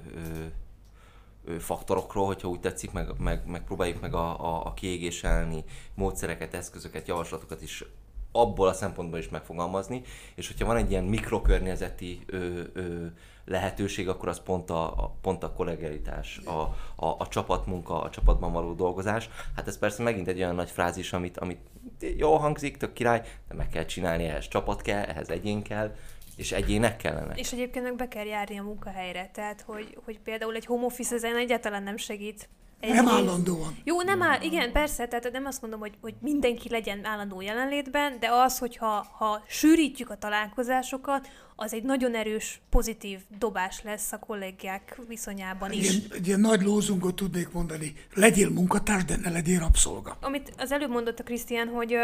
ö, 1.45 1.59
faktorokról, 1.59 2.27
hogyha 2.27 2.49
úgy 2.49 2.61
tetszik, 2.61 2.93
meg, 2.93 3.09
meg, 3.19 3.47
meg 3.47 3.65
próbáljuk 3.65 4.01
meg 4.01 4.15
a, 4.15 4.41
a, 4.41 4.67
a 4.67 4.75
kiégés 4.75 5.25
elleni 5.25 5.65
módszereket, 5.95 6.55
eszközöket, 6.55 7.09
javaslatokat 7.09 7.63
is 7.63 7.85
abból 8.41 8.69
a 8.69 8.73
szempontból 8.73 9.19
is 9.19 9.29
megfogalmazni, 9.29 10.03
és 10.35 10.47
hogyha 10.47 10.67
van 10.67 10.77
egy 10.77 10.91
ilyen 10.91 11.05
mikrokörnyezeti 11.05 12.21
ö, 12.27 12.61
ö, 12.73 13.07
lehetőség, 13.45 14.09
akkor 14.09 14.29
az 14.29 14.43
pont 14.43 14.71
a, 14.71 14.85
a, 14.87 15.17
pont 15.21 15.43
a 15.43 15.53
kollegialitás, 15.53 16.41
a, 16.45 16.61
a, 17.05 17.15
a 17.19 17.29
csapatmunka, 17.29 18.01
a 18.01 18.11
csapatban 18.11 18.53
való 18.53 18.73
dolgozás. 18.73 19.29
Hát 19.57 19.67
ez 19.67 19.79
persze 19.79 20.03
megint 20.03 20.29
egy 20.29 20.39
olyan 20.39 20.55
nagy 20.55 20.71
frázis, 20.71 21.13
amit, 21.13 21.39
amit 21.39 21.61
jó 22.17 22.37
hangzik, 22.37 22.77
tök 22.77 22.93
király, 22.93 23.23
de 23.49 23.55
meg 23.55 23.69
kell 23.69 23.85
csinálni, 23.85 24.25
ehhez 24.25 24.49
csapat 24.49 24.83
kell, 24.83 25.03
ehhez 25.03 25.29
egyén 25.29 25.63
kell, 25.63 25.95
és 26.37 26.53
egyének 26.53 26.97
kellenek. 26.97 27.39
És 27.39 27.53
egyébként 27.53 27.85
meg 27.85 27.97
be 27.97 28.09
kell 28.09 28.27
járni 28.27 28.59
a 28.59 28.63
munkahelyre, 28.63 29.31
tehát 29.33 29.61
hogy, 29.61 29.99
hogy 30.05 30.19
például 30.19 30.55
egy 30.55 30.67
home 30.67 30.85
office 30.85 31.15
ezen 31.15 31.37
egyáltalán 31.37 31.83
nem 31.83 31.97
segít. 31.97 32.49
Egy 32.81 32.93
Nem 32.93 33.09
állandóan. 33.09 33.77
Jó, 33.85 34.03
nem 34.03 34.23
áll, 34.23 34.41
igen, 34.41 34.73
persze, 34.73 35.07
tehát 35.07 35.33
nem 35.33 35.45
azt 35.47 35.61
mondom, 35.61 35.81
hogy, 35.81 35.95
hogy 36.01 36.15
mindenki 36.21 36.69
legyen 36.69 37.05
állandó 37.05 37.41
jelenlétben, 37.41 38.19
de 38.21 38.29
az, 38.31 38.59
hogyha 38.59 39.07
ha 39.19 39.43
sűrítjük 39.49 40.11
a 40.11 40.17
találkozásokat, 40.17 41.29
az 41.57 41.73
egy 41.73 41.83
nagyon 41.83 42.15
erős, 42.15 42.61
pozitív 42.71 43.21
dobás 43.39 43.83
lesz 43.83 44.13
a 44.13 44.19
kollégák 44.19 45.01
viszonyában 45.09 45.71
Egy 45.71 45.77
is. 45.77 45.91
ilyen, 45.91 46.03
egy 46.13 46.27
ilyen 46.27 46.41
nagy 46.41 46.63
lózungot 46.63 47.15
tudnék 47.15 47.53
mondani. 47.53 47.93
Legyél 48.15 48.51
munkatárs, 48.51 49.05
de 49.05 49.17
ne 49.17 49.31
legyél 49.31 49.59
rabszolga. 49.59 50.17
Amit 50.21 50.53
az 50.59 50.73
előbb 50.73 50.91
mondott 50.91 51.19
a 51.19 51.23
Krisztián, 51.23 51.69
hogy, 51.69 51.97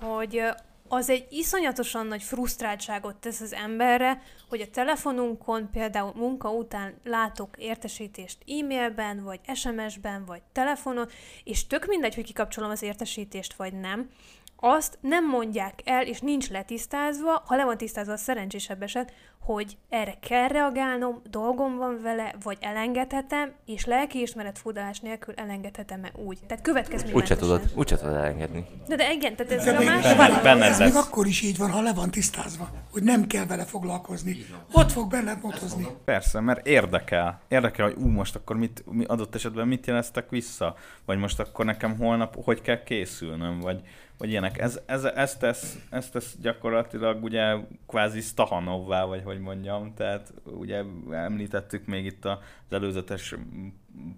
hogy 0.00 0.42
az 0.88 1.10
egy 1.10 1.26
iszonyatosan 1.30 2.06
nagy 2.06 2.22
frusztráltságot 2.22 3.16
tesz 3.16 3.40
az 3.40 3.52
emberre, 3.52 4.22
hogy 4.48 4.60
a 4.60 4.70
telefonunkon 4.70 5.70
például 5.70 6.12
munka 6.14 6.50
után 6.50 6.94
látok 7.04 7.56
értesítést 7.58 8.38
e-mailben, 8.60 9.22
vagy 9.22 9.40
SMS-ben, 9.54 10.24
vagy 10.24 10.42
telefonon, 10.52 11.08
és 11.44 11.66
tök 11.66 11.86
mindegy, 11.86 12.14
hogy 12.14 12.24
kikapcsolom 12.24 12.70
az 12.70 12.82
értesítést, 12.82 13.54
vagy 13.54 13.72
nem, 13.72 14.10
azt 14.56 14.98
nem 15.00 15.28
mondják 15.28 15.80
el, 15.84 16.06
és 16.06 16.20
nincs 16.20 16.50
letisztázva, 16.50 17.42
ha 17.46 17.56
le 17.56 17.64
van 17.64 17.76
tisztázva 17.76 18.12
a 18.12 18.16
szerencsésebb 18.16 18.82
eset, 18.82 19.12
hogy 19.46 19.76
erre 19.88 20.14
kell 20.28 20.48
reagálnom, 20.48 21.22
dolgom 21.30 21.76
van 21.76 21.98
vele, 22.02 22.34
vagy 22.42 22.58
elengedhetem, 22.60 23.52
és 23.66 23.84
lelkiismeret 23.84 24.58
furdalás 24.58 25.00
nélkül 25.00 25.34
elengedhetem-e 25.34 26.10
úgy. 26.14 26.38
Tehát 26.46 26.64
következményesen. 26.64 27.20
Úgyse 27.20 27.36
tudod, 27.36 27.62
úgyse 27.74 27.96
tudod 27.96 28.14
elengedni. 28.14 28.66
De, 28.88 28.96
de 28.96 29.12
igen, 29.12 29.36
tehát 29.36 29.52
ez 29.52 29.64
De 29.64 29.74
a 29.74 29.78
még, 29.78 29.88
másik... 29.88 30.42
benned 30.42 30.62
ez 30.62 30.78
még 30.78 30.94
akkor 30.94 31.26
is 31.26 31.42
így 31.42 31.56
van, 31.56 31.70
ha 31.70 31.80
le 31.80 31.92
van 31.92 32.10
tisztázva, 32.10 32.70
hogy 32.92 33.02
nem 33.02 33.26
kell 33.26 33.46
vele 33.46 33.64
foglalkozni. 33.64 34.36
Ott 34.72 34.92
fog 34.92 35.10
benned 35.10 35.38
motozni. 35.42 35.86
Persze, 36.04 36.40
mert 36.40 36.66
érdekel. 36.66 37.40
Érdekel, 37.48 37.86
hogy 37.86 37.96
ú, 37.98 38.08
most 38.08 38.36
akkor 38.36 38.56
mit, 38.56 38.84
mi 38.90 39.04
adott 39.04 39.34
esetben 39.34 39.68
mit 39.68 39.86
jeleztek 39.86 40.30
vissza? 40.30 40.74
Vagy 41.04 41.18
most 41.18 41.40
akkor 41.40 41.64
nekem 41.64 41.96
holnap 41.96 42.44
hogy 42.44 42.60
kell 42.60 42.82
készülnöm? 42.82 43.60
Vagy, 43.60 43.80
vagy 44.18 44.28
ilyenek. 44.28 44.58
Ez, 44.58 44.80
ez, 44.86 45.04
ez, 45.04 45.36
tesz, 45.36 45.78
ez 45.90 46.10
tesz 46.10 46.36
gyakorlatilag 46.40 47.24
ugye 47.24 47.56
kvázi 47.86 48.20
Stahanovvá, 48.20 49.04
vagy 49.04 49.22
hogy 49.24 49.38
mondjam. 49.38 49.94
Tehát 49.94 50.32
ugye 50.44 50.82
említettük 51.10 51.86
még 51.86 52.04
itt 52.04 52.24
az 52.24 52.38
előzetes 52.70 53.34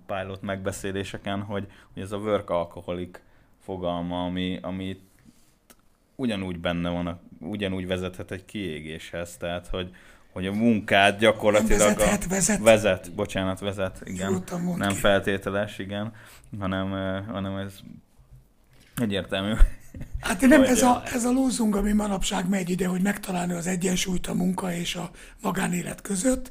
pilot 0.07 0.43
megbeszéléseken, 0.43 1.43
hogy, 1.43 1.67
hogy 1.93 2.03
ez 2.03 2.13
a 2.13 2.17
work 2.17 2.51
alcoholic 2.51 3.21
fogalma, 3.59 4.25
ami, 4.25 4.59
ami 4.63 5.01
ugyanúgy 6.17 6.59
benne 6.59 6.91
van, 6.91 7.07
a, 7.07 7.21
ugyanúgy 7.41 7.87
vezethet 7.87 8.31
egy 8.31 8.45
kiégéshez, 8.45 9.37
tehát 9.37 9.67
hogy, 9.67 9.95
hogy 10.33 10.47
a 10.47 10.53
munkát 10.53 11.19
gyakorlatilag 11.19 11.79
Nem 11.79 11.95
vezethet, 11.97 12.27
vezet. 12.27 12.61
vezet, 12.61 13.15
bocsánat, 13.15 13.61
vezet, 13.61 14.01
igen. 14.05 14.45
Nem 14.77 14.89
ki. 14.89 14.95
feltételes, 14.95 15.79
igen, 15.79 16.13
hanem, 16.59 16.95
eh, 16.95 17.25
hanem 17.27 17.57
ez 17.57 17.81
egyértelmű. 18.97 19.53
Hát 20.21 20.41
nem 20.41 20.63
ez 20.63 20.83
a, 20.83 21.03
ez 21.13 21.25
a 21.25 21.31
lózung, 21.31 21.77
ami 21.77 21.93
manapság 21.93 22.49
megy 22.49 22.71
ide, 22.71 22.87
hogy 22.87 23.03
megtalálni 23.03 23.53
az 23.53 23.67
egyensúlyt 23.67 24.27
a 24.27 24.35
munka 24.35 24.75
és 24.75 24.95
a 24.95 25.11
magánélet 25.41 26.01
között. 26.01 26.51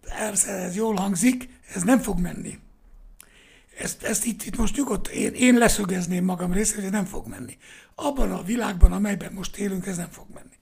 Persze 0.00 0.50
ez 0.52 0.76
jól 0.76 0.94
hangzik, 0.94 1.48
ez 1.74 1.82
nem 1.82 1.98
fog 1.98 2.18
menni. 2.18 2.58
ezt, 3.78 4.02
ezt 4.02 4.24
itt, 4.24 4.42
itt 4.42 4.56
most 4.56 4.76
nyugodt, 4.76 5.08
én, 5.08 5.32
én 5.34 5.54
leszögezném 5.54 6.24
magam 6.24 6.52
részéről, 6.52 6.82
hogy 6.82 6.92
nem 6.92 7.04
fog 7.04 7.26
menni. 7.26 7.56
Abban 7.94 8.32
a 8.32 8.42
világban, 8.42 8.92
amelyben 8.92 9.32
most 9.32 9.56
élünk, 9.56 9.86
ez 9.86 9.96
nem 9.96 10.10
fog 10.10 10.26
menni. 10.34 10.56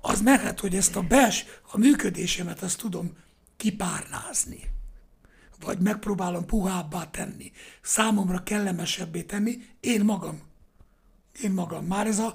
Az 0.00 0.20
mehet, 0.20 0.60
hogy 0.60 0.76
ezt 0.76 0.96
a 0.96 1.02
bels, 1.02 1.44
a 1.72 1.78
működésemet 1.78 2.62
azt 2.62 2.78
tudom 2.78 3.16
kipárnázni. 3.56 4.60
Vagy 5.60 5.78
megpróbálom 5.78 6.46
puhábbá 6.46 7.10
tenni. 7.10 7.52
Számomra 7.82 8.42
kellemesebbé 8.42 9.22
tenni, 9.22 9.58
én 9.80 10.04
magam. 10.04 10.49
Én 11.42 11.50
magam. 11.50 11.84
Már 11.86 12.06
ez 12.06 12.18
a, 12.18 12.26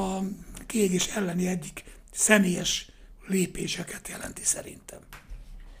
a 0.00 0.18
kiégés 0.66 1.06
elleni 1.08 1.46
egyik 1.46 1.84
személyes 2.12 2.90
lépéseket 3.26 4.08
jelenti 4.08 4.42
szerintem. 4.44 4.98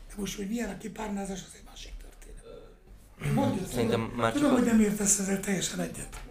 De 0.08 0.14
most, 0.16 0.36
hogy 0.36 0.48
milyen 0.48 0.70
a 0.70 0.76
kipárnázás, 0.76 1.40
az 1.46 1.52
egy 1.56 1.64
másik 1.66 1.92
történet. 1.96 3.34
Mondja, 3.34 3.66
Szerintem 3.66 4.00
már 4.00 4.32
csak 4.32 4.40
Tudom, 4.40 4.54
a- 4.54 4.58
hogy 4.58 4.66
nem 4.66 4.80
értesz 4.80 5.18
ezzel 5.18 5.40
teljesen 5.40 5.80
egyet. 5.80 6.22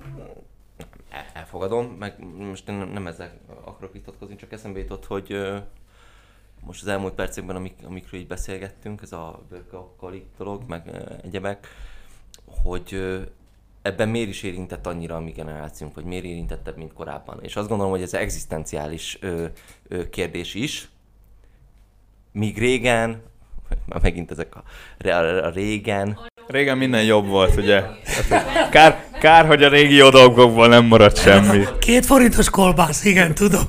El- 1.09 1.29
elfogadom, 1.33 1.85
meg 1.85 2.19
most 2.37 2.65
nem, 2.65 2.89
nem 2.89 3.07
ezzel 3.07 3.39
akarok 3.63 3.93
vitatkozni, 3.93 4.35
csak 4.35 4.51
eszembe 4.51 4.79
jutott, 4.79 5.05
hogy 5.05 5.37
most 6.59 6.81
az 6.81 6.87
elmúlt 6.87 7.13
percekben, 7.13 7.55
amik, 7.55 7.75
amikről 7.83 8.19
így 8.19 8.27
beszélgettünk, 8.27 9.01
ez 9.01 9.11
a 9.11 9.41
workaholic 9.51 10.23
dolog, 10.37 10.63
meg 10.67 10.89
egyebek, 11.23 11.67
hogy 12.45 13.19
ebben 13.83 14.09
miért 14.09 14.29
is 14.29 14.43
érintett 14.43 14.87
annyira 14.87 15.15
a 15.15 15.19
mi 15.19 15.31
generációnk, 15.31 15.95
vagy 15.95 16.03
miért 16.03 16.25
érintettebb, 16.25 16.77
mint 16.77 16.93
korábban. 16.93 17.39
És 17.41 17.55
azt 17.55 17.67
gondolom, 17.67 17.91
hogy 17.91 18.01
ez 18.01 18.13
egzisztenciális 18.13 19.17
ö, 19.21 19.45
ö, 19.87 20.09
kérdés 20.09 20.53
is, 20.53 20.89
míg 22.31 22.57
régen, 22.57 23.21
már 23.85 24.01
megint 24.01 24.31
ezek 24.31 24.55
a, 24.55 24.63
a, 25.07 25.45
a 25.45 25.49
régen, 25.49 26.17
Régen 26.47 26.77
minden 26.77 27.03
jobb 27.03 27.27
volt, 27.27 27.55
ugye? 27.57 27.83
Kár, 28.71 29.05
kár, 29.19 29.45
hogy 29.45 29.63
a 29.63 29.69
régi 29.69 29.95
jó 29.95 30.09
dolgokból 30.09 30.67
nem 30.67 30.85
maradt 30.85 31.17
semmi. 31.17 31.65
Két 31.79 32.05
forintos 32.05 32.49
kolbász, 32.49 33.05
igen, 33.05 33.33
tudom. 33.33 33.63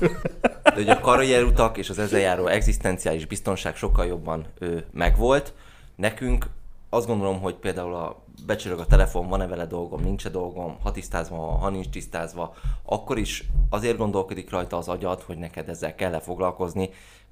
De 0.63 0.73
hogy 0.73 0.89
a 0.89 0.99
karrierutak 0.99 1.77
és 1.77 1.89
az 1.89 1.99
ezzel 1.99 2.19
járó 2.19 2.47
egzisztenciális 2.47 3.25
biztonság 3.25 3.75
sokkal 3.75 4.05
jobban 4.05 4.45
ö, 4.59 4.77
megvolt. 4.91 5.53
Nekünk 5.95 6.45
azt 6.89 7.07
gondolom, 7.07 7.41
hogy 7.41 7.53
például 7.53 7.93
a 7.93 8.24
becsörög 8.45 8.79
a 8.79 8.85
telefon, 8.85 9.27
van-e 9.27 9.47
vele 9.47 9.65
dolgom, 9.65 10.01
nincs-e 10.01 10.29
dolgom, 10.29 10.77
ha 10.83 10.91
tisztázva, 10.91 11.35
ha 11.35 11.69
nincs 11.69 11.89
tisztázva, 11.89 12.53
akkor 12.83 13.17
is 13.17 13.43
azért 13.69 13.97
gondolkodik 13.97 14.49
rajta 14.49 14.77
az 14.77 14.87
agyad, 14.87 15.21
hogy 15.21 15.37
neked 15.37 15.69
ezzel 15.69 15.95
kell 15.95 16.19
foglalkozni, 16.19 16.89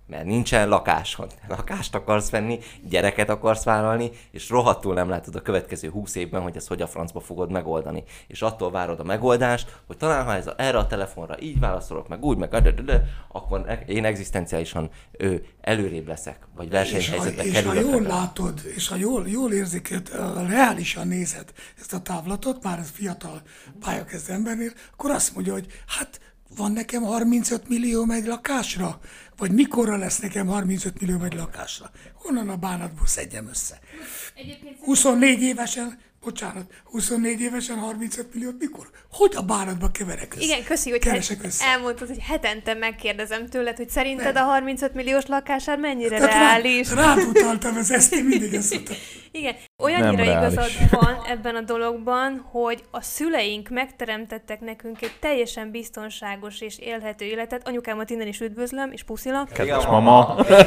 mert 0.07 0.25
nincsen 0.25 0.69
lakásod. 0.69 1.33
Lakást 1.47 1.95
akarsz 1.95 2.29
venni, 2.29 2.59
gyereket 2.89 3.29
akarsz 3.29 3.63
vállalni, 3.63 4.11
és 4.31 4.49
rohadtul 4.49 4.93
nem 4.93 5.09
látod 5.09 5.35
a 5.35 5.41
következő 5.41 5.89
húsz 5.89 6.15
évben, 6.15 6.41
hogy 6.41 6.55
ezt 6.55 6.67
hogy 6.67 6.81
a 6.81 6.87
francba 6.87 7.19
fogod 7.19 7.51
megoldani. 7.51 8.03
És 8.27 8.41
attól 8.41 8.71
várod 8.71 8.99
a 8.99 9.03
megoldást, 9.03 9.79
hogy 9.87 9.97
talán 9.97 10.25
ha 10.25 10.35
ez 10.35 10.47
a, 10.47 10.53
erre 10.57 10.77
a 10.77 10.87
telefonra 10.87 11.41
így 11.41 11.59
válaszolok, 11.59 12.07
meg 12.07 12.23
úgy, 12.23 12.37
meg 12.37 12.53
akkor 13.27 13.63
e- 13.67 13.83
én 13.87 14.05
egzisztenciálisan 14.05 14.89
ő, 15.11 15.45
előrébb 15.61 16.07
leszek, 16.07 16.47
vagy 16.55 16.69
versenyhelyzetbe 16.69 17.43
és 17.43 17.63
ha 17.63 17.71
kerülök. 17.71 17.91
jól 17.91 18.01
látod, 18.01 18.61
és 18.75 18.87
ha 18.87 18.95
jól, 18.95 19.27
jól 19.27 19.51
érzékelt, 19.51 20.11
reálisan 20.47 21.07
nézed 21.07 21.51
ezt 21.79 21.93
a 21.93 22.01
távlatot, 22.01 22.63
már 22.63 22.79
ez 22.79 22.89
fiatal 22.89 23.41
pályakezdő 23.79 24.33
embernél, 24.33 24.71
akkor 24.91 25.11
azt 25.11 25.33
mondja, 25.33 25.53
hogy 25.53 25.65
hát 25.87 26.19
van 26.55 26.71
nekem 26.71 27.01
35 27.03 27.67
millió 27.67 28.11
egy 28.11 28.25
lakásra? 28.25 28.99
Vagy 29.37 29.51
mikorra 29.51 29.97
lesz 29.97 30.19
nekem 30.19 30.47
35 30.47 31.01
millió 31.01 31.23
egy 31.23 31.33
lakásra? 31.33 31.91
Honnan 32.13 32.49
a 32.49 32.55
bánatból 32.55 33.07
szedjem 33.07 33.47
össze? 33.47 33.79
24 34.85 35.41
évesen, 35.41 35.99
bocsánat, 36.23 36.71
24 36.83 37.41
évesen 37.41 37.77
35 37.77 38.33
milliót 38.33 38.55
mikor? 38.59 38.89
Hogy 39.11 39.31
a 39.35 39.41
bánatba 39.41 39.91
keverek 39.91 40.33
össze? 40.35 40.43
Igen, 40.43 40.63
köszi, 40.63 40.89
hogy 40.89 40.99
Keresek 40.99 41.43
össze. 41.43 41.65
elmondtad, 41.65 42.07
hogy 42.07 42.19
hetente 42.21 42.73
megkérdezem 42.73 43.47
tőled, 43.49 43.77
hogy 43.77 43.89
szerinted 43.89 44.35
a 44.35 44.41
35 44.43 44.93
milliós 44.93 45.25
lakásár 45.25 45.77
mennyire 45.77 46.17
Tehát 46.17 46.33
reális. 46.33 46.89
rá, 46.89 46.95
rád 47.15 47.27
utaltam, 47.27 47.77
ez 47.77 47.91
ezt 47.91 48.13
én 48.13 48.23
mindig 48.23 48.53
ezt 48.53 48.73
mondtam. 48.73 48.95
Igen, 49.35 49.55
olyannyira 49.83 50.23
igazad 50.23 50.69
van 51.01 51.17
ebben 51.27 51.55
a 51.55 51.61
dologban, 51.61 52.45
hogy 52.51 52.83
a 52.91 53.01
szüleink 53.01 53.69
megteremtettek 53.69 54.59
nekünk 54.59 55.01
egy 55.01 55.11
teljesen 55.19 55.71
biztonságos 55.71 56.61
és 56.61 56.79
élhető 56.79 57.25
életet. 57.25 57.67
Anyukámat 57.67 58.09
innen 58.09 58.27
is 58.27 58.39
üdvözlöm, 58.39 58.91
és 58.91 59.03
puszilak. 59.03 59.49
Kedves 59.49 59.85
mama, 59.85 60.35
De, 60.47 60.65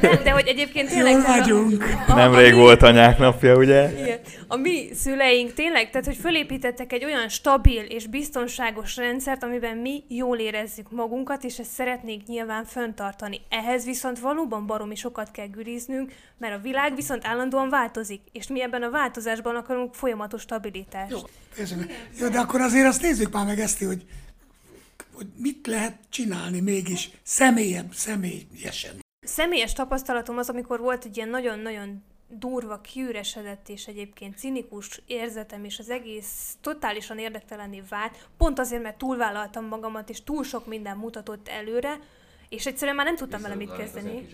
nem, 0.00 0.22
de 0.22 0.30
hogy 0.30 0.46
egyébként 0.46 0.88
tényleg... 0.88 1.12
Jól 1.12 1.22
a- 1.24 1.38
vagyunk. 1.38 1.84
a- 2.08 2.12
a 2.12 2.14
nemrég 2.14 2.52
mi- 2.52 2.58
volt 2.58 2.82
anyák 2.82 3.18
napja, 3.18 3.56
ugye? 3.56 4.02
Igen. 4.02 4.18
A 4.48 4.56
mi 4.56 4.88
szüleink 4.94 5.52
tényleg, 5.52 5.90
tehát 5.90 6.06
hogy 6.06 6.16
fölépítettek 6.16 6.92
egy 6.92 7.04
olyan 7.04 7.28
stabil 7.28 7.82
és 7.82 8.06
biztonságos 8.06 8.96
rendszert, 8.96 9.42
amiben 9.42 9.76
mi 9.76 10.04
jól 10.08 10.38
érezzük 10.38 10.90
magunkat, 10.90 11.44
és 11.44 11.58
ezt 11.58 11.70
szeretnénk 11.70 12.26
nyilván 12.26 12.64
föntartani. 12.64 13.40
Ehhez 13.48 13.84
viszont 13.84 14.18
valóban 14.18 14.66
baromi 14.66 14.94
sokat 14.94 15.30
kell 15.30 15.46
güriznünk, 15.46 16.12
mert 16.44 16.56
a 16.56 16.62
világ 16.62 16.94
viszont 16.94 17.26
állandóan 17.26 17.68
változik, 17.68 18.20
és 18.32 18.46
mi 18.46 18.62
ebben 18.62 18.82
a 18.82 18.90
változásban 18.90 19.56
akarunk 19.56 19.94
folyamatos 19.94 20.40
stabilitást. 20.40 21.10
Jó, 21.10 21.18
teljesen. 21.54 21.90
Jó, 22.20 22.28
de 22.28 22.38
akkor 22.38 22.60
azért 22.60 22.86
azt 22.86 23.02
nézzük 23.02 23.32
már 23.32 23.46
meg 23.46 23.58
ezt, 23.58 23.78
hogy, 23.78 24.04
hogy 25.12 25.26
mit 25.36 25.66
lehet 25.66 25.98
csinálni 26.08 26.60
mégis 26.60 27.10
személyem, 27.22 27.92
személyesen. 27.92 29.00
Személyes 29.20 29.72
tapasztalatom 29.72 30.38
az, 30.38 30.48
amikor 30.48 30.80
volt 30.80 31.04
egy 31.04 31.16
ilyen 31.16 31.28
nagyon-nagyon 31.28 32.02
durva, 32.28 32.80
kiüresedett 32.80 33.68
és 33.68 33.86
egyébként 33.86 34.38
cinikus 34.38 35.00
érzetem, 35.06 35.64
és 35.64 35.78
az 35.78 35.90
egész 35.90 36.56
totálisan 36.60 37.18
érdektelenné 37.18 37.82
vált, 37.88 38.28
pont 38.36 38.58
azért, 38.58 38.82
mert 38.82 38.98
túlvállaltam 38.98 39.64
magamat, 39.64 40.10
és 40.10 40.22
túl 40.24 40.44
sok 40.44 40.66
minden 40.66 40.96
mutatott 40.96 41.48
előre, 41.48 41.98
és 42.54 42.66
egyszerűen 42.66 42.96
már 42.96 43.06
nem 43.06 43.16
tudtam 43.16 43.42
vele 43.42 43.54
mit 43.54 43.76
kezdeni. 43.76 44.28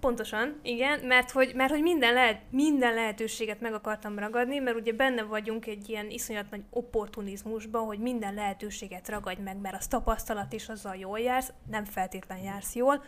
Pontosan, 0.00 0.58
igen, 0.62 1.00
mert 1.00 1.30
hogy, 1.30 1.52
mert 1.54 1.70
hogy 1.70 1.82
minden, 1.82 2.14
lehet, 2.14 2.40
minden 2.50 2.94
lehetőséget 2.94 3.60
meg 3.60 3.74
akartam 3.74 4.18
ragadni, 4.18 4.58
mert 4.58 4.76
ugye 4.76 4.92
benne 4.92 5.22
vagyunk 5.22 5.66
egy 5.66 5.88
ilyen 5.88 6.10
iszonyat 6.10 6.50
nagy 6.50 6.62
opportunizmusban, 6.70 7.84
hogy 7.84 7.98
minden 7.98 8.34
lehetőséget 8.34 9.08
ragadj 9.08 9.40
meg, 9.40 9.60
mert 9.60 9.76
az 9.78 9.86
tapasztalat 9.86 10.52
is 10.52 10.68
azzal 10.68 10.94
jól 10.96 11.18
jársz, 11.18 11.52
nem 11.70 11.84
feltétlen 11.84 12.38
jársz 12.38 12.74
jól. 12.74 13.04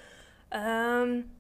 Um, 0.51 1.35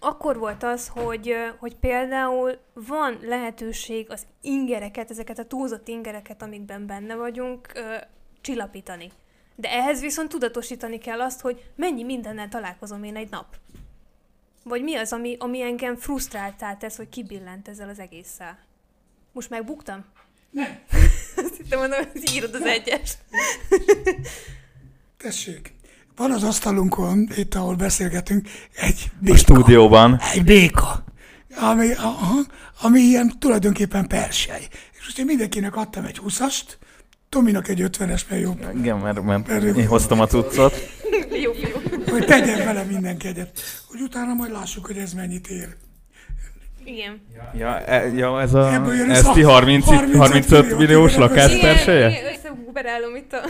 akkor 0.00 0.38
volt 0.38 0.62
az, 0.62 0.88
hogy, 0.88 1.34
hogy 1.58 1.76
például 1.76 2.58
van 2.72 3.18
lehetőség 3.22 4.10
az 4.10 4.26
ingereket, 4.40 5.10
ezeket 5.10 5.38
a 5.38 5.44
túlzott 5.44 5.88
ingereket, 5.88 6.42
amikben 6.42 6.86
benne 6.86 7.14
vagyunk, 7.14 7.72
csillapítani. 8.40 9.10
De 9.60 9.72
ehhez 9.72 10.00
viszont 10.00 10.28
tudatosítani 10.28 10.98
kell 10.98 11.20
azt, 11.20 11.40
hogy 11.40 11.64
mennyi 11.74 12.02
mindennel 12.02 12.48
találkozom 12.48 13.04
én 13.04 13.16
egy 13.16 13.30
nap. 13.30 13.56
Vagy 14.62 14.82
mi 14.82 14.94
az, 14.94 15.12
ami, 15.12 15.36
ami 15.38 15.62
engem 15.62 15.96
frusztráltá 15.96 16.74
tesz, 16.74 16.96
hogy 16.96 17.08
kibillent 17.08 17.68
ezzel 17.68 17.88
az 17.88 17.98
egésszel? 17.98 18.58
Most 19.32 19.50
megbuktam? 19.50 20.04
Nem, 20.50 20.78
Azt 21.44 21.56
hittem 21.56 21.78
mondom, 21.78 21.98
hogy 22.12 22.32
írod 22.34 22.54
az 22.54 22.62
egyest. 22.62 23.18
tessék. 25.24 25.74
Van 26.16 26.32
az 26.32 26.42
asztalunkon, 26.42 27.28
itt 27.36 27.54
ahol 27.54 27.74
beszélgetünk, 27.74 28.48
egy 28.74 29.04
A 29.06 29.14
béka. 29.20 29.36
stúdióban. 29.36 30.20
Egy 30.32 30.44
béka. 30.44 31.04
Ami, 31.56 31.92
aha, 31.92 32.40
ami 32.80 33.00
ilyen 33.00 33.38
tulajdonképpen 33.38 34.06
persely. 34.06 34.68
És 34.98 35.04
most 35.04 35.18
én 35.18 35.24
mindenkinek 35.24 35.76
adtam 35.76 36.04
egy 36.04 36.20
20-ast, 36.24 36.62
Tominak 37.28 37.68
egy 37.68 37.82
50-es, 37.82 38.22
mert 38.28 38.42
jobb, 38.42 38.66
Igen, 38.76 38.96
mert, 38.96 39.22
mert 39.22 39.62
én 39.62 39.86
hoztam 39.86 40.20
a 40.20 40.26
cuccot. 40.26 40.74
Jó, 41.42 41.52
jó. 41.52 42.00
hogy 42.10 42.24
tegyen 42.24 42.64
vele 42.64 42.82
mindenki 42.82 43.26
egyet, 43.26 43.60
hogy 43.88 44.00
utána 44.00 44.34
majd 44.34 44.52
lássuk, 44.52 44.86
hogy 44.86 44.96
ez 44.96 45.12
mennyit 45.12 45.46
ér. 45.46 45.76
Igen. 46.84 47.20
Ja, 47.54 47.84
e, 47.84 48.06
ja 48.06 48.40
ez 48.40 48.54
a 48.54 48.84
ez 49.08 49.28
ti 49.32 49.42
30, 49.42 49.84
35 49.84 50.16
35 50.16 50.62
millió, 50.62 50.78
milliós 50.78 51.16
lakás 51.16 51.58
perseje? 51.58 52.10
igen, 52.10 53.16
itt 53.16 53.32
a... 53.32 53.40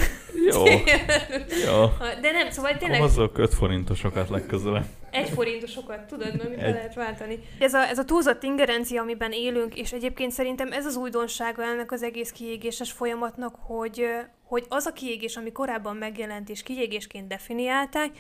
Jó, 0.50 0.64
jó. 1.66 1.86
De 2.20 2.30
nem, 2.30 2.50
szóval 2.50 2.76
tényleg 2.76 3.00
Hozzok 3.00 3.38
5 3.38 3.54
forintosokat 3.54 4.28
legközelebb. 4.28 4.84
Egy 5.10 5.28
forintosokat, 5.28 6.06
tudod, 6.06 6.36
mert 6.36 6.48
mit 6.48 6.60
lehet 6.60 6.94
váltani. 6.94 7.38
Ez 7.58 7.74
a, 7.74 7.88
ez 7.88 7.98
a 7.98 8.04
túlzott 8.04 8.42
ingerencia, 8.42 9.02
amiben 9.02 9.32
élünk, 9.32 9.74
és 9.74 9.92
egyébként 9.92 10.32
szerintem 10.32 10.72
ez 10.72 10.86
az 10.86 10.96
újdonsága 10.96 11.62
ennek 11.62 11.92
az 11.92 12.02
egész 12.02 12.30
kiégéses 12.30 12.92
folyamatnak, 12.92 13.54
hogy, 13.60 14.06
hogy 14.44 14.64
az 14.68 14.86
a 14.86 14.92
kiégés, 14.92 15.36
ami 15.36 15.52
korábban 15.52 15.96
megjelent 15.96 16.48
és 16.48 16.62
kiégésként 16.62 17.28
definiálták, 17.28 18.10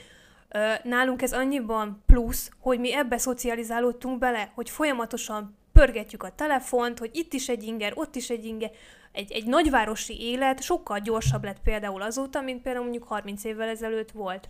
nálunk 0.82 1.22
ez 1.22 1.32
annyiban 1.32 2.02
plusz, 2.06 2.50
hogy 2.60 2.80
mi 2.80 2.94
ebbe 2.94 3.18
szocializálódtunk 3.18 4.18
bele, 4.18 4.52
hogy 4.54 4.70
folyamatosan 4.70 5.56
pörgetjük 5.72 6.22
a 6.22 6.34
telefont, 6.34 6.98
hogy 6.98 7.10
itt 7.12 7.32
is 7.32 7.48
egy 7.48 7.62
inger, 7.62 7.92
ott 7.94 8.16
is 8.16 8.30
egy 8.30 8.44
inger. 8.44 8.70
Egy, 9.12 9.32
egy 9.32 9.46
nagyvárosi 9.46 10.20
élet 10.20 10.62
sokkal 10.62 10.98
gyorsabb 10.98 11.44
lett 11.44 11.60
például 11.62 12.02
azóta, 12.02 12.40
mint 12.40 12.62
például 12.62 12.84
mondjuk 12.84 13.08
30 13.08 13.44
évvel 13.44 13.68
ezelőtt 13.68 14.10
volt. 14.10 14.48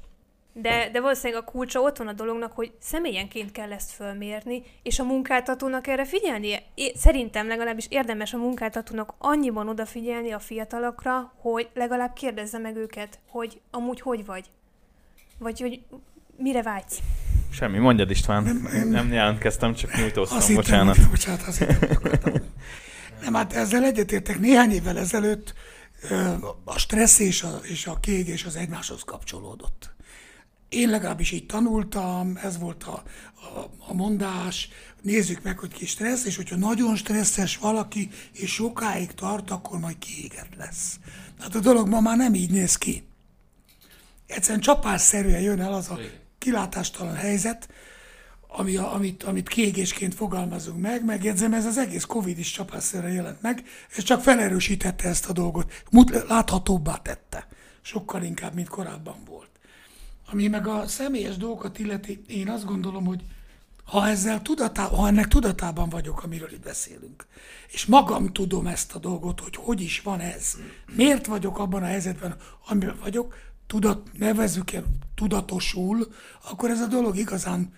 De, 0.60 0.88
de 0.92 1.00
valószínűleg 1.00 1.42
a 1.42 1.50
kulcsa 1.50 1.80
ott 1.80 1.96
van 1.96 2.06
a 2.06 2.12
dolognak, 2.12 2.52
hogy 2.52 2.72
személyenként 2.80 3.52
kell 3.52 3.72
ezt 3.72 3.90
fölmérni, 3.90 4.62
és 4.82 4.98
a 4.98 5.04
munkáltatónak 5.04 5.86
erre 5.86 6.04
figyelnie. 6.04 6.62
É, 6.74 6.92
szerintem 6.96 7.48
legalábbis 7.48 7.86
érdemes 7.88 8.32
a 8.32 8.38
munkáltatónak 8.38 9.14
annyiban 9.18 9.68
odafigyelni 9.68 10.30
a 10.30 10.38
fiatalokra, 10.38 11.32
hogy 11.36 11.68
legalább 11.74 12.12
kérdezze 12.12 12.58
meg 12.58 12.76
őket, 12.76 13.18
hogy 13.28 13.60
amúgy 13.70 14.00
hogy 14.00 14.24
vagy. 14.24 14.44
Vagy 15.38 15.60
hogy 15.60 15.80
mire 16.36 16.62
vágysz. 16.62 16.98
Semmi, 17.52 17.78
mondjad 17.78 18.10
István. 18.10 18.42
Nem, 18.42 18.88
nem 18.88 19.12
jelentkeztem, 19.12 19.74
csak 19.74 19.96
nyújtóztam, 19.96 20.38
Azt 20.38 20.54
bocsánat. 20.54 20.94
Hittem, 20.94 21.10
bocsánat, 21.10 21.42
azt 21.46 21.58
hittem. 21.58 22.32
Nem, 23.22 23.34
hát 23.34 23.52
ezzel 23.52 23.84
egyetértek. 23.84 24.38
Néhány 24.38 24.70
évvel 24.70 24.98
ezelőtt 24.98 25.54
a 26.64 26.78
stressz 26.78 27.18
és 27.18 27.42
a, 27.42 27.60
és 27.62 27.86
a 27.86 28.00
kiégés 28.00 28.44
az 28.44 28.56
egymáshoz 28.56 29.02
kapcsolódott. 29.02 29.96
Én 30.68 30.90
legalábbis 30.90 31.30
így 31.30 31.46
tanultam, 31.46 32.36
ez 32.42 32.58
volt 32.58 32.84
a, 32.84 33.02
a, 33.34 33.70
a 33.78 33.94
mondás, 33.94 34.68
nézzük 35.02 35.42
meg, 35.42 35.58
hogy 35.58 35.72
ki 35.72 35.86
stressz, 35.86 36.24
és 36.24 36.36
hogyha 36.36 36.56
nagyon 36.56 36.96
stresszes 36.96 37.56
valaki, 37.56 38.10
és 38.32 38.52
sokáig 38.52 39.12
tart, 39.12 39.50
akkor 39.50 39.78
majd 39.78 39.98
kiégett 39.98 40.54
lesz. 40.56 40.98
Hát 41.40 41.54
a 41.54 41.60
dolog 41.60 41.88
ma 41.88 42.00
már 42.00 42.16
nem 42.16 42.34
így 42.34 42.50
néz 42.50 42.76
ki. 42.76 43.06
Egyszerűen 44.26 44.60
csapásszerűen 44.60 45.40
jön 45.40 45.60
el 45.60 45.72
az 45.72 45.88
a 45.88 45.98
kilátástalan 46.38 47.14
helyzet, 47.14 47.68
ami 48.48 48.76
amit, 48.76 49.22
amit 49.22 49.48
kiégésként 49.48 50.14
fogalmazunk 50.14 50.80
meg, 50.80 51.04
megjegyzem, 51.04 51.54
ez 51.54 51.66
az 51.66 51.78
egész 51.78 52.04
Covid 52.04 52.38
is 52.38 52.50
csapásszerűen 52.50 53.12
jelent 53.12 53.42
meg, 53.42 53.62
és 53.96 54.02
csak 54.02 54.22
felerősítette 54.22 55.08
ezt 55.08 55.26
a 55.26 55.32
dolgot, 55.32 55.84
láthatóbbá 56.28 56.96
tette, 56.96 57.46
sokkal 57.82 58.22
inkább, 58.22 58.54
mint 58.54 58.68
korábban 58.68 59.16
volt. 59.26 59.47
Ami 60.30 60.48
meg 60.48 60.66
a 60.66 60.86
személyes 60.86 61.36
dolgokat 61.36 61.78
illeti, 61.78 62.22
én 62.26 62.48
azt 62.48 62.64
gondolom, 62.64 63.04
hogy 63.06 63.22
ha, 63.84 64.08
ezzel 64.08 64.42
tudatá, 64.42 64.84
ha 64.84 65.06
ennek 65.06 65.28
tudatában 65.28 65.88
vagyok, 65.88 66.22
amiről 66.22 66.52
itt 66.52 66.62
beszélünk, 66.62 67.26
és 67.68 67.86
magam 67.86 68.32
tudom 68.32 68.66
ezt 68.66 68.94
a 68.94 68.98
dolgot, 68.98 69.40
hogy 69.40 69.56
hogy 69.56 69.80
is 69.80 70.00
van 70.00 70.20
ez, 70.20 70.56
miért 70.96 71.26
vagyok 71.26 71.58
abban 71.58 71.82
a 71.82 71.86
helyzetben, 71.86 72.36
amiben 72.68 72.98
vagyok, 73.02 73.34
tudat, 73.66 74.18
nevezzük 74.18 74.72
el 74.72 74.84
tudatosul, 75.14 76.12
akkor 76.50 76.70
ez 76.70 76.80
a 76.80 76.86
dolog 76.86 77.16
igazán 77.16 77.72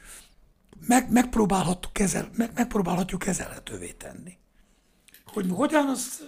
meg, 0.87 1.13
megpróbálhatjuk, 1.13 1.93
kezel, 1.93 2.31
meg, 2.37 2.51
megpróbálhatjuk 2.55 3.21
kezelhetővé 3.21 3.91
tenni. 3.91 4.39
Hogy 5.25 5.47
hogyan, 5.51 5.89
az 5.89 6.25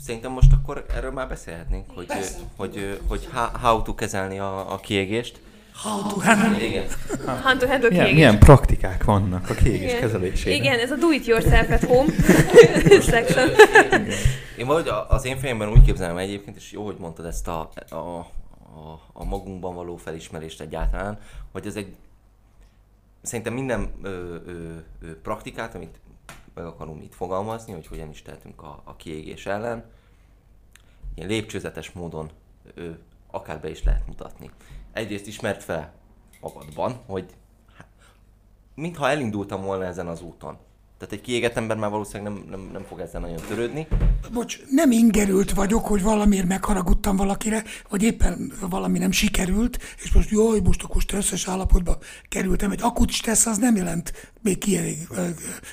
Szerintem 0.00 0.32
most 0.32 0.52
akkor 0.52 0.86
erről 0.94 1.10
már 1.10 1.28
beszélhetnénk, 1.28 1.90
hogy, 1.90 2.06
Persze. 2.06 2.38
hogy, 2.56 3.00
hogy 3.06 3.28
how, 3.32 3.58
how 3.58 3.82
to 3.82 3.94
kezelni 3.94 4.38
a, 4.38 4.72
a 4.72 4.78
kiégést. 4.78 5.40
How 5.82 6.02
to 6.12 6.20
handle. 6.20 6.62
Igen. 6.62 6.86
Hand 7.26 7.60
to 7.60 7.66
hand 7.66 7.88
Milyen, 7.88 8.14
milyen 8.14 8.38
praktikák 8.38 9.04
vannak 9.04 9.50
a 9.50 9.54
kiégés 9.54 9.88
Igen. 9.88 10.00
kezelésére? 10.00 10.54
Igen, 10.54 10.78
ez 10.78 10.90
a 10.90 10.96
do 10.96 11.10
it 11.10 11.26
yourself 11.26 11.70
at 11.70 11.84
home 11.84 12.12
section. 13.12 13.48
Én 14.58 14.66
valahogy 14.66 14.90
az 15.08 15.24
én 15.24 15.38
fejemben 15.38 15.68
úgy 15.68 15.82
képzelem 15.82 16.16
egyébként, 16.16 16.56
és 16.56 16.72
jó, 16.72 16.84
hogy 16.84 16.96
mondtad 16.98 17.26
ezt 17.26 17.48
a, 17.48 17.70
a, 17.88 17.94
a, 17.94 19.00
a 19.12 19.24
magunkban 19.24 19.74
való 19.74 19.96
felismerést 19.96 20.60
egyáltalán, 20.60 21.18
hogy 21.52 21.66
ez 21.66 21.76
egy 21.76 21.94
szerintem 23.22 23.54
minden 23.54 23.92
ö, 24.02 24.08
ö, 24.08 24.76
ö, 25.02 25.20
praktikát, 25.22 25.74
amit 25.74 26.00
meg 26.54 26.64
akarunk 26.64 27.02
itt 27.02 27.14
fogalmazni, 27.14 27.72
hogy 27.72 27.86
hogyan 27.86 28.10
is 28.10 28.22
tehetünk 28.22 28.62
a, 28.62 28.82
a 28.84 28.96
kiégés 28.96 29.46
ellen, 29.46 29.84
ilyen 31.14 31.28
lépcsőzetes 31.28 31.90
módon 31.90 32.30
ö, 32.74 32.90
akár 33.30 33.60
be 33.60 33.70
is 33.70 33.84
lehet 33.84 34.06
mutatni. 34.06 34.50
Egyrészt 34.92 35.26
ismert 35.26 35.62
fel 35.62 35.92
magadban, 36.40 37.00
hogy 37.06 37.26
hát, 37.76 37.86
mintha 38.74 39.08
elindultam 39.08 39.62
volna 39.62 39.84
ezen 39.84 40.06
az 40.06 40.22
úton. 40.22 40.58
Tehát 41.00 41.14
egy 41.14 41.20
kiégett 41.20 41.56
ember 41.56 41.76
már 41.76 41.90
valószínűleg 41.90 42.32
nem, 42.32 42.44
nem, 42.50 42.68
nem 42.72 42.82
fog 42.82 43.00
ezzel 43.00 43.20
nagyon 43.20 43.40
törődni. 43.48 43.86
Bocs, 44.32 44.58
nem 44.70 44.90
ingerült 44.90 45.52
vagyok, 45.52 45.86
hogy 45.86 46.02
valamiért 46.02 46.46
megharagudtam 46.46 47.16
valakire, 47.16 47.64
vagy 47.88 48.02
éppen 48.02 48.52
valami 48.60 48.98
nem 48.98 49.10
sikerült, 49.10 49.78
és 50.02 50.12
most 50.12 50.30
jaj, 50.30 50.60
most 50.60 50.82
akkor 50.82 51.00
stresszes 51.00 51.48
állapotba 51.48 51.98
kerültem. 52.28 52.70
Egy 52.70 52.82
akut 52.82 53.10
stressz 53.10 53.46
az 53.46 53.58
nem 53.58 53.76
jelent 53.76 54.32
még 54.40 54.58
kiég, 54.58 55.08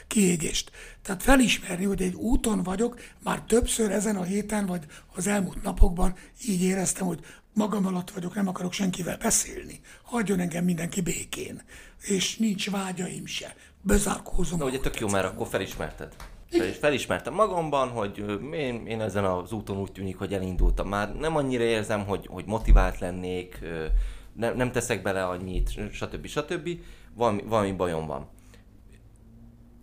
kiégést. 0.07 0.71
Tehát 1.01 1.23
felismerni, 1.23 1.85
hogy 1.85 2.01
egy 2.01 2.13
úton 2.13 2.63
vagyok, 2.63 2.99
már 3.23 3.41
többször 3.41 3.91
ezen 3.91 4.15
a 4.15 4.23
héten, 4.23 4.65
vagy 4.65 4.85
az 5.15 5.27
elmúlt 5.27 5.63
napokban 5.63 6.13
így 6.47 6.61
éreztem, 6.61 7.07
hogy 7.07 7.19
magam 7.57 7.85
alatt 7.85 8.11
vagyok, 8.11 8.35
nem 8.35 8.47
akarok 8.47 8.73
senkivel 8.73 9.17
beszélni. 9.17 9.79
Hagyjon 10.03 10.39
engem 10.39 10.63
mindenki 10.63 11.01
békén. 11.01 11.61
És 12.01 12.37
nincs 12.37 12.69
vágyaim 12.69 13.25
se. 13.25 13.55
Bezárkózom. 13.81 14.59
Na 14.59 14.65
ugye 14.65 14.79
tök 14.79 14.99
jó, 14.99 15.07
mert 15.07 15.25
akkor 15.25 15.47
felismerted. 15.47 16.15
Fel, 16.49 16.71
felismertem 16.71 17.33
magamban, 17.33 17.89
hogy 17.89 18.25
én, 18.53 18.85
én 18.85 19.01
ezen 19.01 19.25
az 19.25 19.51
úton 19.51 19.77
úgy 19.77 19.91
tűnik, 19.91 20.17
hogy 20.17 20.33
elindultam. 20.33 20.87
Már 20.87 21.15
nem 21.15 21.35
annyira 21.35 21.63
érzem, 21.63 22.05
hogy, 22.05 22.27
hogy 22.29 22.45
motivált 22.45 22.99
lennék, 22.99 23.59
ne, 24.33 24.53
nem 24.53 24.71
teszek 24.71 25.01
bele 25.01 25.25
annyit, 25.25 25.91
stb. 25.91 26.25
stb. 26.25 26.69
Valami, 27.13 27.43
valami 27.45 27.71
bajom 27.71 28.05
van. 28.05 28.29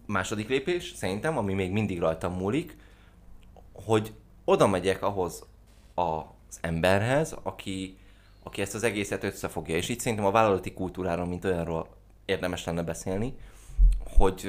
Második 0.06 0.48
lépés, 0.48 0.92
szerintem, 0.96 1.38
ami 1.38 1.54
még 1.54 1.70
mindig 1.70 1.98
rajtam 1.98 2.32
múlik, 2.32 2.76
hogy 3.72 4.12
oda 4.44 4.66
megyek 4.66 5.02
ahhoz 5.02 5.46
az 6.54 6.68
emberhez, 6.70 7.36
aki, 7.42 7.96
aki 8.42 8.60
ezt 8.60 8.74
az 8.74 8.82
egészet 8.82 9.24
összefogja. 9.24 9.76
És 9.76 9.88
itt 9.88 10.00
szerintem 10.00 10.26
a 10.26 10.30
vállalati 10.30 10.72
kultúráról, 10.72 11.26
mint 11.26 11.44
olyanról 11.44 11.88
érdemes 12.24 12.64
lenne 12.64 12.82
beszélni, 12.82 13.34
hogy, 14.16 14.48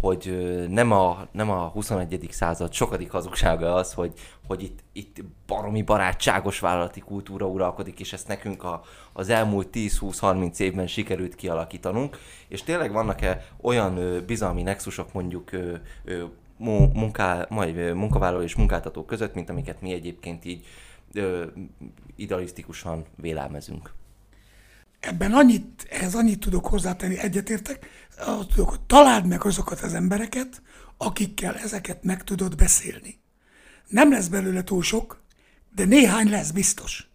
hogy 0.00 0.48
nem 0.68 0.92
a, 0.92 1.26
nem 1.32 1.50
a 1.50 1.68
21. 1.68 2.26
század 2.30 2.72
sokadik 2.72 3.10
hazugsága 3.10 3.74
az, 3.74 3.92
hogy, 3.92 4.12
hogy 4.46 4.62
itt, 4.62 4.78
itt 4.92 5.16
baromi 5.46 5.82
barátságos 5.82 6.58
vállalati 6.58 7.00
kultúra 7.00 7.46
uralkodik, 7.46 8.00
és 8.00 8.12
ezt 8.12 8.28
nekünk 8.28 8.64
a, 8.64 8.82
az 9.12 9.28
elmúlt 9.28 9.68
10-20-30 9.72 10.58
évben 10.58 10.86
sikerült 10.86 11.34
kialakítanunk, 11.34 12.18
és 12.48 12.62
tényleg 12.62 12.92
vannak-e 12.92 13.46
olyan 13.60 14.22
bizalmi 14.26 14.62
nexusok 14.62 15.12
mondjuk 15.12 15.50
munká, 16.92 17.46
majd 17.48 17.94
munkavállaló 17.94 18.42
és 18.42 18.56
munkáltató 18.56 19.04
között, 19.04 19.34
mint 19.34 19.50
amiket 19.50 19.80
mi 19.80 19.92
egyébként 19.92 20.44
így 20.44 20.66
ö, 21.12 21.46
idealisztikusan 22.16 23.04
vélelmezünk. 23.16 23.92
Ebben 25.00 25.32
annyit, 25.32 25.86
ehhez 25.90 26.14
annyit 26.14 26.40
tudok 26.40 26.66
hozzátenni, 26.66 27.18
egyetértek, 27.18 27.86
azt 28.18 28.48
tudok, 28.48 28.68
hogy 28.68 28.80
találd 28.80 29.26
meg 29.26 29.44
azokat 29.44 29.80
az 29.80 29.94
embereket, 29.94 30.62
akikkel 30.96 31.56
ezeket 31.56 32.02
meg 32.02 32.24
tudod 32.24 32.56
beszélni. 32.56 33.20
Nem 33.88 34.10
lesz 34.10 34.28
belőle 34.28 34.64
túl 34.64 34.82
sok, 34.82 35.22
de 35.74 35.84
néhány 35.84 36.30
lesz 36.30 36.50
biztos. 36.50 37.08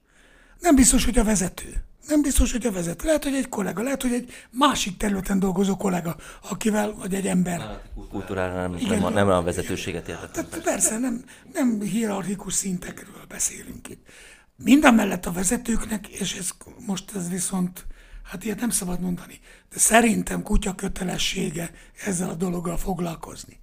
Nem 0.60 0.76
biztos, 0.76 1.06
hogy 1.06 1.18
a 1.18 1.24
vezető. 1.24 1.84
Nem 2.08 2.22
biztos, 2.22 2.52
hogy 2.52 2.66
a 2.66 2.72
vezető. 2.72 3.06
Lehet, 3.06 3.24
hogy 3.24 3.34
egy 3.34 3.50
kollega, 3.50 3.82
lehet, 3.82 4.02
hogy 4.02 4.14
egy 4.14 4.32
másik 4.50 4.98
területen 4.98 5.40
dolgozó 5.40 5.78
kollega, 5.78 6.16
akivel, 6.50 6.94
vagy 6.94 7.14
egy 7.14 7.28
ember. 7.28 7.82
Kultúrára 8.10 8.54
nem, 8.62 8.76
Igen. 8.76 8.90
nem, 8.90 9.04
a, 9.04 9.10
nem 9.10 9.30
a 9.30 9.42
vezetőséget 9.42 10.08
értettem. 10.08 10.46
Tehát 10.50 10.66
persze 10.66 10.98
nem, 10.98 11.24
nem 11.54 11.82
hierarchikus 11.82 12.54
szintekről 12.54 13.26
beszélünk 13.28 13.90
itt. 13.90 14.08
Mindamellett 14.56 15.26
a 15.26 15.32
vezetőknek, 15.32 16.08
és 16.08 16.38
ez 16.38 16.50
most 16.86 17.16
ez 17.16 17.30
viszont, 17.30 17.86
hát 18.24 18.44
ilyet 18.44 18.60
nem 18.60 18.70
szabad 18.70 19.00
mondani, 19.00 19.40
de 19.74 19.80
szerintem 19.80 20.44
kutya 20.44 20.76
kötelessége 20.76 21.72
ezzel 22.06 22.30
a 22.30 22.36
dologgal 22.36 22.78
foglalkozni. 22.78 23.62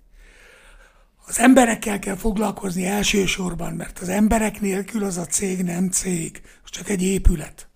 Az 1.26 1.38
emberekkel 1.38 1.98
kell 1.98 2.16
foglalkozni 2.16 2.86
elsősorban, 2.86 3.72
mert 3.72 3.98
az 3.98 4.08
emberek 4.08 4.60
nélkül 4.60 5.04
az 5.04 5.16
a 5.16 5.26
cég 5.26 5.62
nem 5.62 5.90
cég, 5.90 6.42
az 6.64 6.70
csak 6.70 6.88
egy 6.88 7.02
épület. 7.02 7.69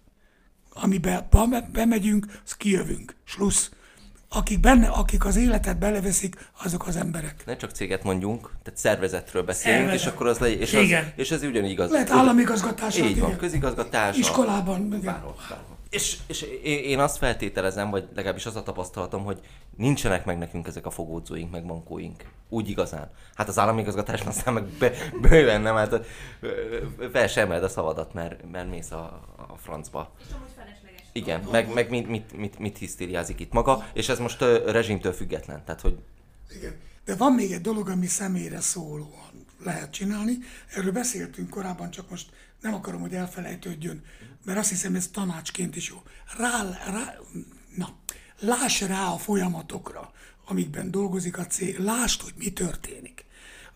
Amiben 0.74 1.26
be- 1.30 1.68
bemegyünk, 1.72 2.26
az 2.44 2.56
kijövünk. 2.56 3.16
Slussz. 3.24 3.70
Akik, 4.28 4.60
benne, 4.60 4.88
akik 4.88 5.24
az 5.24 5.36
életet 5.36 5.78
beleveszik, 5.78 6.50
azok 6.64 6.86
az 6.86 6.96
emberek. 6.96 7.42
Ne 7.46 7.56
csak 7.56 7.70
céget 7.70 8.02
mondjunk, 8.02 8.50
tehát 8.62 8.78
szervezetről 8.78 9.42
beszélünk, 9.42 9.80
Szervezet. 9.80 10.06
és 10.06 10.12
akkor 10.12 10.26
az 10.26 10.38
legyen, 10.38 10.60
és, 10.60 10.74
az, 10.74 10.82
Igen. 10.82 11.12
és 11.16 11.30
ez 11.30 11.42
ugyanígy 11.42 11.70
igaz. 11.70 11.90
Lehet 11.90 12.10
államigazgatás. 12.10 12.98
Így 12.98 13.20
van, 13.20 13.28
igen. 13.28 13.38
közigazgatás. 13.38 14.16
Iskolában, 14.16 14.86
igen. 14.86 15.00
Bárhol, 15.00 15.34
bárhol. 15.48 15.76
És, 15.90 16.16
és 16.26 16.42
én 16.64 16.98
azt 16.98 17.16
feltételezem, 17.16 17.90
vagy 17.90 18.08
legalábbis 18.14 18.46
az 18.46 18.56
a 18.56 18.62
tapasztalatom, 18.62 19.24
hogy 19.24 19.40
nincsenek 19.76 20.24
meg 20.24 20.38
nekünk 20.38 20.66
ezek 20.66 20.86
a 20.86 20.90
fogódzóink, 20.90 21.50
meg 21.50 21.64
mankóink. 21.64 22.24
Úgy 22.48 22.68
igazán. 22.68 23.10
Hát 23.34 23.48
az 23.48 23.58
államigazgatásban 23.58 24.28
aztán 24.28 24.54
meg 24.54 24.64
be, 24.64 24.92
bőven 25.20 25.60
nem, 25.60 25.74
hát 25.76 26.06
fel 27.12 27.26
sem 27.26 27.50
a 27.50 27.68
szavadat, 27.68 28.14
mert, 28.14 28.50
mert 28.52 28.70
mész 28.70 28.90
a, 28.90 29.20
a 29.36 29.56
francba. 29.56 30.12
Igen, 31.16 31.42
meg, 31.50 31.72
meg 31.72 31.90
mit, 31.90 32.08
mit, 32.08 32.36
mit, 32.36 32.58
mit 32.58 32.78
hisztériázik 32.78 33.40
itt 33.40 33.52
maga, 33.52 33.90
és 33.92 34.08
ez 34.08 34.18
most 34.18 34.40
ö, 34.40 34.70
rezsimtől 34.70 35.12
független. 35.12 35.64
Tehát, 35.64 35.80
hogy 35.80 35.98
Igen. 36.56 36.74
De 37.04 37.16
van 37.16 37.32
még 37.32 37.52
egy 37.52 37.60
dolog, 37.60 37.88
ami 37.88 38.06
személyre 38.06 38.60
szólóan 38.60 39.46
lehet 39.64 39.92
csinálni. 39.92 40.38
Erről 40.74 40.92
beszéltünk 40.92 41.50
korábban, 41.50 41.90
csak 41.90 42.10
most 42.10 42.30
nem 42.60 42.74
akarom, 42.74 43.00
hogy 43.00 43.14
elfelejtődjön, 43.14 44.04
mert 44.44 44.58
azt 44.58 44.68
hiszem, 44.68 44.94
ez 44.94 45.08
tanácsként 45.08 45.76
is 45.76 45.88
jó. 45.88 46.02
Rá, 46.38 46.62
rá, 46.86 47.18
na, 47.76 47.88
láss 48.40 48.80
rá 48.80 49.06
a 49.06 49.18
folyamatokra, 49.18 50.12
amikben 50.44 50.90
dolgozik 50.90 51.38
a 51.38 51.46
cég, 51.46 51.78
lásd, 51.78 52.20
hogy 52.20 52.34
mi 52.36 52.52
történik. 52.52 53.24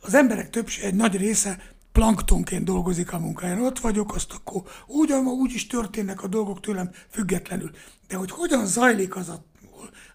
Az 0.01 0.15
emberek 0.15 0.51
többség, 0.51 0.85
egy 0.85 0.95
nagy 0.95 1.17
része 1.17 1.73
planktonként 1.93 2.65
dolgozik 2.65 3.13
a 3.13 3.19
munkáján. 3.19 3.65
Ott 3.65 3.79
vagyok, 3.79 4.15
azt 4.15 4.33
akkor 4.33 4.63
úgy, 4.87 5.13
úgy 5.13 5.55
is 5.55 5.67
történnek 5.67 6.23
a 6.23 6.27
dolgok 6.27 6.61
tőlem 6.61 6.91
függetlenül. 7.11 7.71
De 8.09 8.17
hogy 8.17 8.31
hogyan 8.31 8.67
zajlik 8.67 9.17
az 9.17 9.29
a 9.29 9.45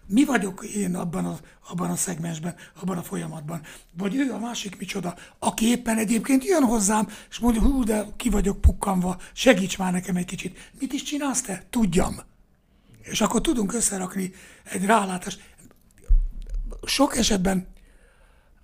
mi 0.06 0.24
vagyok 0.24 0.64
én 0.64 0.94
abban 0.94 1.24
a, 1.24 1.38
abban 1.68 1.90
a 1.90 1.96
szegmensben, 1.96 2.54
abban 2.80 2.98
a 2.98 3.02
folyamatban. 3.02 3.62
Vagy 3.96 4.16
ő 4.16 4.32
a 4.32 4.38
másik 4.38 4.78
micsoda, 4.78 5.14
aki 5.38 5.66
éppen 5.66 5.98
egyébként 5.98 6.44
jön 6.44 6.62
hozzám, 6.62 7.08
és 7.30 7.38
mondja, 7.38 7.62
hú, 7.62 7.84
de 7.84 8.06
ki 8.16 8.28
vagyok 8.28 8.60
pukkanva, 8.60 9.20
segíts 9.32 9.78
már 9.78 9.92
nekem 9.92 10.16
egy 10.16 10.24
kicsit. 10.24 10.70
Mit 10.80 10.92
is 10.92 11.02
csinálsz 11.02 11.42
te? 11.42 11.64
Tudjam. 11.70 12.20
És 13.02 13.20
akkor 13.20 13.40
tudunk 13.40 13.72
összerakni 13.72 14.32
egy 14.64 14.84
rálátást. 14.84 15.42
Sok 16.84 17.16
esetben, 17.16 17.66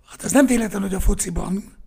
hát 0.09 0.25
ez 0.25 0.33
nem 0.33 0.47
véletlen, 0.47 0.83
hogy 0.83 0.95
a 0.95 1.01
fociban, 1.01 1.79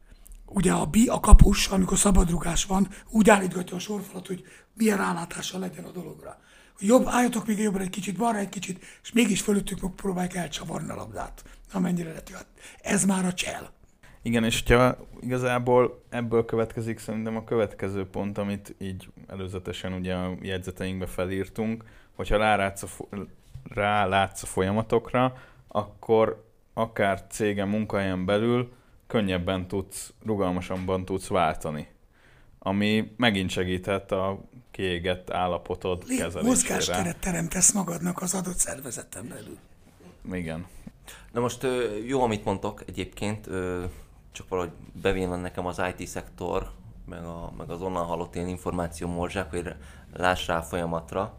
ugye 0.54 0.72
a, 0.72 0.86
bi, 0.86 1.08
a 1.08 1.20
kapus, 1.20 1.68
amikor 1.68 1.98
szabadrugás 1.98 2.66
van, 2.66 2.88
úgy 3.10 3.30
állítgatja 3.30 3.76
a 3.76 3.80
sorfalat, 3.80 4.28
hogy 4.28 4.44
milyen 4.74 4.98
rálátással 4.98 5.60
legyen 5.60 5.84
a 5.84 5.92
dologra 5.92 6.42
jobb, 6.80 7.06
álljatok 7.08 7.48
még 7.48 7.60
jobbra 7.60 7.82
egy 7.82 7.90
kicsit, 7.90 8.18
balra 8.18 8.38
egy 8.38 8.50
kicsit, 8.50 8.86
és 9.04 9.12
mégis 9.12 9.42
fölöttük 9.42 9.96
próbálják 9.96 10.36
elcsavarni 10.36 10.90
a 10.90 10.96
labdát, 10.96 11.44
amennyire 11.74 12.10
lehet. 12.10 12.48
Ez 12.82 13.06
már 13.06 13.26
a 13.26 13.34
csel. 13.34 13.72
Igen, 14.22 14.44
és 14.44 14.64
ha 14.68 14.98
igazából 15.22 16.04
ebből 16.10 16.46
következik 16.46 17.00
szerintem 17.00 17.36
a 17.36 17.44
következő 17.44 18.06
pont, 18.06 18.38
amit 18.38 18.76
így 18.78 19.10
előzetesen 19.28 19.94
ugye 19.94 20.14
a 20.14 20.38
jegyzeteinkbe 20.42 21.06
felírtunk, 21.06 21.84
hogyha 22.16 22.38
rálátsz 22.38 22.84
a, 22.84 22.88
rálátsz 23.64 24.44
a 24.44 24.46
folyamatokra, 24.46 25.38
akkor 25.68 26.52
akár 26.74 27.26
cégen 27.30 27.68
munkahelyen 27.68 28.26
belül 28.26 28.72
könnyebben 29.14 29.68
tudsz, 29.68 30.14
rugalmasabban 30.26 31.06
tudsz 31.06 31.28
váltani. 31.28 31.88
Ami 32.60 33.14
megint 33.18 33.50
segíthet 33.50 34.12
a 34.12 34.40
kiégett 34.72 35.32
állapotod 35.32 36.04
Lé, 36.08 36.16
kezelésére. 36.16 36.48
Mozgásteret 36.48 37.18
teremtesz 37.18 37.72
magadnak 37.72 38.22
az 38.22 38.34
adott 38.34 38.58
szervezeten 38.58 39.28
belül. 39.28 39.58
Igen. 40.32 40.66
Na 41.32 41.40
most 41.40 41.68
jó, 42.08 42.22
amit 42.22 42.46
mondtok 42.46 42.84
egyébként, 42.88 43.50
csak 44.32 44.48
valahogy 44.50 44.72
bevillan 45.02 45.40
nekem 45.40 45.66
az 45.66 45.82
IT-szektor, 45.98 46.72
meg, 47.06 47.24
a, 47.24 47.54
meg 47.58 47.70
az 47.70 47.82
onnan 47.82 48.06
hallott 48.06 48.36
ilyen 48.36 48.48
információ 48.48 49.08
morzsák, 49.08 49.50
hogy 49.50 49.76
láss 50.14 50.48
rá 50.48 50.58
a 50.58 50.62
folyamatra. 50.62 51.38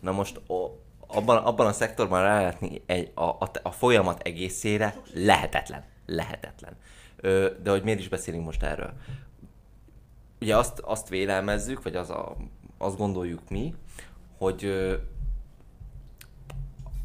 Na 0.00 0.12
most 0.12 0.40
o, 0.46 0.70
abban, 1.06 1.36
abban 1.36 1.66
a 1.66 1.72
szektorban 1.72 2.22
rálátni 2.22 2.82
egy, 2.86 3.10
a, 3.14 3.24
a, 3.24 3.50
a 3.62 3.70
folyamat 3.70 4.22
egészére 4.22 4.96
lehetetlen. 5.14 5.84
Lehetetlen. 6.06 6.76
De 7.62 7.70
hogy 7.70 7.82
miért 7.82 7.98
is 7.98 8.08
beszélünk 8.08 8.44
most 8.44 8.62
erről? 8.62 8.92
Ugye 10.40 10.56
azt, 10.56 10.78
azt 10.78 11.08
vélelmezzük, 11.08 11.82
vagy 11.82 11.96
az 11.96 12.10
a 12.10 12.36
azt 12.78 12.96
gondoljuk 12.96 13.50
mi, 13.50 13.74
hogy 14.38 14.64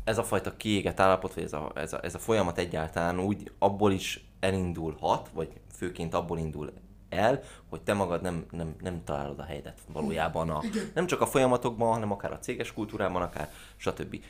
ez 0.04 0.18
a 0.18 0.24
fajta 0.24 0.58
kiégett 0.58 1.00
állapot, 1.00 1.34
vagy 1.34 1.44
ez 1.44 1.54
a, 1.54 1.72
ez 1.76 1.94
a, 1.94 2.04
ez 2.04 2.16
a 2.16 2.20
folyamat 2.20 2.58
egyáltalán 2.58 3.20
úgy 3.20 3.52
abból 3.60 3.92
is 3.92 4.26
elindulhat, 4.40 5.30
vagy 5.34 5.50
főként 5.72 6.14
abból 6.14 6.38
indul 6.38 6.74
el, 7.10 7.42
hogy 7.70 7.82
te 7.82 7.94
magad 7.94 8.22
nem, 8.22 8.46
nem, 8.52 8.76
nem 8.82 9.04
találod 9.04 9.40
a 9.40 9.44
helyedet 9.44 9.80
valójában, 9.94 10.50
a, 10.50 10.62
nem 10.94 11.08
csak 11.08 11.22
a 11.22 11.26
folyamatokban, 11.26 11.94
hanem 11.94 12.12
akár 12.12 12.32
a 12.32 12.40
céges 12.40 12.74
kultúrában, 12.74 13.22
akár 13.22 13.52
stb. 13.76 14.24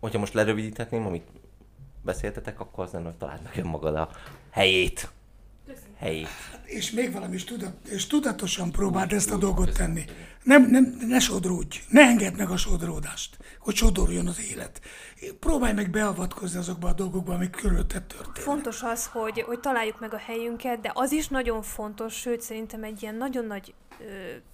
Hogyha 0.00 0.18
most 0.18 0.34
lerövidíthetném, 0.34 1.06
amit 1.06 1.26
beszéltetek, 2.02 2.60
akkor 2.60 2.84
az 2.84 2.92
lenne, 2.92 3.04
hogy 3.06 3.16
találd 3.16 3.40
meg 3.54 3.64
magad 3.64 3.96
a 3.96 4.08
helyét. 4.50 5.10
Helyét. 6.02 6.28
És 6.64 6.90
még 6.90 7.12
valami 7.12 7.34
is 7.34 7.44
tudat, 7.44 7.74
és 7.88 8.06
tudatosan 8.06 8.70
próbáld 8.70 9.12
ezt 9.12 9.30
a 9.30 9.36
dolgot 9.36 9.72
tenni. 9.72 10.04
Nem, 10.42 10.70
nem, 10.70 10.96
ne 11.06 11.18
sodródj, 11.18 11.78
ne 11.88 12.00
engedd 12.00 12.36
meg 12.36 12.50
a 12.50 12.56
sodródást, 12.56 13.36
hogy 13.58 13.74
sodorjon 13.74 14.26
az 14.26 14.40
élet. 14.52 14.80
Próbálj 15.40 15.72
meg 15.72 15.90
beavatkozni 15.90 16.58
azokba 16.58 16.88
a 16.88 16.92
dolgokba, 16.92 17.34
amik 17.34 17.50
körülötted 17.50 18.02
történnek. 18.02 18.40
Fontos 18.40 18.82
az, 18.82 19.06
hogy, 19.06 19.40
hogy 19.40 19.60
találjuk 19.60 20.00
meg 20.00 20.14
a 20.14 20.18
helyünket, 20.18 20.80
de 20.80 20.90
az 20.94 21.12
is 21.12 21.28
nagyon 21.28 21.62
fontos, 21.62 22.14
sőt 22.14 22.40
szerintem 22.40 22.82
egy 22.84 23.02
ilyen 23.02 23.14
nagyon 23.14 23.44
nagy 23.44 23.74
ö, 24.00 24.04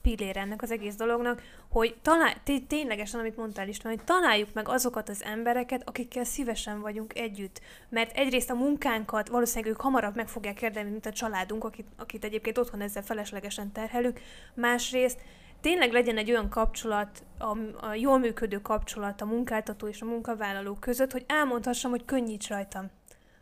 pillér 0.03 0.37
ennek 0.37 0.63
az 0.63 0.71
egész 0.71 0.95
dolognak, 0.95 1.43
hogy 1.69 1.97
talál, 2.03 2.35
té- 2.45 2.67
ténylegesen, 2.67 3.21
amit 3.21 3.37
mondtál 3.37 3.69
István, 3.69 3.95
hogy 3.95 4.05
találjuk 4.05 4.49
meg 4.53 4.69
azokat 4.69 5.09
az 5.09 5.25
embereket, 5.25 5.89
akikkel 5.89 6.25
szívesen 6.25 6.81
vagyunk 6.81 7.19
együtt. 7.19 7.61
Mert 7.89 8.17
egyrészt 8.17 8.51
a 8.51 8.55
munkánkat 8.55 9.29
valószínűleg 9.29 9.71
ők 9.73 9.81
hamarabb 9.81 10.17
meg 10.17 10.29
fogják 10.29 10.63
érdemelni, 10.63 10.91
mint 10.91 11.07
a 11.07 11.13
családunk, 11.39 11.65
akit, 11.65 11.87
akit 11.97 12.25
egyébként 12.25 12.59
otthon 12.59 12.81
ezzel 12.81 13.03
feleslegesen 13.03 13.73
terhelünk. 13.73 14.21
Másrészt 14.55 15.21
tényleg 15.61 15.93
legyen 15.93 16.17
egy 16.17 16.31
olyan 16.31 16.49
kapcsolat, 16.49 17.23
a, 17.39 17.59
a 17.87 17.95
jól 17.95 18.19
működő 18.19 18.61
kapcsolat 18.61 19.21
a 19.21 19.25
munkáltató 19.25 19.87
és 19.87 20.01
a 20.01 20.05
munkavállaló 20.05 20.75
között, 20.75 21.13
hogy 21.13 21.25
elmondhassam, 21.27 21.91
hogy 21.91 22.05
könnyíts 22.05 22.49
rajtam. 22.49 22.91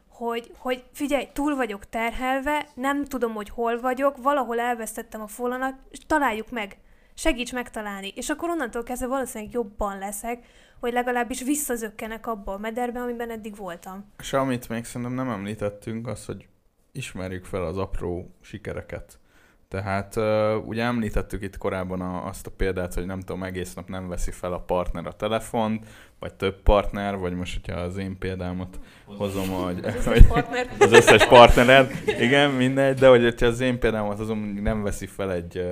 Hogy, 0.08 0.50
hogy 0.58 0.84
figyelj, 0.92 1.28
túl 1.32 1.54
vagyok 1.54 1.88
terhelve, 1.88 2.66
nem 2.74 3.04
tudom, 3.04 3.34
hogy 3.34 3.48
hol 3.48 3.80
vagyok, 3.80 4.16
valahol 4.22 4.60
elvesztettem 4.60 5.20
a 5.20 5.26
folanat, 5.26 5.74
és 5.90 5.98
találjuk 6.06 6.50
meg. 6.50 6.76
Segíts 7.14 7.52
megtalálni. 7.52 8.12
És 8.14 8.28
akkor 8.28 8.48
onnantól 8.48 8.82
kezdve 8.82 9.06
valószínűleg 9.06 9.52
jobban 9.52 9.98
leszek, 9.98 10.44
hogy 10.80 10.92
legalábbis 10.92 11.42
visszazökkenek 11.42 12.26
abba 12.26 12.52
a 12.52 12.58
mederbe, 12.58 13.00
amiben 13.00 13.30
eddig 13.30 13.56
voltam. 13.56 14.12
És 14.18 14.32
amit 14.32 14.68
még 14.68 14.84
szerintem 14.84 15.14
nem 15.14 15.28
említettünk, 15.28 16.06
az, 16.06 16.24
hogy 16.24 16.48
ismerjük 16.96 17.44
fel 17.44 17.64
az 17.64 17.78
apró 17.78 18.36
sikereket. 18.40 19.18
Tehát 19.68 20.16
ugye 20.66 20.82
említettük 20.82 21.42
itt 21.42 21.58
korábban 21.58 22.00
a, 22.00 22.26
azt 22.26 22.46
a 22.46 22.50
példát, 22.56 22.94
hogy 22.94 23.06
nem 23.06 23.20
tudom, 23.20 23.42
egész 23.42 23.74
nap 23.74 23.88
nem 23.88 24.08
veszi 24.08 24.30
fel 24.30 24.52
a 24.52 24.58
partner 24.58 25.06
a 25.06 25.12
telefont, 25.12 25.86
vagy 26.18 26.34
több 26.34 26.62
partner, 26.62 27.16
vagy 27.18 27.32
most, 27.32 27.60
hogyha 27.60 27.80
az 27.80 27.96
én 27.96 28.18
példámat 28.18 28.78
hozom, 29.04 29.48
hogy 29.48 29.78
az 29.84 29.94
összes, 29.94 30.26
partner. 30.26 30.68
az 30.78 30.92
összes 30.92 31.26
partnered, 31.26 31.90
igen, 32.26 32.50
mindegy, 32.50 32.98
de 32.98 33.08
hogy 33.08 33.22
hogyha 33.22 33.46
az 33.46 33.60
én 33.60 33.78
példámat 33.78 34.18
hozom, 34.18 34.38
nem 34.62 34.82
veszi 34.82 35.06
fel 35.06 35.32
egy 35.32 35.62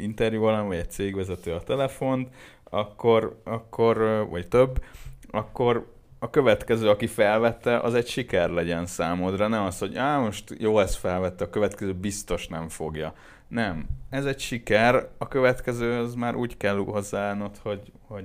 interjú 0.00 0.40
valami, 0.40 0.68
vagy 0.68 0.78
egy 0.78 0.90
cégvezető 0.90 1.52
a 1.52 1.62
telefont, 1.62 2.28
akkor, 2.64 3.40
akkor 3.44 4.26
vagy 4.30 4.48
több, 4.48 4.84
akkor 5.30 5.86
a 6.22 6.30
következő, 6.30 6.88
aki 6.88 7.06
felvette, 7.06 7.78
az 7.78 7.94
egy 7.94 8.06
siker 8.06 8.50
legyen 8.50 8.86
számodra. 8.86 9.48
Nem 9.48 9.62
az, 9.62 9.78
hogy 9.78 9.96
á, 9.96 10.18
most 10.18 10.54
jó, 10.58 10.78
ezt 10.78 10.96
felvette, 10.96 11.44
a 11.44 11.50
következő 11.50 11.94
biztos 11.94 12.48
nem 12.48 12.68
fogja. 12.68 13.14
Nem. 13.48 13.86
Ez 14.10 14.24
egy 14.24 14.40
siker, 14.40 15.08
a 15.18 15.28
következő 15.28 15.98
az 15.98 16.14
már 16.14 16.34
úgy 16.34 16.56
kell 16.56 16.76
hozzáállnod, 16.76 17.56
hogy, 17.62 17.92
hogy 18.06 18.24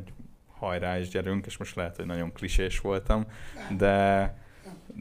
hajrá 0.59 0.99
is 0.99 1.07
gyerünk, 1.09 1.45
és 1.45 1.57
most 1.57 1.75
lehet, 1.75 1.95
hogy 1.95 2.05
nagyon 2.05 2.33
klisés 2.33 2.79
voltam, 2.79 3.25
de, 3.77 4.33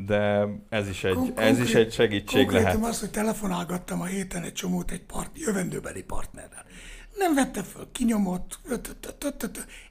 de 0.06 0.46
ez 0.68 0.88
is 0.88 1.04
egy, 1.04 1.32
ez 1.36 1.60
is 1.60 1.74
egy 1.74 1.92
segítség 1.92 2.50
lehet. 2.50 2.84
az, 2.84 3.00
hogy 3.00 3.10
telefonálgattam 3.10 4.00
a 4.00 4.04
héten 4.04 4.42
egy 4.42 4.52
csomót 4.52 4.90
egy 4.90 5.02
part, 5.02 5.38
jövendőbeli 5.38 6.02
partnerrel 6.02 6.64
nem 7.16 7.34
vette 7.34 7.62
föl, 7.62 7.88
kinyomott, 7.92 8.58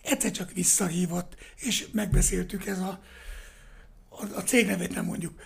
egyszer 0.01 0.31
csak 0.31 0.51
visszahívott, 0.51 1.35
és 1.55 1.87
megbeszéltük 1.91 2.65
ez 2.65 2.79
a, 2.79 2.99
a, 4.09 4.25
a 4.35 4.41
cég 4.41 4.65
nevét 4.65 4.95
nem 4.95 5.05
mondjuk. 5.05 5.33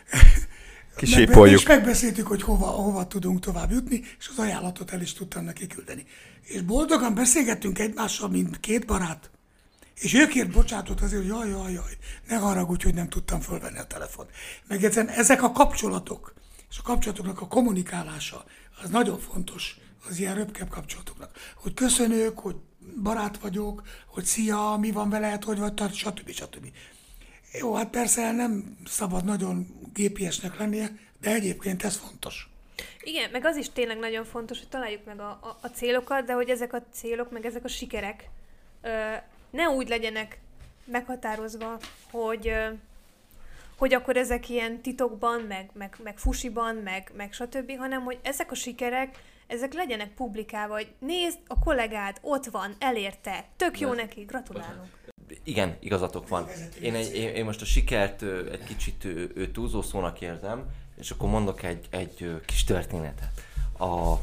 Kisípoljuk. 0.97 1.59
És 1.59 1.67
megbeszéltük, 1.67 2.27
hogy 2.27 2.41
hova, 2.41 2.65
hova 2.65 3.07
tudunk 3.07 3.39
tovább 3.39 3.71
jutni, 3.71 4.03
és 4.19 4.27
az 4.27 4.37
ajánlatot 4.39 4.91
el 4.91 5.01
is 5.01 5.13
tudtam 5.13 5.43
neki 5.43 5.67
küldeni. 5.67 6.05
És 6.41 6.61
boldogan 6.61 7.13
beszélgettünk 7.13 7.79
egymással, 7.79 8.29
mint 8.29 8.59
két 8.59 8.85
barát. 8.85 9.29
És 9.95 10.13
ő 10.13 10.27
kért 10.27 10.51
bocsátot 10.51 11.01
azért, 11.01 11.21
hogy 11.21 11.31
jaj, 11.31 11.49
jaj, 11.49 11.71
jaj, 11.71 11.97
ne 12.27 12.35
haragudj, 12.35 12.83
hogy 12.83 12.93
nem 12.93 13.09
tudtam 13.09 13.39
fölvenni 13.39 13.77
a 13.77 13.85
telefont. 13.85 14.29
Megjegyzem, 14.67 15.07
ezek 15.07 15.43
a 15.43 15.51
kapcsolatok, 15.51 16.33
és 16.69 16.77
a 16.77 16.81
kapcsolatoknak 16.81 17.41
a 17.41 17.47
kommunikálása, 17.47 18.45
az 18.83 18.89
nagyon 18.89 19.19
fontos 19.19 19.77
az 20.09 20.19
ilyen 20.19 20.35
röpkebb 20.35 20.69
kapcsolatoknak. 20.69 21.31
Hogy 21.55 21.73
köszönök, 21.73 22.39
hogy 22.39 22.55
barát 23.03 23.37
vagyok, 23.37 23.81
hogy 24.05 24.23
szia, 24.23 24.77
mi 24.79 24.91
van 24.91 25.09
veled, 25.09 25.43
hogy 25.43 25.59
vagy, 25.59 25.93
stb. 25.93 26.29
stb. 26.29 26.67
Jó, 27.53 27.73
hát 27.73 27.89
persze 27.89 28.31
nem 28.31 28.77
szabad 28.85 29.25
nagyon 29.25 29.67
gépiesnek 29.93 30.57
lennie, 30.57 30.89
de 31.21 31.33
egyébként 31.33 31.83
ez 31.83 31.95
fontos. 31.95 32.49
Igen, 33.03 33.29
meg 33.31 33.45
az 33.45 33.55
is 33.55 33.69
tényleg 33.69 33.97
nagyon 33.97 34.25
fontos, 34.25 34.57
hogy 34.57 34.67
találjuk 34.67 35.05
meg 35.05 35.19
a, 35.19 35.29
a, 35.29 35.57
a 35.61 35.67
célokat, 35.67 36.25
de 36.25 36.33
hogy 36.33 36.49
ezek 36.49 36.73
a 36.73 36.83
célok, 36.93 37.31
meg 37.31 37.45
ezek 37.45 37.63
a 37.63 37.67
sikerek 37.67 38.29
ö, 38.81 39.13
ne 39.49 39.69
úgy 39.69 39.87
legyenek 39.87 40.39
meghatározva, 40.85 41.79
hogy 42.11 42.47
ö, 42.47 42.67
hogy 43.77 43.93
akkor 43.93 44.17
ezek 44.17 44.49
ilyen 44.49 44.81
titokban, 44.81 45.41
meg, 45.41 45.69
meg, 45.73 45.95
meg 46.03 46.17
fusiban, 46.17 46.75
meg, 46.75 47.11
meg 47.15 47.33
stb., 47.33 47.77
hanem 47.77 48.03
hogy 48.03 48.19
ezek 48.21 48.51
a 48.51 48.55
sikerek, 48.55 49.23
ezek 49.47 49.73
legyenek 49.73 50.13
publikálva, 50.13 50.73
hogy 50.73 50.93
nézd, 50.99 51.39
a 51.47 51.59
kollégád 51.59 52.17
ott 52.21 52.45
van, 52.45 52.75
elérte, 52.79 53.45
tök 53.55 53.79
jó 53.79 53.89
De- 53.89 53.95
neki, 53.95 54.21
gratulálunk. 54.21 54.87
Igen, 55.43 55.77
igazatok 55.79 56.27
van. 56.27 56.47
Én, 56.81 56.95
egy, 56.95 57.15
én, 57.15 57.29
én 57.29 57.45
most 57.45 57.61
a 57.61 57.65
sikert 57.65 58.21
egy 58.51 58.63
kicsit 58.63 59.07
túlzó 59.53 59.81
szónak 59.81 60.21
érzem, 60.21 60.65
és 60.97 61.11
akkor 61.11 61.29
mondok 61.29 61.63
egy, 61.63 61.87
egy 61.89 62.41
kis 62.45 62.63
történetet. 62.63 63.31
A, 63.79 64.15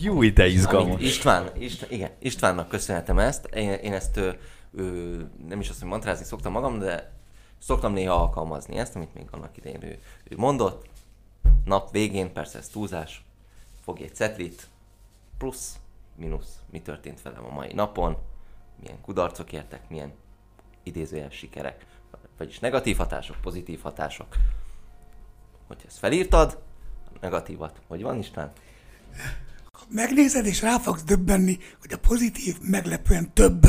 Jó 0.00 0.22
ide 0.22 0.46
izgalmas. 0.46 1.02
István, 1.02 1.50
István, 1.58 1.90
igen, 1.90 2.10
Istvánnak 2.18 2.68
köszönhetem 2.68 3.18
ezt. 3.18 3.46
Én, 3.54 3.70
én 3.70 3.92
ezt 3.92 4.16
ö, 4.16 4.30
ö, 4.74 5.16
nem 5.48 5.60
is 5.60 5.68
azt, 5.68 5.80
hogy 5.80 5.88
mantrázni 5.88 6.24
szoktam 6.24 6.52
magam, 6.52 6.78
de 6.78 7.12
szoktam 7.58 7.92
néha 7.92 8.14
alkalmazni 8.14 8.76
ezt, 8.76 8.96
amit 8.96 9.14
még 9.14 9.26
annak 9.30 9.56
idején 9.56 9.84
ő, 9.84 9.98
ő 10.24 10.36
mondott. 10.36 10.86
Nap 11.64 11.90
végén, 11.90 12.32
persze 12.32 12.58
ez 12.58 12.68
túlzás, 12.68 13.23
fogj 13.84 14.02
egy 14.02 14.14
cetlit, 14.14 14.68
plusz, 15.38 15.78
mínusz, 16.16 16.58
mi 16.70 16.82
történt 16.82 17.22
velem 17.22 17.44
a 17.44 17.52
mai 17.52 17.72
napon, 17.72 18.16
milyen 18.80 19.00
kudarcok 19.00 19.52
értek, 19.52 19.88
milyen 19.88 20.12
idézőjeles 20.82 21.34
sikerek, 21.34 21.86
vagyis 22.36 22.58
negatív 22.58 22.96
hatások, 22.96 23.36
pozitív 23.40 23.80
hatások. 23.80 24.36
Hogyha 25.66 25.86
ezt 25.86 25.98
felírtad, 25.98 26.62
a 27.14 27.18
negatívat, 27.20 27.80
hogy 27.86 28.02
van 28.02 28.18
István? 28.18 28.52
Megnézed, 29.88 30.46
és 30.46 30.62
rá 30.62 30.78
fogsz 30.78 31.02
döbbenni, 31.02 31.58
hogy 31.80 31.92
a 31.92 31.98
pozitív 31.98 32.56
meglepően 32.60 33.32
több, 33.32 33.62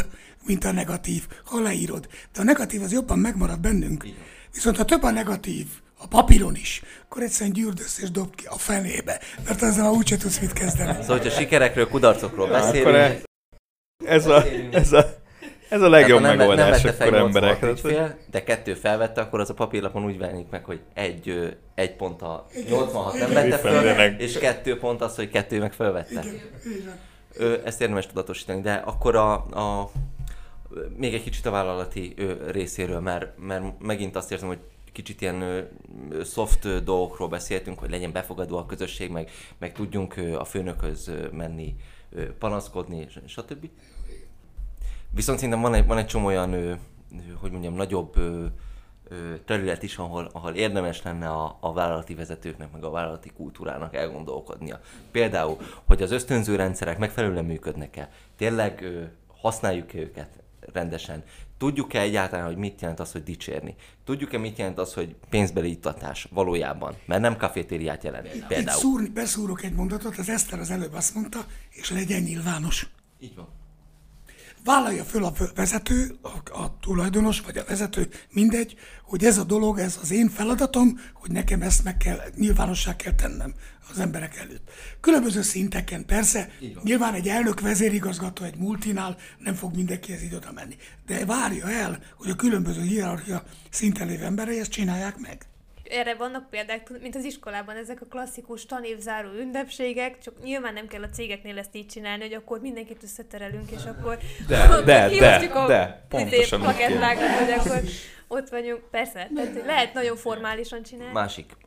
mint 0.45 0.63
a 0.63 0.71
negatív, 0.71 1.27
ha 1.45 1.59
leírod. 1.59 2.07
De 2.33 2.41
a 2.41 2.43
negatív 2.43 2.81
az 2.81 2.91
jobban 2.91 3.19
megmarad 3.19 3.59
bennünk. 3.59 4.03
Van. 4.03 4.13
Viszont 4.53 4.77
ha 4.77 4.85
több 4.85 5.03
a 5.03 5.11
negatív, 5.11 5.67
a 5.97 6.07
papíron 6.07 6.55
is, 6.55 6.81
akkor 7.03 7.21
egyszerűen 7.21 7.53
gyűrdössz 7.53 7.99
és 8.01 8.11
dobd 8.11 8.35
ki 8.35 8.45
a 8.45 8.57
fenébe, 8.57 9.19
mert 9.45 9.61
azzal 9.61 9.93
úgyse 9.93 10.17
tudsz 10.17 10.39
mit 10.39 10.53
kezdeni. 10.53 10.97
Szóval, 11.01 11.17
hogyha 11.17 11.39
sikerekről, 11.39 11.87
kudarcokról 11.87 12.45
akkor 12.45 12.59
beszélünk, 12.59 12.95
e- 12.95 13.21
Ez 14.05 14.27
a, 14.27 14.43
ez 14.71 14.93
a, 14.93 15.05
ez 15.69 15.81
a 15.81 15.89
legjobb 15.89 16.19
ha 16.19 16.27
nem, 16.27 16.37
megoldás 16.37 16.81
nem 16.81 16.81
vette 16.81 16.95
fel 16.97 17.07
akkor 17.07 17.19
86 17.19 17.35
emberekre. 17.35 17.69
ügyfél, 17.69 18.17
de 18.31 18.43
kettő 18.43 18.73
felvette, 18.73 19.21
akkor 19.21 19.39
az 19.39 19.49
a 19.49 19.53
papírlapon 19.53 20.05
úgy 20.05 20.17
válik 20.17 20.49
meg, 20.49 20.65
hogy 20.65 20.79
egy, 20.93 21.57
egy 21.75 21.95
pont 21.95 22.21
a 22.21 22.45
86 22.69 23.13
nem 23.13 23.33
vette 23.33 23.57
föl, 23.57 23.99
és 24.17 24.37
kettő 24.37 24.77
pont 24.77 25.01
az, 25.01 25.15
hogy 25.15 25.29
kettő 25.29 25.59
meg 25.59 25.73
felvette. 25.73 26.21
Van. 26.21 26.99
Ö, 27.37 27.55
ezt 27.65 27.81
érdemes 27.81 28.07
tudatosítani, 28.07 28.61
de 28.61 28.73
akkor 28.73 29.15
a, 29.15 29.33
a 29.33 29.91
még 30.97 31.13
egy 31.13 31.23
kicsit 31.23 31.45
a 31.45 31.51
vállalati 31.51 32.13
ö, 32.17 32.33
részéről, 32.51 32.99
mert, 32.99 33.27
mert 33.37 33.63
megint 33.79 34.15
azt 34.15 34.31
érzem, 34.31 34.47
hogy 34.47 34.59
kicsit 34.95 35.21
ilyen 35.21 35.67
soft 36.23 36.83
dolgokról 36.83 37.27
beszéltünk, 37.27 37.79
hogy 37.79 37.89
legyen 37.89 38.11
befogadó 38.11 38.57
a 38.57 38.65
közösség, 38.65 39.11
meg, 39.11 39.29
meg 39.57 39.73
tudjunk 39.73 40.15
a 40.37 40.43
főnökhöz 40.43 41.11
menni, 41.31 41.75
panaszkodni, 42.39 43.07
stb. 43.25 43.69
Viszont 45.09 45.37
szerintem 45.39 45.61
van 45.61 45.73
egy, 45.73 45.85
van 45.85 45.97
egy 45.97 46.05
csomó 46.05 46.25
olyan, 46.25 46.79
hogy 47.39 47.51
mondjam, 47.51 47.73
nagyobb 47.73 48.13
terület 49.45 49.83
is, 49.83 49.97
ahol, 49.97 50.29
ahol 50.31 50.53
érdemes 50.53 51.01
lenne 51.01 51.29
a, 51.29 51.57
a 51.59 51.73
vállalati 51.73 52.15
vezetőknek, 52.15 52.71
meg 52.71 52.83
a 52.83 52.89
vállalati 52.89 53.29
kultúrának 53.29 53.95
elgondolkodnia. 53.95 54.79
Például, 55.11 55.57
hogy 55.85 56.01
az 56.01 56.11
ösztönző 56.11 56.55
rendszerek 56.55 56.97
megfelelően 56.97 57.45
működnek-e, 57.45 58.09
tényleg 58.35 58.85
használjuk 59.41 59.93
-e 59.93 59.97
őket 59.97 60.43
rendesen, 60.73 61.23
tudjuk-e 61.57 61.99
egyáltalán, 61.99 62.45
hogy 62.45 62.57
mit 62.57 62.81
jelent 62.81 62.99
az, 62.99 63.11
hogy 63.11 63.23
dicsérni, 63.23 63.75
tudjuk-e, 64.03 64.37
mit 64.37 64.57
jelent 64.57 64.77
az, 64.77 64.93
hogy 64.93 65.15
pénzbeli 65.29 65.69
ittatás 65.69 66.27
valójában, 66.31 66.95
mert 67.05 67.21
nem 67.21 67.37
kafetériát 67.37 68.03
jelent 68.03 68.35
Itt 68.35 68.47
például. 68.47 68.79
szúrni, 68.79 69.09
beszúrok 69.09 69.63
egy 69.63 69.73
mondatot, 69.73 70.17
az 70.17 70.29
Eszter 70.29 70.59
az 70.59 70.69
előbb 70.69 70.93
azt 70.93 71.13
mondta, 71.13 71.45
és 71.69 71.91
legyen 71.91 72.21
nyilvános. 72.21 72.87
Így 73.19 73.35
van. 73.35 73.47
Vállalja 74.65 75.03
föl 75.03 75.23
a 75.23 75.33
vezető, 75.55 76.15
a, 76.21 76.61
a 76.61 76.79
tulajdonos 76.79 77.41
vagy 77.41 77.57
a 77.57 77.63
vezető, 77.67 78.09
mindegy, 78.31 78.75
hogy 79.03 79.23
ez 79.23 79.37
a 79.37 79.43
dolog, 79.43 79.79
ez 79.79 79.99
az 80.01 80.11
én 80.11 80.29
feladatom, 80.29 80.99
hogy 81.13 81.31
nekem 81.31 81.61
ezt 81.61 81.83
meg 81.83 81.97
kell, 81.97 82.19
nyilvánossá 82.35 82.95
kell 82.95 83.13
tennem 83.13 83.53
az 83.89 83.99
emberek 83.99 84.37
előtt. 84.37 84.69
Különböző 85.01 85.41
szinteken, 85.41 86.05
persze, 86.05 86.49
nyilván 86.83 87.13
egy 87.13 87.27
elnök 87.27 87.59
vezérigazgató 87.59 88.43
egy 88.43 88.57
multinál 88.57 89.17
nem 89.37 89.53
fog 89.53 89.75
mindenkihez 89.75 90.23
így 90.23 90.35
oda 90.35 90.51
menni. 90.51 90.75
De 91.05 91.25
várja 91.25 91.69
el, 91.69 91.99
hogy 92.17 92.29
a 92.29 92.35
különböző 92.35 92.81
hierarchia 92.81 93.43
szinten 93.69 94.07
lévő 94.07 94.23
emberei 94.23 94.59
ezt 94.59 94.71
csinálják 94.71 95.17
meg. 95.17 95.45
Erre 95.89 96.15
vannak 96.15 96.49
példák, 96.49 96.99
mint 97.01 97.15
az 97.15 97.23
iskolában, 97.23 97.75
ezek 97.75 98.01
a 98.01 98.05
klasszikus 98.05 98.65
tanévzáró 98.65 99.29
ünnepségek, 99.31 100.19
csak 100.19 100.43
nyilván 100.43 100.73
nem 100.73 100.87
kell 100.87 101.03
a 101.03 101.09
cégeknél 101.09 101.57
ezt 101.57 101.75
így 101.75 101.87
csinálni, 101.87 102.23
hogy 102.23 102.33
akkor 102.33 102.59
mindenkit 102.59 103.03
összeterelünk, 103.03 103.71
és 103.71 103.85
akkor 103.85 104.17
De, 104.47 104.59
akkor 104.59 104.83
de, 104.83 105.09
de, 105.09 105.35
a 105.53 105.67
de, 105.67 106.05
pontosan 106.09 106.59
úgy 106.59 106.65
plakettlákat, 106.65 107.29
hogy 107.29 107.51
akkor 107.51 107.81
ott 108.27 108.49
vagyunk. 108.49 108.81
Persze, 108.91 109.29
tehát 109.35 109.65
lehet 109.65 109.93
nagyon 109.93 110.15
formálisan 110.15 110.83
csinálni. 110.83 111.13
Másik. 111.13 111.57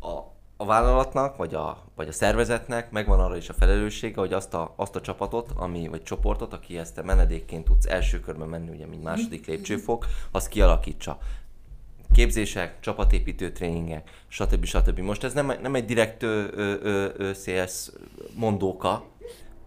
A, 0.00 0.08
a 0.56 0.64
vállalatnak, 0.64 1.36
vagy 1.36 1.54
a, 1.54 1.84
vagy 1.96 2.08
a 2.08 2.12
szervezetnek 2.12 2.90
megvan 2.90 3.20
arra 3.20 3.36
is 3.36 3.48
a 3.48 3.52
felelőssége, 3.52 4.20
hogy 4.20 4.32
azt 4.32 4.54
a, 4.54 4.74
azt 4.76 4.96
a 4.96 5.00
csapatot, 5.00 5.50
ami, 5.56 5.88
vagy 5.88 6.02
csoportot, 6.02 6.52
aki 6.52 6.78
ezt 6.78 6.98
a 6.98 7.02
menedékként 7.02 7.64
tudsz 7.64 7.86
első 7.86 8.20
körben 8.20 8.48
menni, 8.48 8.70
ugye, 8.70 8.86
mint 8.86 9.02
második 9.02 9.46
lépcsőfok, 9.46 10.06
azt 10.30 10.48
kialakítsa. 10.48 11.18
Képzések, 12.14 12.74
csapatépítő 12.80 13.52
tréningek, 13.52 14.08
stb. 14.28 14.64
stb. 14.64 14.98
Most 14.98 15.24
ez 15.24 15.32
nem, 15.32 15.52
nem 15.62 15.74
egy 15.74 15.84
direkt 15.84 16.22
ö, 16.22 16.44
ö, 16.54 16.74
ö, 16.82 17.08
ö, 17.16 17.30
CS 17.32 17.90
mondóka, 18.34 19.04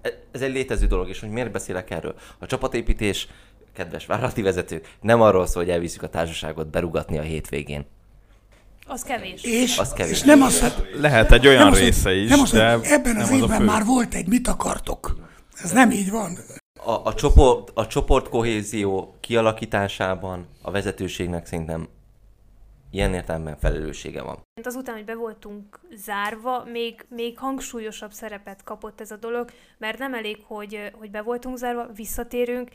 E- 0.01 0.19
ez 0.31 0.41
egy 0.41 0.53
létező 0.53 0.85
dolog, 0.87 1.09
és 1.09 1.19
hogy 1.19 1.29
miért 1.29 1.51
beszélek 1.51 1.89
erről? 1.89 2.15
A 2.39 2.45
csapatépítés, 2.45 3.27
kedves 3.73 4.05
vállalati 4.05 4.41
vezetők, 4.41 4.93
nem 5.01 5.21
arról 5.21 5.45
szól, 5.45 5.63
hogy 5.63 5.71
elviszük 5.71 6.01
a 6.03 6.09
társaságot 6.09 6.67
berugatni 6.67 7.17
a 7.17 7.21
hétvégén. 7.21 7.85
Az 8.87 9.01
kevés. 9.03 9.43
És, 9.43 9.77
Az 9.77 9.93
kevés. 9.93 10.11
és 10.11 10.21
nem 10.21 10.41
az, 10.41 10.61
hogy 10.61 10.89
Lehet 10.99 11.31
egy 11.31 11.47
olyan 11.47 11.63
nem 11.63 11.71
az, 11.71 11.79
része 11.79 12.13
is, 12.15 12.29
nem 12.29 12.39
az, 12.39 12.49
hogy 12.49 12.59
de 12.59 12.79
ebben 12.83 13.13
nem 13.13 13.21
az 13.23 13.29
az 13.29 13.35
évben 13.35 13.57
fő. 13.59 13.65
már 13.65 13.85
volt 13.85 14.13
egy 14.13 14.27
mit 14.27 14.47
akartok. 14.47 15.15
Ez 15.63 15.71
nem 15.71 15.91
így 15.91 16.09
van. 16.11 16.37
A, 16.85 16.91
a, 17.07 17.13
csoport, 17.13 17.71
a 17.73 17.87
csoportkohézió 17.87 19.15
kialakításában 19.19 20.47
a 20.61 20.71
vezetőségnek 20.71 21.45
szerintem 21.45 21.87
ilyen 22.93 23.13
értelemben 23.13 23.57
felelőssége 23.57 24.21
van. 24.21 24.41
Azután, 24.63 24.95
hogy 24.95 25.05
be 25.05 25.15
voltunk 25.15 25.79
zárva, 25.95 26.63
még, 26.63 27.05
még 27.09 27.37
hangsúlyosabb 27.37 28.11
szerepet 28.11 28.63
kapott 28.63 29.01
ez 29.01 29.11
a 29.11 29.15
dolog, 29.15 29.51
mert 29.77 29.97
nem 29.97 30.13
elég, 30.13 30.37
hogy, 30.43 30.91
hogy 30.93 31.11
be 31.11 31.21
voltunk 31.21 31.57
zárva, 31.57 31.87
visszatérünk, 31.95 32.69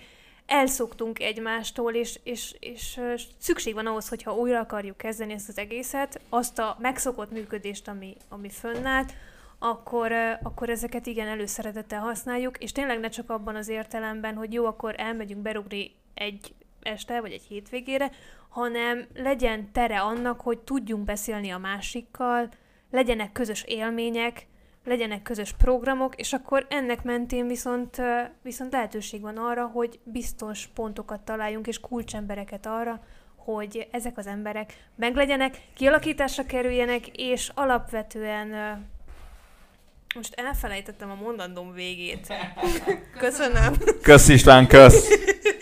elszoktunk 0.46 1.20
egymástól, 1.20 1.94
és, 1.94 2.20
és, 2.22 2.54
és 2.60 3.00
szükség 3.38 3.74
van 3.74 3.86
ahhoz, 3.86 4.08
hogyha 4.08 4.34
újra 4.36 4.60
akarjuk 4.60 4.96
kezdeni 4.96 5.32
ezt 5.32 5.48
az 5.48 5.58
egészet, 5.58 6.20
azt 6.28 6.58
a 6.58 6.76
megszokott 6.80 7.30
működést, 7.30 7.88
ami, 7.88 8.16
ami 8.28 8.48
fönnállt, 8.48 9.12
akkor, 9.58 10.12
akkor 10.42 10.70
ezeket 10.70 11.06
igen 11.06 11.28
előszeretettel 11.28 12.00
használjuk, 12.00 12.58
és 12.58 12.72
tényleg 12.72 13.00
ne 13.00 13.08
csak 13.08 13.30
abban 13.30 13.56
az 13.56 13.68
értelemben, 13.68 14.34
hogy 14.34 14.52
jó, 14.52 14.66
akkor 14.66 14.94
elmegyünk 14.96 15.42
berugni 15.42 15.90
egy 16.14 16.54
este, 16.88 17.20
vagy 17.20 17.32
egy 17.32 17.46
hétvégére, 17.48 18.10
hanem 18.48 19.06
legyen 19.14 19.72
tere 19.72 20.00
annak, 20.00 20.40
hogy 20.40 20.58
tudjunk 20.58 21.04
beszélni 21.04 21.50
a 21.50 21.58
másikkal, 21.58 22.48
legyenek 22.90 23.32
közös 23.32 23.62
élmények, 23.62 24.46
legyenek 24.84 25.22
közös 25.22 25.52
programok, 25.52 26.14
és 26.16 26.32
akkor 26.32 26.66
ennek 26.70 27.02
mentén 27.02 27.46
viszont, 27.46 28.02
viszont 28.42 28.72
lehetőség 28.72 29.20
van 29.20 29.36
arra, 29.36 29.66
hogy 29.66 29.98
biztos 30.04 30.66
pontokat 30.74 31.20
találjunk, 31.20 31.66
és 31.66 31.80
kulcsembereket 31.80 32.66
arra, 32.66 33.00
hogy 33.36 33.88
ezek 33.90 34.18
az 34.18 34.26
emberek 34.26 34.88
meglegyenek, 34.96 35.56
kialakításra 35.74 36.44
kerüljenek, 36.44 37.06
és 37.08 37.50
alapvetően 37.54 38.48
most 40.14 40.34
elfelejtettem 40.34 41.10
a 41.10 41.14
mondandóm 41.14 41.72
végét. 41.72 42.34
Köszönöm. 43.18 43.74
Kösz 44.02 44.28
István, 44.28 44.66
kösz! 44.66 45.08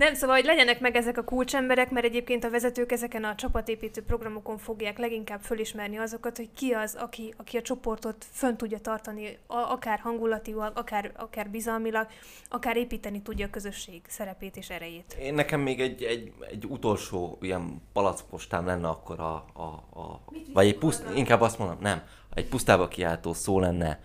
Nem, 0.00 0.14
szóval, 0.14 0.36
hogy 0.36 0.44
legyenek 0.44 0.80
meg 0.80 0.96
ezek 0.96 1.18
a 1.18 1.24
kulcsemberek, 1.24 1.90
mert 1.90 2.06
egyébként 2.06 2.44
a 2.44 2.50
vezetők 2.50 2.92
ezeken 2.92 3.24
a 3.24 3.34
csapatépítő 3.34 4.02
programokon 4.02 4.58
fogják 4.58 4.98
leginkább 4.98 5.40
fölismerni 5.40 5.96
azokat, 5.96 6.36
hogy 6.36 6.48
ki 6.54 6.72
az, 6.72 6.96
aki, 7.00 7.34
aki 7.36 7.56
a 7.56 7.62
csoportot 7.62 8.24
fönn 8.32 8.56
tudja 8.56 8.78
tartani, 8.78 9.38
a, 9.46 9.56
akár 9.56 9.98
hangulatilag, 9.98 10.72
akár, 10.78 11.12
akár 11.16 11.50
bizalmilag, 11.50 12.06
akár 12.48 12.76
építeni 12.76 13.22
tudja 13.22 13.46
a 13.46 13.50
közösség 13.50 14.02
szerepét 14.08 14.56
és 14.56 14.70
erejét. 14.70 15.16
Én 15.20 15.34
nekem 15.34 15.60
még 15.60 15.80
egy, 15.80 16.02
egy, 16.02 16.32
egy 16.50 16.64
utolsó 16.68 17.38
ilyen 17.40 17.82
palackostám 17.92 18.66
lenne 18.66 18.88
akkor 18.88 19.20
a, 19.20 19.44
a, 19.52 19.98
a 20.00 20.20
vagy 20.52 20.66
egy 20.66 20.78
puszt, 20.78 21.04
inkább 21.14 21.40
azt 21.40 21.58
mondom, 21.58 21.76
nem, 21.80 22.02
egy 22.34 22.46
pusztába 22.48 22.88
kiáltó 22.88 23.32
szó 23.32 23.60
lenne 23.60 24.00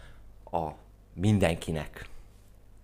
a 0.51 0.69
mindenkinek. 1.13 2.05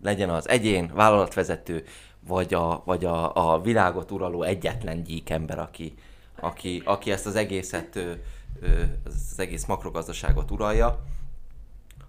Legyen 0.03 0.29
az 0.29 0.49
egyén, 0.49 0.91
vállalatvezető, 0.93 1.83
vagy 2.27 2.53
a, 2.53 2.81
vagy 2.85 3.05
a, 3.05 3.53
a 3.53 3.61
világot 3.61 4.11
uraló 4.11 4.43
egyetlen 4.43 5.03
gyík 5.03 5.29
ember, 5.29 5.59
aki, 5.59 5.93
aki, 6.35 6.81
aki 6.85 7.11
ezt 7.11 7.25
az 7.25 7.35
egészet, 7.35 7.99
az 9.03 9.39
egész 9.39 9.65
makrogazdaságot 9.65 10.51
uralja, 10.51 11.05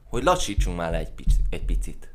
hogy 0.09 0.23
lassítsunk 0.23 0.77
már 0.77 0.91
le 0.91 0.99
egy, 0.99 1.11
pic, 1.11 1.35
egy 1.51 1.65
picit. 1.65 2.13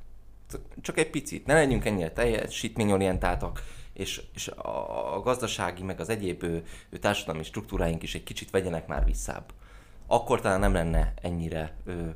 Csak 0.82 0.98
egy 0.98 1.10
picit. 1.10 1.46
Ne 1.46 1.54
legyünk 1.54 1.86
ennyire 1.86 2.12
teljesítményorientáltak, 2.12 3.64
és, 3.94 4.22
és 4.34 4.48
a 4.48 5.20
gazdasági, 5.24 5.84
meg 5.84 6.00
az 6.00 6.10
egyéb 6.10 6.44
ő, 6.44 6.64
ő 6.90 6.98
társadalmi 6.98 7.44
struktúráink 7.44 8.04
is 8.04 8.16
egy 8.16 8.24
kicsit 8.24 8.50
vegyenek 8.50 8.88
már 8.88 9.06
visszább. 9.06 9.52
Akkor 10.08 10.42
talán 10.42 10.60
nem 10.60 10.74
lenne 10.74 11.14
ennyire 11.22 11.76
ő, 11.86 12.16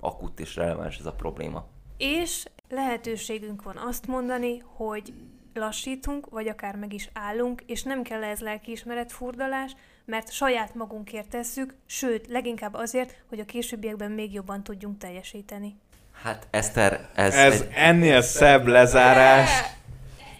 akut 0.00 0.40
és 0.40 0.56
releváns 0.56 0.98
ez 0.98 1.06
a 1.06 1.12
probléma. 1.12 1.66
És 2.00 2.44
lehetőségünk 2.68 3.62
van 3.62 3.76
azt 3.76 4.06
mondani, 4.06 4.62
hogy 4.76 5.12
lassítunk, 5.54 6.30
vagy 6.30 6.48
akár 6.48 6.76
meg 6.76 6.92
is 6.92 7.08
állunk, 7.12 7.62
és 7.66 7.82
nem 7.82 8.02
kell 8.02 8.22
ez 8.24 8.40
lelkiismeret 8.40 9.12
furdalás, 9.12 9.76
mert 10.04 10.32
saját 10.32 10.74
magunkért 10.74 11.28
tesszük, 11.28 11.74
sőt, 11.86 12.26
leginkább 12.28 12.74
azért, 12.74 13.14
hogy 13.28 13.40
a 13.40 13.44
későbbiekben 13.44 14.10
még 14.10 14.32
jobban 14.32 14.62
tudjunk 14.62 14.98
teljesíteni. 14.98 15.76
Hát 16.22 16.46
Eszter, 16.50 17.08
ez... 17.14 17.34
Ez 17.34 17.60
egy... 17.60 17.68
ennél 17.74 18.22
szebb 18.22 18.66
lezárás 18.66 19.50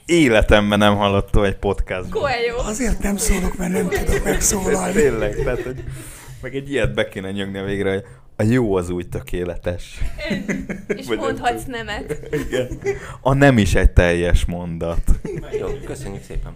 életemben 0.05 0.79
nem 0.79 0.97
hallottam 0.97 1.43
egy 1.43 1.57
podcastban. 1.57 2.23
Coelho! 2.23 2.69
Azért 2.69 3.03
nem 3.03 3.17
szólok, 3.17 3.57
mert 3.57 3.73
nem 3.73 3.89
tudok 3.89 4.25
megszólalni. 4.25 4.93
Tényleg, 4.93 5.35
tehát, 5.35 5.63
hogy 5.63 5.85
meg 6.43 6.55
egy 6.55 6.71
ilyet 6.71 6.95
be 6.95 7.09
kéne 7.09 7.31
nyögni 7.31 7.59
a 7.59 7.65
végre, 7.65 7.91
hogy 7.93 8.05
a 8.41 8.43
jó 8.43 8.75
az 8.75 8.91
úgy 8.91 9.09
tökéletes. 9.09 10.01
És 10.87 11.07
Vagy 11.07 11.19
nem 11.19 11.27
mondhatsz 11.27 11.65
nemet. 11.65 12.29
Igen. 12.31 12.79
A 13.21 13.35
nem 13.35 13.59
is 13.59 13.75
egy 13.75 13.91
teljes 13.91 14.45
mondat. 14.45 15.03
Jó, 15.59 15.67
köszönjük 15.85 16.23
szépen. 16.23 16.53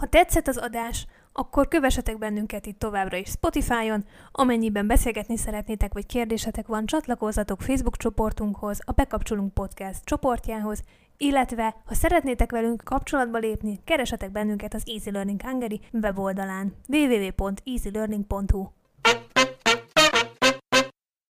Ha 0.00 0.06
tetszett 0.06 0.48
az 0.48 0.56
adás, 0.56 1.06
akkor 1.32 1.68
kövessetek 1.68 2.18
bennünket 2.18 2.66
itt 2.66 2.78
továbbra 2.78 3.16
is 3.16 3.28
Spotify-on, 3.28 4.04
amennyiben 4.32 4.86
beszélgetni 4.86 5.36
szeretnétek, 5.36 5.92
vagy 5.92 6.06
kérdésetek 6.06 6.66
van, 6.66 6.86
csatlakozzatok 6.86 7.62
Facebook 7.62 7.96
csoportunkhoz, 7.96 8.78
a 8.84 8.92
Bekapcsolunk 8.92 9.54
Podcast 9.54 10.04
csoportjához, 10.04 10.82
illetve 11.16 11.76
ha 11.84 11.94
szeretnétek 11.94 12.50
velünk 12.50 12.82
kapcsolatba 12.84 13.38
lépni, 13.38 13.80
keresetek 13.84 14.32
bennünket 14.32 14.74
az 14.74 14.82
Easy 14.86 15.10
Learning 15.10 15.42
Hungary 15.42 15.80
weboldalán 15.92 16.74
www.easylearning.hu. 16.88 18.66